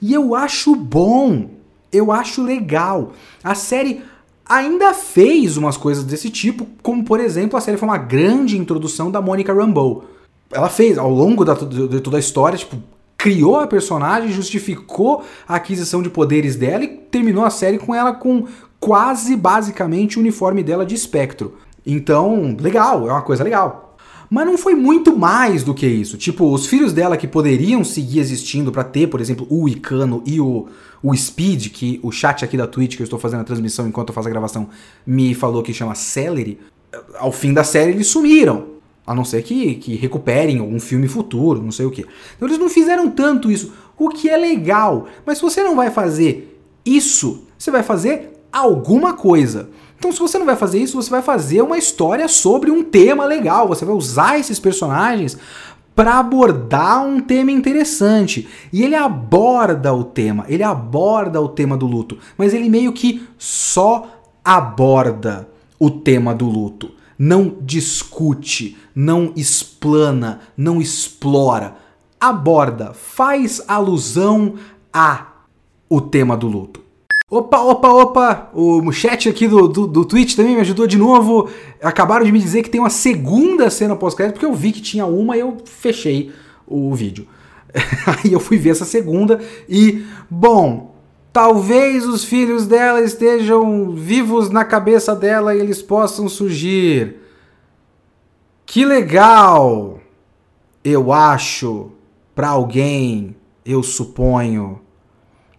E 0.00 0.12
eu 0.12 0.34
acho 0.34 0.74
bom. 0.74 1.50
Eu 1.92 2.10
acho 2.10 2.42
legal. 2.42 3.12
A 3.42 3.54
série 3.54 4.02
ainda 4.44 4.92
fez 4.92 5.56
umas 5.56 5.76
coisas 5.76 6.04
desse 6.04 6.28
tipo, 6.30 6.66
como 6.82 7.04
por 7.04 7.20
exemplo, 7.20 7.56
a 7.56 7.60
série 7.60 7.76
foi 7.76 7.88
uma 7.88 7.98
grande 7.98 8.58
introdução 8.58 9.10
da 9.10 9.20
Monica 9.20 9.52
Rambeau. 9.52 10.04
Ela 10.50 10.68
fez, 10.68 10.98
ao 10.98 11.10
longo 11.10 11.44
da, 11.44 11.54
de 11.54 12.00
toda 12.00 12.18
a 12.18 12.20
história, 12.20 12.58
tipo, 12.58 12.76
criou 13.16 13.56
a 13.56 13.66
personagem, 13.66 14.32
justificou 14.32 15.24
a 15.48 15.54
aquisição 15.54 16.02
de 16.02 16.10
poderes 16.10 16.56
dela 16.56 16.84
e 16.84 16.88
terminou 16.88 17.44
a 17.44 17.50
série 17.50 17.78
com 17.78 17.94
ela 17.94 18.12
com 18.12 18.46
quase 18.82 19.36
basicamente 19.36 20.18
o 20.18 20.20
uniforme 20.20 20.60
dela 20.60 20.84
de 20.84 20.92
espectro. 20.92 21.56
Então, 21.86 22.56
legal, 22.58 23.08
é 23.08 23.12
uma 23.12 23.22
coisa 23.22 23.44
legal. 23.44 23.96
Mas 24.28 24.44
não 24.44 24.58
foi 24.58 24.74
muito 24.74 25.16
mais 25.16 25.62
do 25.62 25.72
que 25.72 25.86
isso. 25.86 26.18
Tipo, 26.18 26.52
os 26.52 26.66
filhos 26.66 26.92
dela 26.92 27.16
que 27.16 27.28
poderiam 27.28 27.84
seguir 27.84 28.18
existindo 28.18 28.72
para 28.72 28.82
ter, 28.82 29.06
por 29.06 29.20
exemplo, 29.20 29.46
o 29.48 29.68
Icano 29.68 30.20
e 30.26 30.40
o, 30.40 30.66
o 31.00 31.14
Speed, 31.14 31.68
que 31.68 32.00
o 32.02 32.10
chat 32.10 32.44
aqui 32.44 32.56
da 32.56 32.66
Twitch 32.66 32.96
que 32.96 33.02
eu 33.02 33.04
estou 33.04 33.20
fazendo 33.20 33.42
a 33.42 33.44
transmissão 33.44 33.86
enquanto 33.86 34.08
eu 34.08 34.14
faço 34.14 34.26
a 34.26 34.32
gravação 34.32 34.68
me 35.06 35.32
falou 35.32 35.62
que 35.62 35.72
chama 35.72 35.94
Celery, 35.94 36.58
ao 37.20 37.30
fim 37.30 37.52
da 37.52 37.62
série 37.62 37.92
eles 37.92 38.08
sumiram. 38.08 38.72
A 39.06 39.14
não 39.14 39.24
ser 39.24 39.42
que, 39.42 39.76
que 39.76 39.94
recuperem 39.94 40.58
algum 40.58 40.80
filme 40.80 41.06
futuro, 41.06 41.62
não 41.62 41.70
sei 41.70 41.86
o 41.86 41.90
que. 41.90 42.04
Então 42.36 42.48
eles 42.48 42.58
não 42.58 42.68
fizeram 42.68 43.08
tanto 43.10 43.48
isso, 43.48 43.72
o 43.96 44.08
que 44.08 44.28
é 44.28 44.36
legal. 44.36 45.06
Mas 45.24 45.38
se 45.38 45.44
você 45.44 45.62
não 45.62 45.76
vai 45.76 45.90
fazer 45.90 46.60
isso, 46.84 47.44
você 47.56 47.70
vai 47.70 47.84
fazer 47.84 48.31
alguma 48.52 49.14
coisa. 49.14 49.70
Então, 49.98 50.10
se 50.10 50.18
você 50.18 50.36
não 50.38 50.46
vai 50.46 50.56
fazer 50.56 50.80
isso, 50.80 51.00
você 51.00 51.08
vai 51.08 51.22
fazer 51.22 51.62
uma 51.62 51.78
história 51.78 52.26
sobre 52.26 52.70
um 52.70 52.82
tema 52.82 53.24
legal. 53.24 53.68
Você 53.68 53.84
vai 53.84 53.94
usar 53.94 54.38
esses 54.38 54.58
personagens 54.58 55.38
para 55.94 56.18
abordar 56.18 57.06
um 57.06 57.20
tema 57.20 57.52
interessante. 57.52 58.48
E 58.72 58.82
ele 58.82 58.94
aborda 58.94 59.94
o 59.94 60.04
tema, 60.04 60.44
ele 60.48 60.62
aborda 60.62 61.40
o 61.40 61.48
tema 61.48 61.76
do 61.76 61.86
luto, 61.86 62.18
mas 62.36 62.52
ele 62.54 62.68
meio 62.68 62.92
que 62.92 63.26
só 63.38 64.08
aborda 64.44 65.48
o 65.78 65.90
tema 65.90 66.34
do 66.34 66.46
luto. 66.46 66.90
Não 67.18 67.56
discute, 67.60 68.76
não 68.94 69.32
explana, 69.36 70.40
não 70.56 70.80
explora. 70.80 71.76
Aborda, 72.20 72.92
faz 72.92 73.62
alusão 73.68 74.54
a 74.92 75.26
o 75.88 76.00
tema 76.00 76.36
do 76.36 76.48
luto. 76.48 76.82
Opa, 77.34 77.62
opa, 77.62 77.88
opa! 77.88 78.50
O 78.52 78.92
chat 78.92 79.26
aqui 79.26 79.48
do, 79.48 79.66
do, 79.66 79.86
do 79.86 80.04
Twitch 80.04 80.36
também 80.36 80.54
me 80.54 80.60
ajudou 80.60 80.86
de 80.86 80.98
novo. 80.98 81.48
Acabaram 81.80 82.26
de 82.26 82.30
me 82.30 82.38
dizer 82.38 82.62
que 82.62 82.68
tem 82.68 82.78
uma 82.78 82.90
segunda 82.90 83.70
cena 83.70 83.96
pós-crédito, 83.96 84.34
porque 84.34 84.44
eu 84.44 84.52
vi 84.52 84.70
que 84.70 84.82
tinha 84.82 85.06
uma 85.06 85.34
e 85.34 85.40
eu 85.40 85.56
fechei 85.64 86.30
o 86.66 86.94
vídeo. 86.94 87.26
Aí 88.22 88.34
eu 88.34 88.38
fui 88.38 88.58
ver 88.58 88.68
essa 88.68 88.84
segunda 88.84 89.40
e, 89.66 90.04
bom, 90.28 90.94
talvez 91.32 92.06
os 92.06 92.22
filhos 92.22 92.66
dela 92.66 93.00
estejam 93.00 93.92
vivos 93.92 94.50
na 94.50 94.62
cabeça 94.62 95.16
dela 95.16 95.54
e 95.54 95.60
eles 95.60 95.80
possam 95.80 96.28
surgir. 96.28 97.16
Que 98.66 98.84
legal! 98.84 100.00
Eu 100.84 101.10
acho, 101.10 101.92
para 102.34 102.48
alguém, 102.48 103.34
eu 103.64 103.82
suponho. 103.82 104.80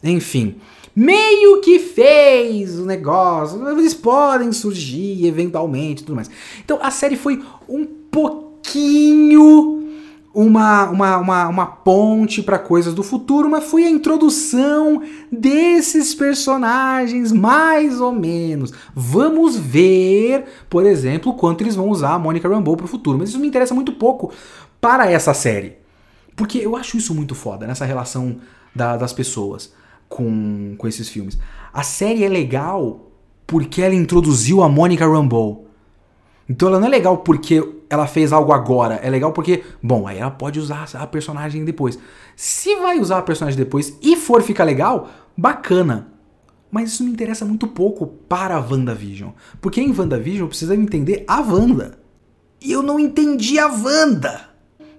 Enfim 0.04 0.58
meio 0.96 1.62
que 1.62 1.80
fez 1.80 2.78
o 2.80 2.86
negócio. 2.86 3.68
Eles 3.70 3.94
podem 3.94 4.52
surgir 4.52 5.26
eventualmente 5.26 6.04
tudo 6.04 6.16
mais. 6.16 6.30
Então 6.64 6.80
a 6.82 6.92
série 6.92 7.16
foi 7.16 7.42
um 7.68 7.86
pouquinho 7.86 9.82
uma, 10.34 10.90
uma, 10.90 11.18
uma, 11.18 11.48
uma 11.48 11.66
ponte 11.66 12.42
para 12.42 12.58
coisas 12.58 12.94
do 12.94 13.04
futuro, 13.04 13.48
mas 13.50 13.66
foi 13.66 13.84
a 13.84 13.90
introdução 13.90 15.04
desses 15.32 16.16
personagens, 16.16 17.32
mais 17.32 18.02
ou 18.02 18.12
menos. 18.12 18.74
Vamos 18.96 19.56
ver, 19.56 20.46
por 20.70 20.86
exemplo, 20.86 21.36
quanto 21.36 21.62
eles 21.62 21.76
vão 21.76 21.90
usar 21.90 22.14
a 22.14 22.20
Monica 22.20 22.50
Rambeau 22.50 22.76
para 22.76 22.86
o 22.86 22.90
futuro. 22.90 23.20
Mas 23.20 23.30
isso 23.30 23.40
me 23.40 23.48
interessa 23.48 23.76
muito 23.76 23.92
pouco 23.92 24.32
para 24.82 25.10
essa 25.10 25.36
série. 25.36 25.78
Porque 26.36 26.58
eu 26.58 26.76
acho 26.76 26.98
isso 26.98 27.14
muito 27.14 27.36
foda, 27.36 27.68
nessa 27.68 27.86
relação 27.86 28.38
da, 28.76 28.98
das 28.98 29.14
pessoas 29.14 29.72
com, 30.14 30.76
com 30.78 30.88
esses 30.88 31.10
filmes. 31.10 31.40
A 31.74 31.82
série 31.82 32.24
é 32.24 32.30
legal 32.30 33.12
porque 33.48 33.82
ela 33.82 33.96
introduziu 33.96 34.62
a 34.62 34.70
Monica 34.70 35.08
Rambeau. 35.08 35.66
Então 36.48 36.70
ela 36.70 36.80
não 36.80 36.86
é 36.86 36.90
legal 36.92 37.18
porque 37.18 37.68
ela 37.90 38.06
fez 38.06 38.32
algo 38.32 38.54
agora, 38.54 38.96
é 38.96 39.10
legal 39.10 39.32
porque, 39.32 39.64
bom, 39.82 40.08
aí 40.08 40.20
ela 40.20 40.30
pode 40.30 40.60
usar 40.60 40.88
a 40.94 41.08
personagem 41.08 41.66
depois. 41.66 41.98
Se 42.36 42.76
vai 42.76 43.00
usar 43.00 43.18
a 43.18 43.24
personagem 43.24 43.58
depois 43.58 43.98
e 44.04 44.16
for 44.16 44.44
ficar 44.44 44.66
legal, 44.66 45.10
bacana. 45.36 46.10
Mas 46.70 46.92
isso 46.92 47.04
me 47.04 47.12
interessa 47.12 47.44
muito 47.44 47.68
pouco 47.68 48.06
para 48.06 48.56
a 48.56 48.60
WandaVision. 48.60 49.32
Porque 49.60 49.82
em 49.82 49.92
WandaVision 49.98 50.46
eu 50.46 50.48
preciso 50.48 50.74
entender 50.74 51.24
a 51.28 51.40
Wanda. 51.40 51.98
E 52.62 52.72
eu 52.72 52.84
não 52.84 53.00
entendi 53.00 53.58
a 53.58 53.68
Wanda 53.68 54.53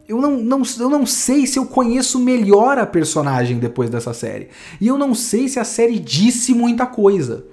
eu 0.06 0.20
não, 0.20 0.36
não, 0.36 0.62
eu 0.78 0.90
não 0.90 1.06
sei 1.06 1.46
se 1.46 1.58
eu 1.58 1.64
conheço 1.64 2.18
melhor 2.18 2.78
a 2.78 2.86
personagem 2.86 3.58
depois 3.58 3.88
dessa 3.88 4.12
série. 4.12 4.48
E 4.80 4.86
eu 4.86 4.98
não 4.98 5.14
sei 5.14 5.48
se 5.48 5.58
a 5.58 5.64
série 5.64 5.98
disse 5.98 6.52
muita 6.52 6.86
coisa. 6.86 7.46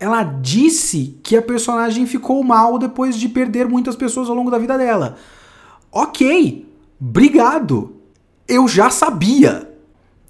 Ela 0.00 0.24
disse 0.24 1.16
que 1.22 1.36
a 1.36 1.42
personagem 1.42 2.06
ficou 2.06 2.42
mal 2.42 2.78
depois 2.78 3.16
de 3.16 3.28
perder 3.28 3.68
muitas 3.68 3.94
pessoas 3.94 4.28
ao 4.28 4.34
longo 4.34 4.50
da 4.50 4.58
vida 4.58 4.76
dela. 4.76 5.16
Ok, 5.92 6.66
obrigado. 7.00 7.94
Eu 8.48 8.66
já 8.66 8.90
sabia. 8.90 9.70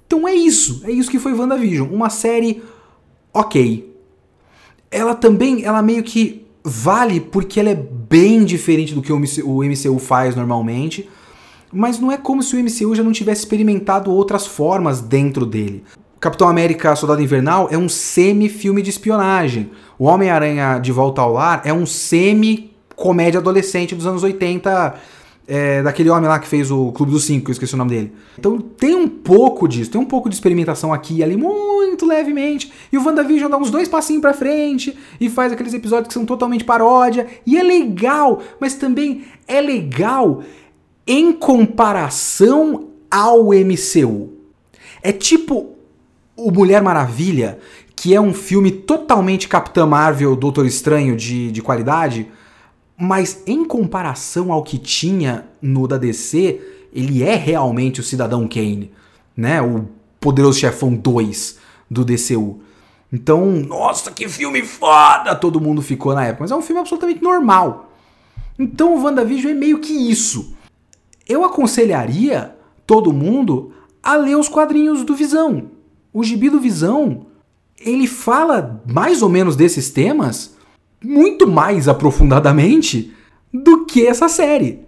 Então 0.05 0.27
é 0.27 0.35
isso. 0.35 0.83
É 0.85 0.91
isso 0.91 1.09
que 1.09 1.17
foi 1.17 1.33
WandaVision. 1.33 1.89
Uma 1.91 2.11
série 2.11 2.61
ok. 3.33 3.91
Ela 4.91 5.15
também, 5.15 5.63
ela 5.63 5.81
meio 5.81 6.03
que 6.03 6.45
vale 6.63 7.19
porque 7.19 7.59
ela 7.59 7.69
é 7.69 7.75
bem 7.75 8.45
diferente 8.45 8.93
do 8.93 9.01
que 9.01 9.11
o 9.11 9.63
MCU 9.63 9.97
faz 9.97 10.35
normalmente 10.35 11.09
mas 11.73 11.99
não 11.99 12.11
é 12.11 12.17
como 12.17 12.43
se 12.43 12.55
o 12.55 12.59
MCU 12.59 12.95
já 12.95 13.03
não 13.03 13.11
tivesse 13.11 13.41
experimentado 13.41 14.11
outras 14.11 14.45
formas 14.45 15.01
dentro 15.01 15.45
dele. 15.45 15.83
Capitão 16.19 16.47
América 16.47 16.95
Soldado 16.95 17.21
Invernal 17.21 17.67
é 17.69 17.77
um 17.77 17.89
semi-filme 17.89 18.81
de 18.81 18.89
espionagem. 18.89 19.71
O 19.99 20.05
Homem-Aranha 20.05 20.79
de 20.79 20.91
Volta 20.91 21.21
ao 21.21 21.33
Lar 21.33 21.61
é 21.65 21.73
um 21.73 21.85
semi-comédia 21.85 23.39
adolescente 23.39 23.93
dos 23.93 24.07
anos 24.07 24.23
80, 24.23 24.95
é, 25.45 25.83
daquele 25.83 26.09
homem 26.09 26.29
lá 26.29 26.39
que 26.39 26.47
fez 26.47 26.71
o 26.71 26.91
Clube 26.93 27.11
dos 27.11 27.25
Cinco, 27.25 27.49
eu 27.49 27.51
esqueci 27.51 27.73
o 27.73 27.77
nome 27.77 27.89
dele. 27.91 28.13
Então 28.39 28.57
tem 28.57 28.95
um 28.95 29.07
pouco 29.07 29.67
disso, 29.67 29.91
tem 29.91 29.99
um 29.99 30.05
pouco 30.05 30.29
de 30.29 30.35
experimentação 30.35 30.93
aqui 30.93 31.17
e 31.17 31.23
ali, 31.23 31.35
muito 31.35 32.05
levemente. 32.05 32.71
E 32.91 32.97
o 32.97 33.05
WandaVision 33.05 33.51
dá 33.51 33.57
uns 33.57 33.69
dois 33.69 33.89
passinhos 33.89 34.21
pra 34.21 34.33
frente 34.33 34.97
e 35.19 35.29
faz 35.29 35.51
aqueles 35.51 35.73
episódios 35.73 36.07
que 36.07 36.13
são 36.13 36.25
totalmente 36.25 36.63
paródia. 36.63 37.27
E 37.45 37.57
é 37.57 37.63
legal, 37.63 38.41
mas 38.59 38.75
também 38.75 39.23
é 39.47 39.59
legal 39.59 40.41
em 41.05 41.33
comparação 41.33 42.89
ao 43.09 43.49
MCU. 43.49 44.33
É 45.01 45.11
tipo 45.11 45.75
o 46.35 46.51
Mulher 46.51 46.81
Maravilha, 46.81 47.59
que 47.95 48.15
é 48.15 48.19
um 48.19 48.33
filme 48.33 48.71
totalmente 48.71 49.47
Capitã 49.47 49.85
Marvel, 49.85 50.35
Doutor 50.35 50.65
Estranho 50.65 51.15
de, 51.15 51.51
de 51.51 51.61
qualidade, 51.61 52.27
mas 52.97 53.43
em 53.45 53.65
comparação 53.65 54.51
ao 54.51 54.63
que 54.63 54.77
tinha 54.77 55.45
no 55.61 55.87
da 55.87 55.97
DC, 55.97 56.61
ele 56.93 57.23
é 57.23 57.35
realmente 57.35 57.99
o 57.99 58.03
Cidadão 58.03 58.47
Kane, 58.47 58.91
né? 59.35 59.61
O 59.61 59.87
Poderoso 60.19 60.59
Chefão 60.59 60.95
2 60.95 61.59
do 61.89 62.05
DCU. 62.05 62.61
Então, 63.11 63.45
nossa, 63.51 64.09
que 64.09 64.27
filme 64.27 64.63
foda! 64.63 65.35
Todo 65.35 65.61
mundo 65.61 65.81
ficou 65.81 66.15
na 66.15 66.25
época. 66.25 66.43
Mas 66.43 66.51
é 66.51 66.55
um 66.55 66.61
filme 66.61 66.79
absolutamente 66.79 67.21
normal. 67.21 67.91
Então 68.57 68.95
o 68.95 69.03
WandaVision 69.03 69.51
é 69.51 69.55
meio 69.55 69.79
que 69.79 69.93
isso 69.93 70.52
eu 71.27 71.43
aconselharia 71.43 72.55
todo 72.85 73.13
mundo 73.13 73.71
a 74.01 74.15
ler 74.15 74.35
os 74.35 74.49
quadrinhos 74.49 75.03
do 75.03 75.15
Visão. 75.15 75.69
O 76.13 76.23
gibi 76.23 76.49
do 76.49 76.59
Visão, 76.59 77.27
ele 77.79 78.07
fala 78.07 78.81
mais 78.85 79.21
ou 79.21 79.29
menos 79.29 79.55
desses 79.55 79.89
temas 79.89 80.55
muito 81.03 81.47
mais 81.47 81.87
aprofundadamente 81.87 83.13
do 83.53 83.85
que 83.85 84.05
essa 84.05 84.27
série. 84.27 84.81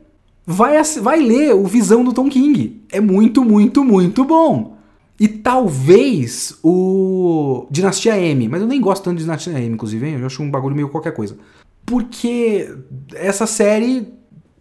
Vai, 0.46 0.82
vai 1.02 1.20
ler 1.20 1.56
o 1.56 1.66
Visão 1.66 2.04
do 2.04 2.14
Tom 2.14 2.30
King. 2.30 2.82
É 2.92 3.00
muito, 3.00 3.44
muito, 3.44 3.84
muito 3.84 4.24
bom. 4.24 4.76
E 5.20 5.28
talvez 5.28 6.58
o 6.62 7.68
Dinastia 7.72 8.20
M, 8.20 8.50
mas 8.50 8.62
eu 8.62 8.68
nem 8.68 8.82
gosto 8.82 9.04
tanto 9.04 9.18
de 9.18 9.24
Dinastia 9.24 9.54
M, 9.54 9.74
inclusive, 9.74 10.06
hein? 10.06 10.20
eu 10.20 10.26
acho 10.26 10.44
um 10.44 10.52
bagulho 10.52 10.76
meio 10.76 10.90
qualquer 10.90 11.14
coisa. 11.14 11.38
Porque 11.86 12.70
essa 13.14 13.48
série 13.48 14.08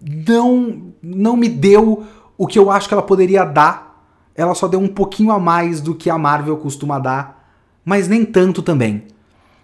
não, 0.01 0.94
não 1.05 1.37
me 1.37 1.49
deu 1.49 2.05
o 2.37 2.47
que 2.47 2.59
eu 2.59 2.71
acho 2.71 2.89
que 2.89 2.95
ela 2.95 3.03
poderia 3.03 3.45
dar. 3.45 4.03
Ela 4.35 4.55
só 4.55 4.67
deu 4.67 4.81
um 4.81 4.89
pouquinho 4.89 5.31
a 5.31 5.39
mais 5.39 5.81
do 5.81 5.95
que 5.95 6.11
a 6.11 6.19
Marvel 6.19 6.57
costuma 6.57 6.99
dar, 6.99 7.49
mas 7.85 8.09
nem 8.09 8.25
tanto 8.25 8.63
também. 8.63 9.05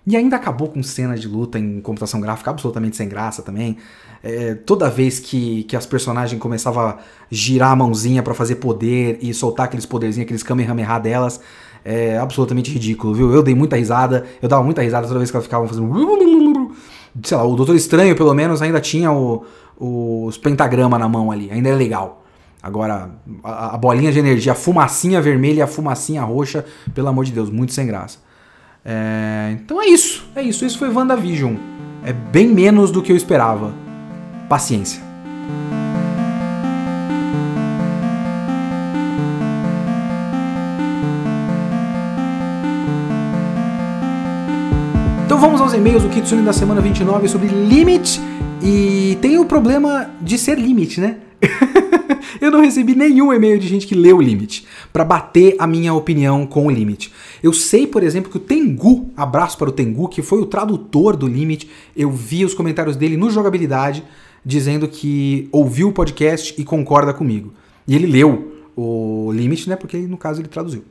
E 0.07 0.17
ainda 0.17 0.37
acabou 0.37 0.69
com 0.69 0.83
cenas 0.83 1.21
de 1.21 1.29
luta 1.29 1.59
em 1.59 1.81
computação 1.81 2.21
gráfica 2.21 2.51
absolutamente 2.51 2.97
sem 2.97 3.09
graça 3.09 3.43
também. 3.43 3.77
É, 4.23 4.55
toda 4.55 4.89
vez 4.89 5.19
que, 5.19 5.65
que 5.65 5.77
as 5.77 5.87
personagens 5.87 6.41
começavam 6.41 6.83
a 6.83 6.99
girar 7.31 7.73
a 7.73 7.77
mãozinha 7.77 8.23
para 8.23 8.35
fazer 8.35 8.57
poder 8.57 9.19
e 9.21 9.33
soltar 9.35 9.67
aqueles 9.67 9.87
poderzinhos, 9.87 10.25
aqueles 10.25 10.43
Kamehameha 10.43 10.99
delas, 10.99 11.41
é 11.85 12.19
absolutamente 12.19 12.71
ridículo, 12.71 13.15
viu? 13.15 13.33
Eu 13.33 13.43
dei 13.43 13.55
muita 13.55 13.77
risada, 13.77 14.27
eu 14.41 14.49
dava 14.49 14.63
muita 14.63 14.83
risada 14.83 15.07
toda 15.07 15.19
vez 15.19 15.31
que 15.31 15.37
elas 15.37 15.47
ficavam 15.47 15.67
fazendo. 15.67 16.73
Sei 17.23 17.37
lá, 17.37 17.45
o 17.45 17.57
Doutor 17.57 17.75
Estranho, 17.75 18.15
pelo 18.15 18.35
menos, 18.35 18.63
ainda 18.63 18.81
tinha 18.81 19.11
o, 19.11 19.45
os 19.81 20.37
pentagrama 20.37 20.99
na 20.99 21.09
mão 21.09 21.33
ali, 21.33 21.51
ainda 21.51 21.71
é 21.71 21.75
legal. 21.75 22.23
Agora, 22.63 23.11
a, 23.43 23.75
a, 23.75 23.79
bolinha 23.79 24.13
de 24.13 24.19
energia, 24.19 24.53
a 24.53 24.55
fumacinha 24.55 25.23
vermelha 25.23 25.61
e 25.61 25.63
a 25.63 25.67
fumacinha 25.67 26.23
roxa, 26.23 26.65
pelo 26.95 27.09
amor 27.09 27.25
de 27.25 27.33
Deus, 27.33 27.49
muito 27.49 27.73
sem 27.73 27.87
graça. 27.87 28.19
É, 28.85 29.51
então 29.53 29.81
é 29.81 29.87
isso, 29.87 30.29
é 30.37 30.43
isso. 30.43 30.65
Isso 30.67 30.79
foi 30.79 30.91
WandaVision. 30.91 31.55
É 32.05 32.13
bem 32.13 32.49
menos 32.49 32.91
do 32.91 33.03
que 33.03 33.11
eu 33.11 33.17
esperava. 33.17 33.73
Paciência. 34.49 35.03
Então 45.25 45.39
vamos 45.39 45.63
aos 45.63 45.73
e-mails 45.73 46.03
do 46.03 46.11
Kitsune 46.11 46.43
da 46.43 46.53
semana 46.53 46.83
29 46.83 47.29
sobre 47.29 47.49
Limit 47.49 48.21
e 48.63 49.17
tem 49.23 49.39
o 49.39 49.45
problema 49.45 50.11
de 50.21 50.37
ser 50.37 50.59
limite, 50.59 51.01
né? 51.01 51.17
eu 52.41 52.51
não 52.51 52.61
recebi 52.61 52.95
nenhum 52.95 53.33
e-mail 53.33 53.59
de 53.59 53.67
gente 53.67 53.87
que 53.87 53.95
leu 53.95 54.19
o 54.19 54.23
limite 54.23 54.67
para 54.93 55.05
bater 55.05 55.57
a 55.59 55.67
minha 55.67 55.95
opinião 55.95 56.47
com 56.47 56.67
o 56.67 56.71
limite. 56.71 57.13
Eu 57.43 57.53
sei, 57.53 57.87
por 57.87 58.03
exemplo, 58.03 58.31
que 58.31 58.37
o 58.37 58.41
Tengu, 58.41 59.11
abraço 59.17 59.57
para 59.57 59.69
o 59.69 59.73
Tengu, 59.73 60.09
que 60.09 60.21
foi 60.21 60.41
o 60.41 60.47
tradutor 60.47 61.17
do 61.17 61.27
limite, 61.27 61.71
eu 61.97 62.11
vi 62.11 62.45
os 62.45 62.55
comentários 62.55 62.97
dele 62.97 63.17
no 63.17 63.31
jogabilidade. 63.31 64.05
dizendo 64.43 64.89
que 64.89 65.51
ouviu 65.53 65.89
o 65.89 65.93
podcast 65.93 66.55
e 66.59 66.65
concorda 66.65 67.13
comigo. 67.13 67.53
E 67.87 67.95
ele 67.95 68.07
leu 68.07 68.55
o 68.75 69.31
limite, 69.33 69.69
né? 69.69 69.77
Porque 69.77 69.99
no 69.99 70.17
caso 70.17 70.41
ele 70.41 70.49
traduziu. 70.49 70.83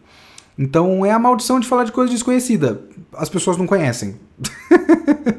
Então 0.57 1.03
é 1.03 1.11
a 1.11 1.17
maldição 1.17 1.59
de 1.59 1.67
falar 1.67 1.83
de 1.83 1.91
coisa 1.91 2.11
desconhecida. 2.11 2.81
As 3.11 3.27
pessoas 3.27 3.57
não 3.57 3.65
conhecem. 3.65 4.15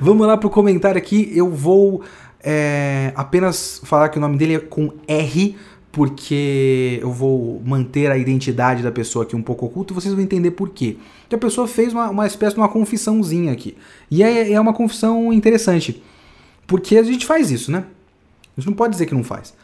Vamos 0.00 0.26
lá 0.26 0.36
pro 0.36 0.50
comentário 0.50 0.98
aqui. 0.98 1.30
Eu 1.34 1.50
vou 1.50 2.02
é, 2.42 3.12
apenas 3.14 3.80
falar 3.84 4.08
que 4.08 4.18
o 4.18 4.20
nome 4.20 4.36
dele 4.36 4.54
é 4.54 4.58
com 4.58 4.92
R, 5.06 5.56
porque 5.92 6.98
eu 7.02 7.12
vou 7.12 7.60
manter 7.64 8.10
a 8.10 8.16
identidade 8.16 8.82
da 8.82 8.92
pessoa 8.92 9.24
aqui 9.24 9.34
um 9.34 9.42
pouco 9.42 9.66
oculta 9.66 9.92
e 9.92 9.94
vocês 9.94 10.14
vão 10.14 10.22
entender 10.22 10.52
por 10.52 10.70
quê. 10.70 10.96
Que 11.28 11.34
a 11.34 11.38
pessoa 11.38 11.66
fez 11.66 11.92
uma, 11.92 12.10
uma 12.10 12.26
espécie 12.26 12.54
de 12.54 12.60
uma 12.60 12.68
confissãozinha 12.68 13.52
aqui. 13.52 13.76
E 14.10 14.22
é, 14.22 14.52
é 14.52 14.60
uma 14.60 14.72
confissão 14.72 15.32
interessante. 15.32 16.02
Porque 16.66 16.96
a 16.96 17.02
gente 17.02 17.26
faz 17.26 17.50
isso, 17.50 17.72
né? 17.72 17.84
A 18.56 18.60
gente 18.60 18.68
não 18.68 18.76
pode 18.76 18.92
dizer 18.92 19.06
que 19.06 19.14
não 19.14 19.24
faz. 19.24 19.54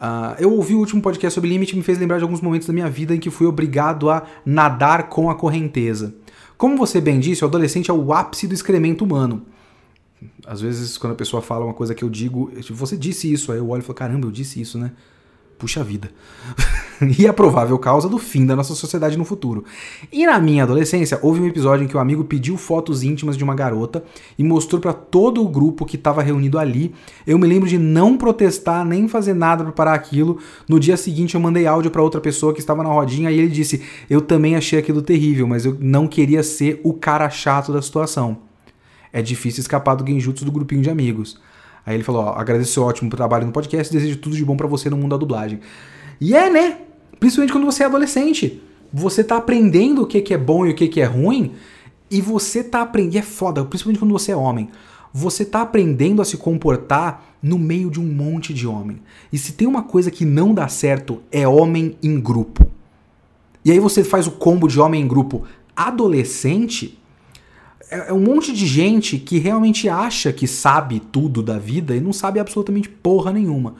Uh, 0.00 0.38
eu 0.38 0.52
ouvi 0.52 0.74
o 0.74 0.78
último 0.78 1.02
podcast 1.02 1.34
sobre 1.34 1.50
limite 1.50 1.74
e 1.74 1.76
me 1.76 1.82
fez 1.82 1.98
lembrar 1.98 2.18
de 2.18 2.22
alguns 2.22 2.40
momentos 2.40 2.68
da 2.68 2.72
minha 2.72 2.88
vida 2.88 3.14
em 3.14 3.18
que 3.18 3.30
fui 3.30 3.46
obrigado 3.46 4.08
a 4.08 4.22
nadar 4.46 5.08
com 5.08 5.28
a 5.28 5.34
correnteza. 5.34 6.14
Como 6.58 6.76
você 6.76 7.00
bem 7.00 7.20
disse, 7.20 7.44
o 7.44 7.46
adolescente 7.46 7.88
é 7.88 7.94
o 7.94 8.12
ápice 8.12 8.48
do 8.48 8.52
excremento 8.52 9.04
humano. 9.04 9.46
Às 10.44 10.60
vezes, 10.60 10.98
quando 10.98 11.12
a 11.12 11.16
pessoa 11.16 11.40
fala 11.40 11.64
uma 11.64 11.72
coisa 11.72 11.94
que 11.94 12.02
eu 12.02 12.10
digo, 12.10 12.50
você 12.70 12.96
disse 12.96 13.32
isso, 13.32 13.52
aí 13.52 13.58
eu 13.58 13.68
olho 13.70 13.80
e 13.80 13.84
falo, 13.84 13.94
caramba, 13.94 14.26
eu 14.26 14.32
disse 14.32 14.60
isso, 14.60 14.76
né? 14.76 14.90
Puxa 15.58 15.82
vida. 15.82 16.08
e 17.18 17.26
a 17.26 17.32
provável 17.32 17.76
causa 17.80 18.08
do 18.08 18.16
fim 18.16 18.46
da 18.46 18.54
nossa 18.54 18.76
sociedade 18.76 19.18
no 19.18 19.24
futuro. 19.24 19.64
E 20.12 20.24
na 20.24 20.38
minha 20.38 20.62
adolescência, 20.62 21.18
houve 21.20 21.40
um 21.40 21.46
episódio 21.46 21.84
em 21.84 21.88
que 21.88 21.96
o 21.96 21.98
um 21.98 22.00
amigo 22.00 22.22
pediu 22.22 22.56
fotos 22.56 23.02
íntimas 23.02 23.36
de 23.36 23.42
uma 23.42 23.56
garota 23.56 24.04
e 24.38 24.44
mostrou 24.44 24.80
para 24.80 24.92
todo 24.92 25.42
o 25.42 25.48
grupo 25.48 25.84
que 25.84 25.96
estava 25.96 26.22
reunido 26.22 26.60
ali. 26.60 26.94
Eu 27.26 27.38
me 27.38 27.46
lembro 27.46 27.68
de 27.68 27.76
não 27.76 28.16
protestar 28.16 28.84
nem 28.84 29.08
fazer 29.08 29.34
nada 29.34 29.64
para 29.64 29.72
parar 29.72 29.94
aquilo. 29.94 30.38
No 30.68 30.78
dia 30.78 30.96
seguinte, 30.96 31.34
eu 31.34 31.40
mandei 31.40 31.66
áudio 31.66 31.90
para 31.90 32.02
outra 32.02 32.20
pessoa 32.20 32.54
que 32.54 32.60
estava 32.60 32.84
na 32.84 32.90
rodinha 32.90 33.30
e 33.32 33.38
ele 33.38 33.48
disse: 33.48 33.82
Eu 34.08 34.20
também 34.20 34.54
achei 34.54 34.78
aquilo 34.78 35.02
terrível, 35.02 35.48
mas 35.48 35.64
eu 35.64 35.76
não 35.80 36.06
queria 36.06 36.44
ser 36.44 36.80
o 36.84 36.92
cara 36.92 37.28
chato 37.30 37.72
da 37.72 37.82
situação. 37.82 38.38
É 39.12 39.20
difícil 39.20 39.60
escapar 39.60 39.96
do 39.96 40.06
genjutsu 40.06 40.44
do 40.44 40.52
grupinho 40.52 40.82
de 40.82 40.90
amigos. 40.90 41.40
Aí 41.88 41.94
ele 41.94 42.04
falou: 42.04 42.22
ó, 42.22 42.34
agradeço 42.38 42.72
seu 42.72 42.82
ótimo 42.82 43.08
trabalho 43.08 43.46
no 43.46 43.52
podcast, 43.52 43.90
desejo 43.90 44.18
tudo 44.18 44.36
de 44.36 44.44
bom 44.44 44.58
para 44.58 44.66
você 44.66 44.90
no 44.90 44.96
mundo 44.98 45.12
da 45.12 45.16
dublagem. 45.16 45.58
E 46.20 46.36
é, 46.36 46.50
né? 46.50 46.80
Principalmente 47.18 47.50
quando 47.50 47.64
você 47.64 47.82
é 47.82 47.86
adolescente. 47.86 48.62
Você 48.92 49.24
tá 49.24 49.38
aprendendo 49.38 50.02
o 50.02 50.06
que, 50.06 50.20
que 50.20 50.34
é 50.34 50.38
bom 50.38 50.66
e 50.66 50.70
o 50.70 50.74
que, 50.74 50.86
que 50.86 51.00
é 51.00 51.06
ruim, 51.06 51.52
e 52.10 52.20
você 52.20 52.62
tá 52.62 52.82
aprendendo. 52.82 53.14
E 53.14 53.18
é 53.18 53.22
foda, 53.22 53.64
principalmente 53.64 54.00
quando 54.00 54.12
você 54.12 54.32
é 54.32 54.36
homem. 54.36 54.68
Você 55.14 55.46
tá 55.46 55.62
aprendendo 55.62 56.20
a 56.20 56.26
se 56.26 56.36
comportar 56.36 57.36
no 57.42 57.58
meio 57.58 57.90
de 57.90 57.98
um 57.98 58.04
monte 58.04 58.52
de 58.52 58.66
homem. 58.66 59.00
E 59.32 59.38
se 59.38 59.52
tem 59.52 59.66
uma 59.66 59.82
coisa 59.82 60.10
que 60.10 60.26
não 60.26 60.52
dá 60.52 60.68
certo, 60.68 61.22
é 61.32 61.48
homem 61.48 61.96
em 62.02 62.20
grupo. 62.20 62.66
E 63.64 63.72
aí 63.72 63.80
você 63.80 64.04
faz 64.04 64.26
o 64.26 64.32
combo 64.32 64.68
de 64.68 64.78
homem 64.78 65.02
em 65.02 65.08
grupo 65.08 65.44
adolescente, 65.74 66.98
é, 67.90 68.10
é 68.10 68.12
um 68.12 68.20
monte 68.20 68.52
de 68.52 68.66
gente 68.66 69.18
que 69.18 69.38
realmente 69.38 69.88
acha 69.88 70.32
que 70.32 70.46
sabe 70.46 71.00
tudo 71.00 71.42
da 71.42 71.58
vida 71.58 71.94
e 71.94 72.00
não 72.00 72.12
sabe 72.12 72.38
absolutamente 72.38 72.88
porra 72.88 73.32
nenhuma. 73.32 73.74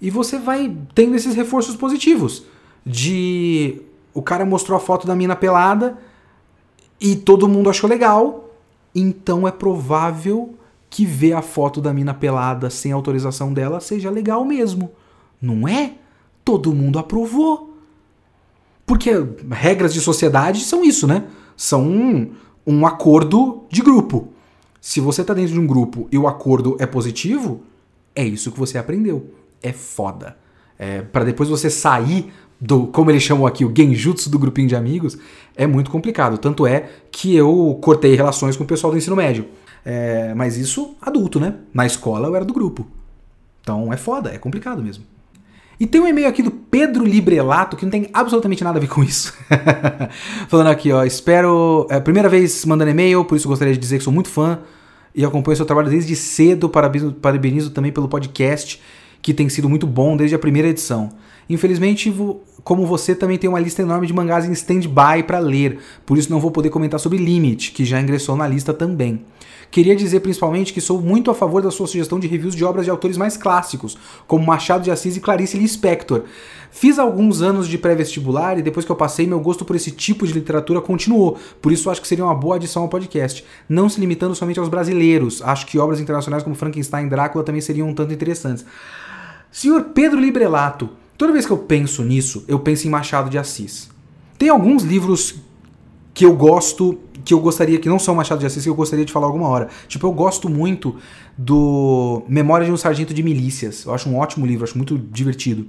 E 0.00 0.10
você 0.10 0.38
vai 0.38 0.74
tendo 0.94 1.16
esses 1.16 1.34
reforços 1.34 1.76
positivos. 1.76 2.44
De 2.84 3.82
o 4.14 4.22
cara 4.22 4.46
mostrou 4.46 4.76
a 4.76 4.80
foto 4.80 5.06
da 5.06 5.16
mina 5.16 5.34
pelada 5.34 5.98
e 7.00 7.16
todo 7.16 7.48
mundo 7.48 7.68
achou 7.68 7.90
legal, 7.90 8.50
então 8.94 9.46
é 9.46 9.50
provável 9.50 10.54
que 10.88 11.04
ver 11.04 11.32
a 11.32 11.42
foto 11.42 11.80
da 11.80 11.92
mina 11.92 12.14
pelada 12.14 12.70
sem 12.70 12.92
autorização 12.92 13.52
dela 13.52 13.80
seja 13.80 14.10
legal 14.10 14.44
mesmo. 14.44 14.92
Não 15.40 15.66
é? 15.66 15.94
Todo 16.44 16.74
mundo 16.74 16.98
aprovou. 16.98 17.76
Porque 18.86 19.10
regras 19.50 19.92
de 19.92 20.00
sociedade 20.00 20.60
são 20.60 20.84
isso, 20.84 21.06
né? 21.06 21.24
São 21.56 22.30
um 22.66 22.86
acordo 22.86 23.64
de 23.70 23.82
grupo. 23.82 24.28
Se 24.80 25.00
você 25.00 25.22
está 25.22 25.34
dentro 25.34 25.52
de 25.52 25.60
um 25.60 25.66
grupo 25.66 26.08
e 26.10 26.18
o 26.18 26.26
acordo 26.26 26.76
é 26.78 26.86
positivo, 26.86 27.62
é 28.14 28.24
isso 28.24 28.50
que 28.50 28.58
você 28.58 28.78
aprendeu. 28.78 29.30
É 29.62 29.72
foda. 29.72 30.36
É, 30.78 31.02
para 31.02 31.24
depois 31.24 31.48
você 31.48 31.70
sair 31.70 32.32
do, 32.60 32.86
como 32.88 33.10
eles 33.10 33.22
chamam 33.22 33.46
aqui, 33.46 33.64
o 33.64 33.72
genjutsu 33.74 34.30
do 34.30 34.38
grupinho 34.38 34.68
de 34.68 34.76
amigos, 34.76 35.18
é 35.54 35.66
muito 35.66 35.90
complicado. 35.90 36.38
Tanto 36.38 36.66
é 36.66 36.88
que 37.10 37.34
eu 37.34 37.78
cortei 37.82 38.14
relações 38.14 38.56
com 38.56 38.64
o 38.64 38.66
pessoal 38.66 38.90
do 38.90 38.98
ensino 38.98 39.16
médio. 39.16 39.46
É, 39.84 40.34
mas 40.34 40.56
isso 40.56 40.96
adulto, 41.00 41.38
né? 41.38 41.54
Na 41.72 41.86
escola 41.86 42.28
eu 42.28 42.34
era 42.34 42.44
do 42.44 42.52
grupo. 42.52 42.86
Então 43.60 43.92
é 43.92 43.96
foda, 43.96 44.30
é 44.32 44.38
complicado 44.38 44.82
mesmo. 44.82 45.04
E 45.78 45.86
tem 45.86 46.00
um 46.00 46.06
e-mail 46.06 46.26
aqui 46.26 46.42
do 46.42 46.50
Pedro 46.50 47.04
Librelato 47.04 47.76
que 47.76 47.84
não 47.84 47.90
tem 47.90 48.08
absolutamente 48.12 48.64
nada 48.64 48.78
a 48.78 48.80
ver 48.80 48.88
com 48.88 49.04
isso. 49.04 49.34
Falando 50.48 50.68
aqui, 50.68 50.90
ó, 50.90 51.04
espero. 51.04 51.86
É 51.90 52.00
primeira 52.00 52.28
vez 52.28 52.64
mandando 52.64 52.90
e-mail, 52.90 53.24
por 53.24 53.36
isso 53.36 53.46
gostaria 53.46 53.74
de 53.74 53.80
dizer 53.80 53.98
que 53.98 54.04
sou 54.04 54.12
muito 54.12 54.30
fã 54.30 54.58
e 55.14 55.24
acompanho 55.24 55.56
seu 55.56 55.66
trabalho 55.66 55.90
desde 55.90 56.16
cedo. 56.16 56.68
Parabenizo, 56.68 57.12
parabenizo 57.12 57.70
também 57.70 57.92
pelo 57.92 58.08
podcast, 58.08 58.80
que 59.20 59.34
tem 59.34 59.48
sido 59.50 59.68
muito 59.68 59.86
bom 59.86 60.16
desde 60.16 60.34
a 60.34 60.38
primeira 60.38 60.68
edição. 60.68 61.10
Infelizmente, 61.48 62.12
como 62.64 62.86
você, 62.86 63.14
também 63.14 63.38
tem 63.38 63.48
uma 63.48 63.60
lista 63.60 63.82
enorme 63.82 64.06
de 64.06 64.12
mangás 64.12 64.44
em 64.44 64.52
stand-by 64.52 65.22
para 65.26 65.38
ler, 65.38 65.78
por 66.04 66.18
isso 66.18 66.30
não 66.30 66.40
vou 66.40 66.50
poder 66.50 66.70
comentar 66.70 66.98
sobre 66.98 67.18
Limit, 67.18 67.72
que 67.72 67.84
já 67.84 68.00
ingressou 68.00 68.36
na 68.36 68.48
lista 68.48 68.74
também. 68.74 69.24
Queria 69.70 69.96
dizer 69.96 70.20
principalmente 70.20 70.72
que 70.72 70.80
sou 70.80 71.00
muito 71.00 71.30
a 71.30 71.34
favor 71.34 71.60
da 71.60 71.70
sua 71.70 71.86
sugestão 71.86 72.18
de 72.18 72.26
reviews 72.26 72.54
de 72.54 72.64
obras 72.64 72.84
de 72.84 72.90
autores 72.90 73.16
mais 73.16 73.36
clássicos, 73.36 73.96
como 74.26 74.46
Machado 74.46 74.84
de 74.84 74.90
Assis 74.90 75.16
e 75.16 75.20
Clarice 75.20 75.58
Lispector. 75.58 76.22
Fiz 76.70 76.98
alguns 76.98 77.42
anos 77.42 77.68
de 77.68 77.78
pré-vestibular 77.78 78.58
e 78.58 78.62
depois 78.62 78.84
que 78.84 78.92
eu 78.92 78.96
passei, 78.96 79.26
meu 79.26 79.40
gosto 79.40 79.64
por 79.64 79.76
esse 79.76 79.90
tipo 79.90 80.26
de 80.26 80.32
literatura 80.32 80.80
continuou, 80.80 81.38
por 81.60 81.72
isso 81.72 81.90
acho 81.90 82.00
que 82.00 82.08
seria 82.08 82.24
uma 82.24 82.34
boa 82.34 82.56
adição 82.56 82.82
ao 82.82 82.88
podcast, 82.88 83.44
não 83.68 83.88
se 83.88 84.00
limitando 84.00 84.34
somente 84.34 84.58
aos 84.58 84.68
brasileiros. 84.68 85.42
Acho 85.42 85.66
que 85.66 85.78
obras 85.78 86.00
internacionais 86.00 86.42
como 86.42 86.54
Frankenstein 86.54 87.06
e 87.06 87.10
Drácula 87.10 87.44
também 87.44 87.60
seriam 87.60 87.88
um 87.88 87.94
tanto 87.94 88.12
interessantes. 88.12 88.64
Senhor 89.50 89.84
Pedro 89.94 90.20
Librelato, 90.20 90.90
toda 91.16 91.32
vez 91.32 91.46
que 91.46 91.52
eu 91.52 91.58
penso 91.58 92.02
nisso, 92.02 92.44
eu 92.46 92.58
penso 92.58 92.86
em 92.86 92.90
Machado 92.90 93.30
de 93.30 93.38
Assis. 93.38 93.88
Tem 94.38 94.48
alguns 94.48 94.82
livros 94.82 95.36
que 96.12 96.24
eu 96.24 96.34
gosto, 96.34 96.98
que 97.24 97.34
eu 97.34 97.40
gostaria, 97.40 97.78
que 97.78 97.88
não 97.88 97.98
são 97.98 98.14
Machado 98.14 98.40
de 98.40 98.46
Assis, 98.46 98.62
que 98.62 98.68
eu 98.68 98.74
gostaria 98.74 99.04
de 99.04 99.12
falar 99.12 99.26
alguma 99.26 99.48
hora. 99.48 99.68
Tipo, 99.88 100.06
eu 100.06 100.12
gosto 100.12 100.48
muito 100.48 100.96
do 101.36 102.22
Memória 102.28 102.66
de 102.66 102.72
um 102.72 102.76
Sargento 102.76 103.12
de 103.12 103.22
Milícias. 103.22 103.84
Eu 103.84 103.94
acho 103.94 104.08
um 104.08 104.16
ótimo 104.16 104.46
livro, 104.46 104.64
acho 104.64 104.76
muito 104.76 104.98
divertido. 104.98 105.66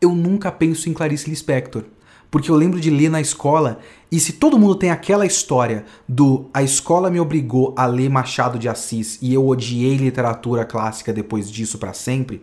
Eu 0.00 0.14
nunca 0.14 0.50
penso 0.50 0.88
em 0.88 0.92
Clarice 0.92 1.28
Lispector. 1.28 1.84
Porque 2.32 2.50
eu 2.50 2.56
lembro 2.56 2.80
de 2.80 2.88
ler 2.88 3.10
na 3.10 3.20
escola, 3.20 3.78
e 4.10 4.18
se 4.18 4.32
todo 4.32 4.58
mundo 4.58 4.74
tem 4.74 4.90
aquela 4.90 5.26
história 5.26 5.84
do 6.08 6.48
a 6.54 6.62
escola 6.62 7.10
me 7.10 7.20
obrigou 7.20 7.74
a 7.76 7.84
ler 7.84 8.08
Machado 8.08 8.58
de 8.58 8.70
Assis 8.70 9.18
e 9.20 9.34
eu 9.34 9.46
odiei 9.46 9.98
literatura 9.98 10.64
clássica 10.64 11.12
depois 11.12 11.50
disso 11.50 11.76
para 11.76 11.92
sempre, 11.92 12.42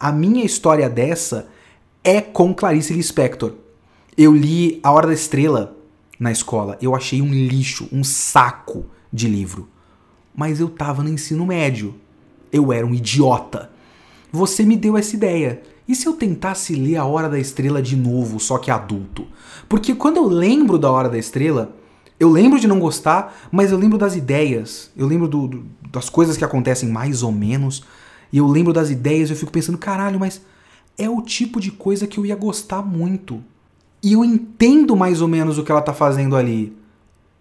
a 0.00 0.10
minha 0.10 0.44
história 0.44 0.90
dessa 0.90 1.48
é 2.02 2.20
com 2.20 2.54
Clarice 2.54 2.92
Lispector. 2.92 3.52
Eu 4.16 4.34
li 4.34 4.80
A 4.82 4.90
Hora 4.90 5.08
da 5.08 5.12
Estrela, 5.12 5.76
na 6.18 6.32
escola. 6.32 6.78
Eu 6.80 6.94
achei 6.94 7.20
um 7.20 7.32
lixo, 7.32 7.88
um 7.92 8.02
saco 8.02 8.86
de 9.12 9.28
livro. 9.28 9.68
Mas 10.34 10.60
eu 10.60 10.68
tava 10.68 11.02
no 11.02 11.10
ensino 11.10 11.46
médio. 11.46 11.94
Eu 12.52 12.72
era 12.72 12.86
um 12.86 12.94
idiota. 12.94 13.70
Você 14.32 14.64
me 14.64 14.76
deu 14.76 14.96
essa 14.96 15.14
ideia. 15.14 15.62
E 15.86 15.94
se 15.94 16.06
eu 16.06 16.12
tentasse 16.12 16.74
ler 16.74 16.96
A 16.96 17.04
Hora 17.04 17.28
da 17.28 17.38
Estrela 17.38 17.82
de 17.82 17.96
novo, 17.96 18.38
só 18.38 18.58
que 18.58 18.70
adulto? 18.70 19.26
Porque 19.68 19.94
quando 19.94 20.18
eu 20.18 20.26
lembro 20.26 20.78
da 20.78 20.90
Hora 20.90 21.08
da 21.08 21.18
Estrela, 21.18 21.76
eu 22.18 22.30
lembro 22.30 22.60
de 22.60 22.68
não 22.68 22.78
gostar, 22.78 23.48
mas 23.50 23.72
eu 23.72 23.78
lembro 23.78 23.98
das 23.98 24.14
ideias. 24.14 24.90
Eu 24.96 25.06
lembro 25.06 25.26
do, 25.26 25.48
do, 25.48 25.66
das 25.90 26.08
coisas 26.08 26.36
que 26.36 26.44
acontecem 26.44 26.88
mais 26.88 27.22
ou 27.22 27.32
menos. 27.32 27.82
E 28.32 28.38
eu 28.38 28.46
lembro 28.46 28.72
das 28.72 28.90
ideias 28.90 29.28
e 29.28 29.32
eu 29.32 29.36
fico 29.36 29.50
pensando, 29.50 29.78
caralho, 29.78 30.20
mas 30.20 30.40
é 30.96 31.08
o 31.08 31.22
tipo 31.22 31.60
de 31.60 31.70
coisa 31.70 32.06
que 32.06 32.18
eu 32.18 32.26
ia 32.26 32.36
gostar 32.36 32.82
muito. 32.82 33.42
E 34.02 34.12
eu 34.12 34.24
entendo 34.24 34.96
mais 34.96 35.20
ou 35.20 35.28
menos 35.28 35.58
o 35.58 35.64
que 35.64 35.70
ela 35.70 35.82
tá 35.82 35.92
fazendo 35.92 36.36
ali. 36.36 36.72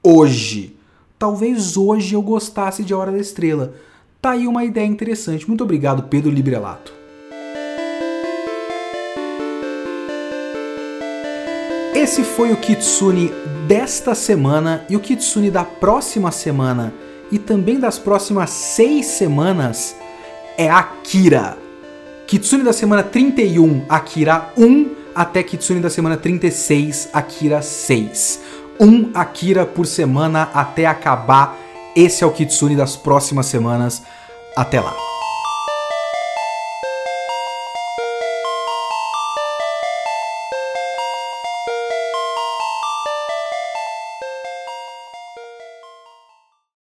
Hoje. 0.04 0.76
Talvez 1.18 1.76
hoje 1.76 2.16
eu 2.16 2.22
gostasse 2.22 2.84
de 2.84 2.94
A 2.94 2.98
Hora 2.98 3.12
da 3.12 3.18
Estrela. 3.18 3.74
Tá 4.22 4.32
aí 4.32 4.48
uma 4.48 4.64
ideia 4.64 4.86
interessante. 4.86 5.48
Muito 5.48 5.64
obrigado, 5.64 6.04
Pedro 6.04 6.32
Librelato. 6.32 6.94
Esse 11.94 12.24
foi 12.24 12.54
o 12.54 12.58
Kitsune 12.58 13.30
desta 13.68 14.16
semana 14.16 14.86
e 14.90 14.96
o 14.96 15.00
Kitsune 15.00 15.52
da 15.52 15.66
próxima 15.66 16.32
semana 16.32 16.94
e 17.30 17.38
também 17.38 17.80
das 17.80 18.00
próximas 18.00 18.50
seis 18.50 19.06
semanas 19.06 19.96
é 20.58 20.70
Akira. 20.70 21.58
Kitsune 22.30 22.64
da 22.64 22.72
semana 22.72 23.02
31, 23.02 23.86
Akira 23.90 24.54
1 24.56 24.96
até 25.16 25.42
Kitsune 25.42 25.80
da 25.80 25.90
semana 25.90 26.16
36, 26.16 27.10
Akira 27.12 27.60
6. 27.60 28.40
Um 28.80 29.10
Akira 29.16 29.66
por 29.66 29.88
semana 29.88 30.48
até 30.54 30.86
acabar. 30.86 31.58
Esse 31.96 32.24
é 32.24 32.28
o 32.28 32.32
Kitsune 32.32 32.76
das 32.76 32.96
próximas 32.96 33.48
semanas. 33.48 34.04
Até 34.56 34.80
lá. 34.80 35.09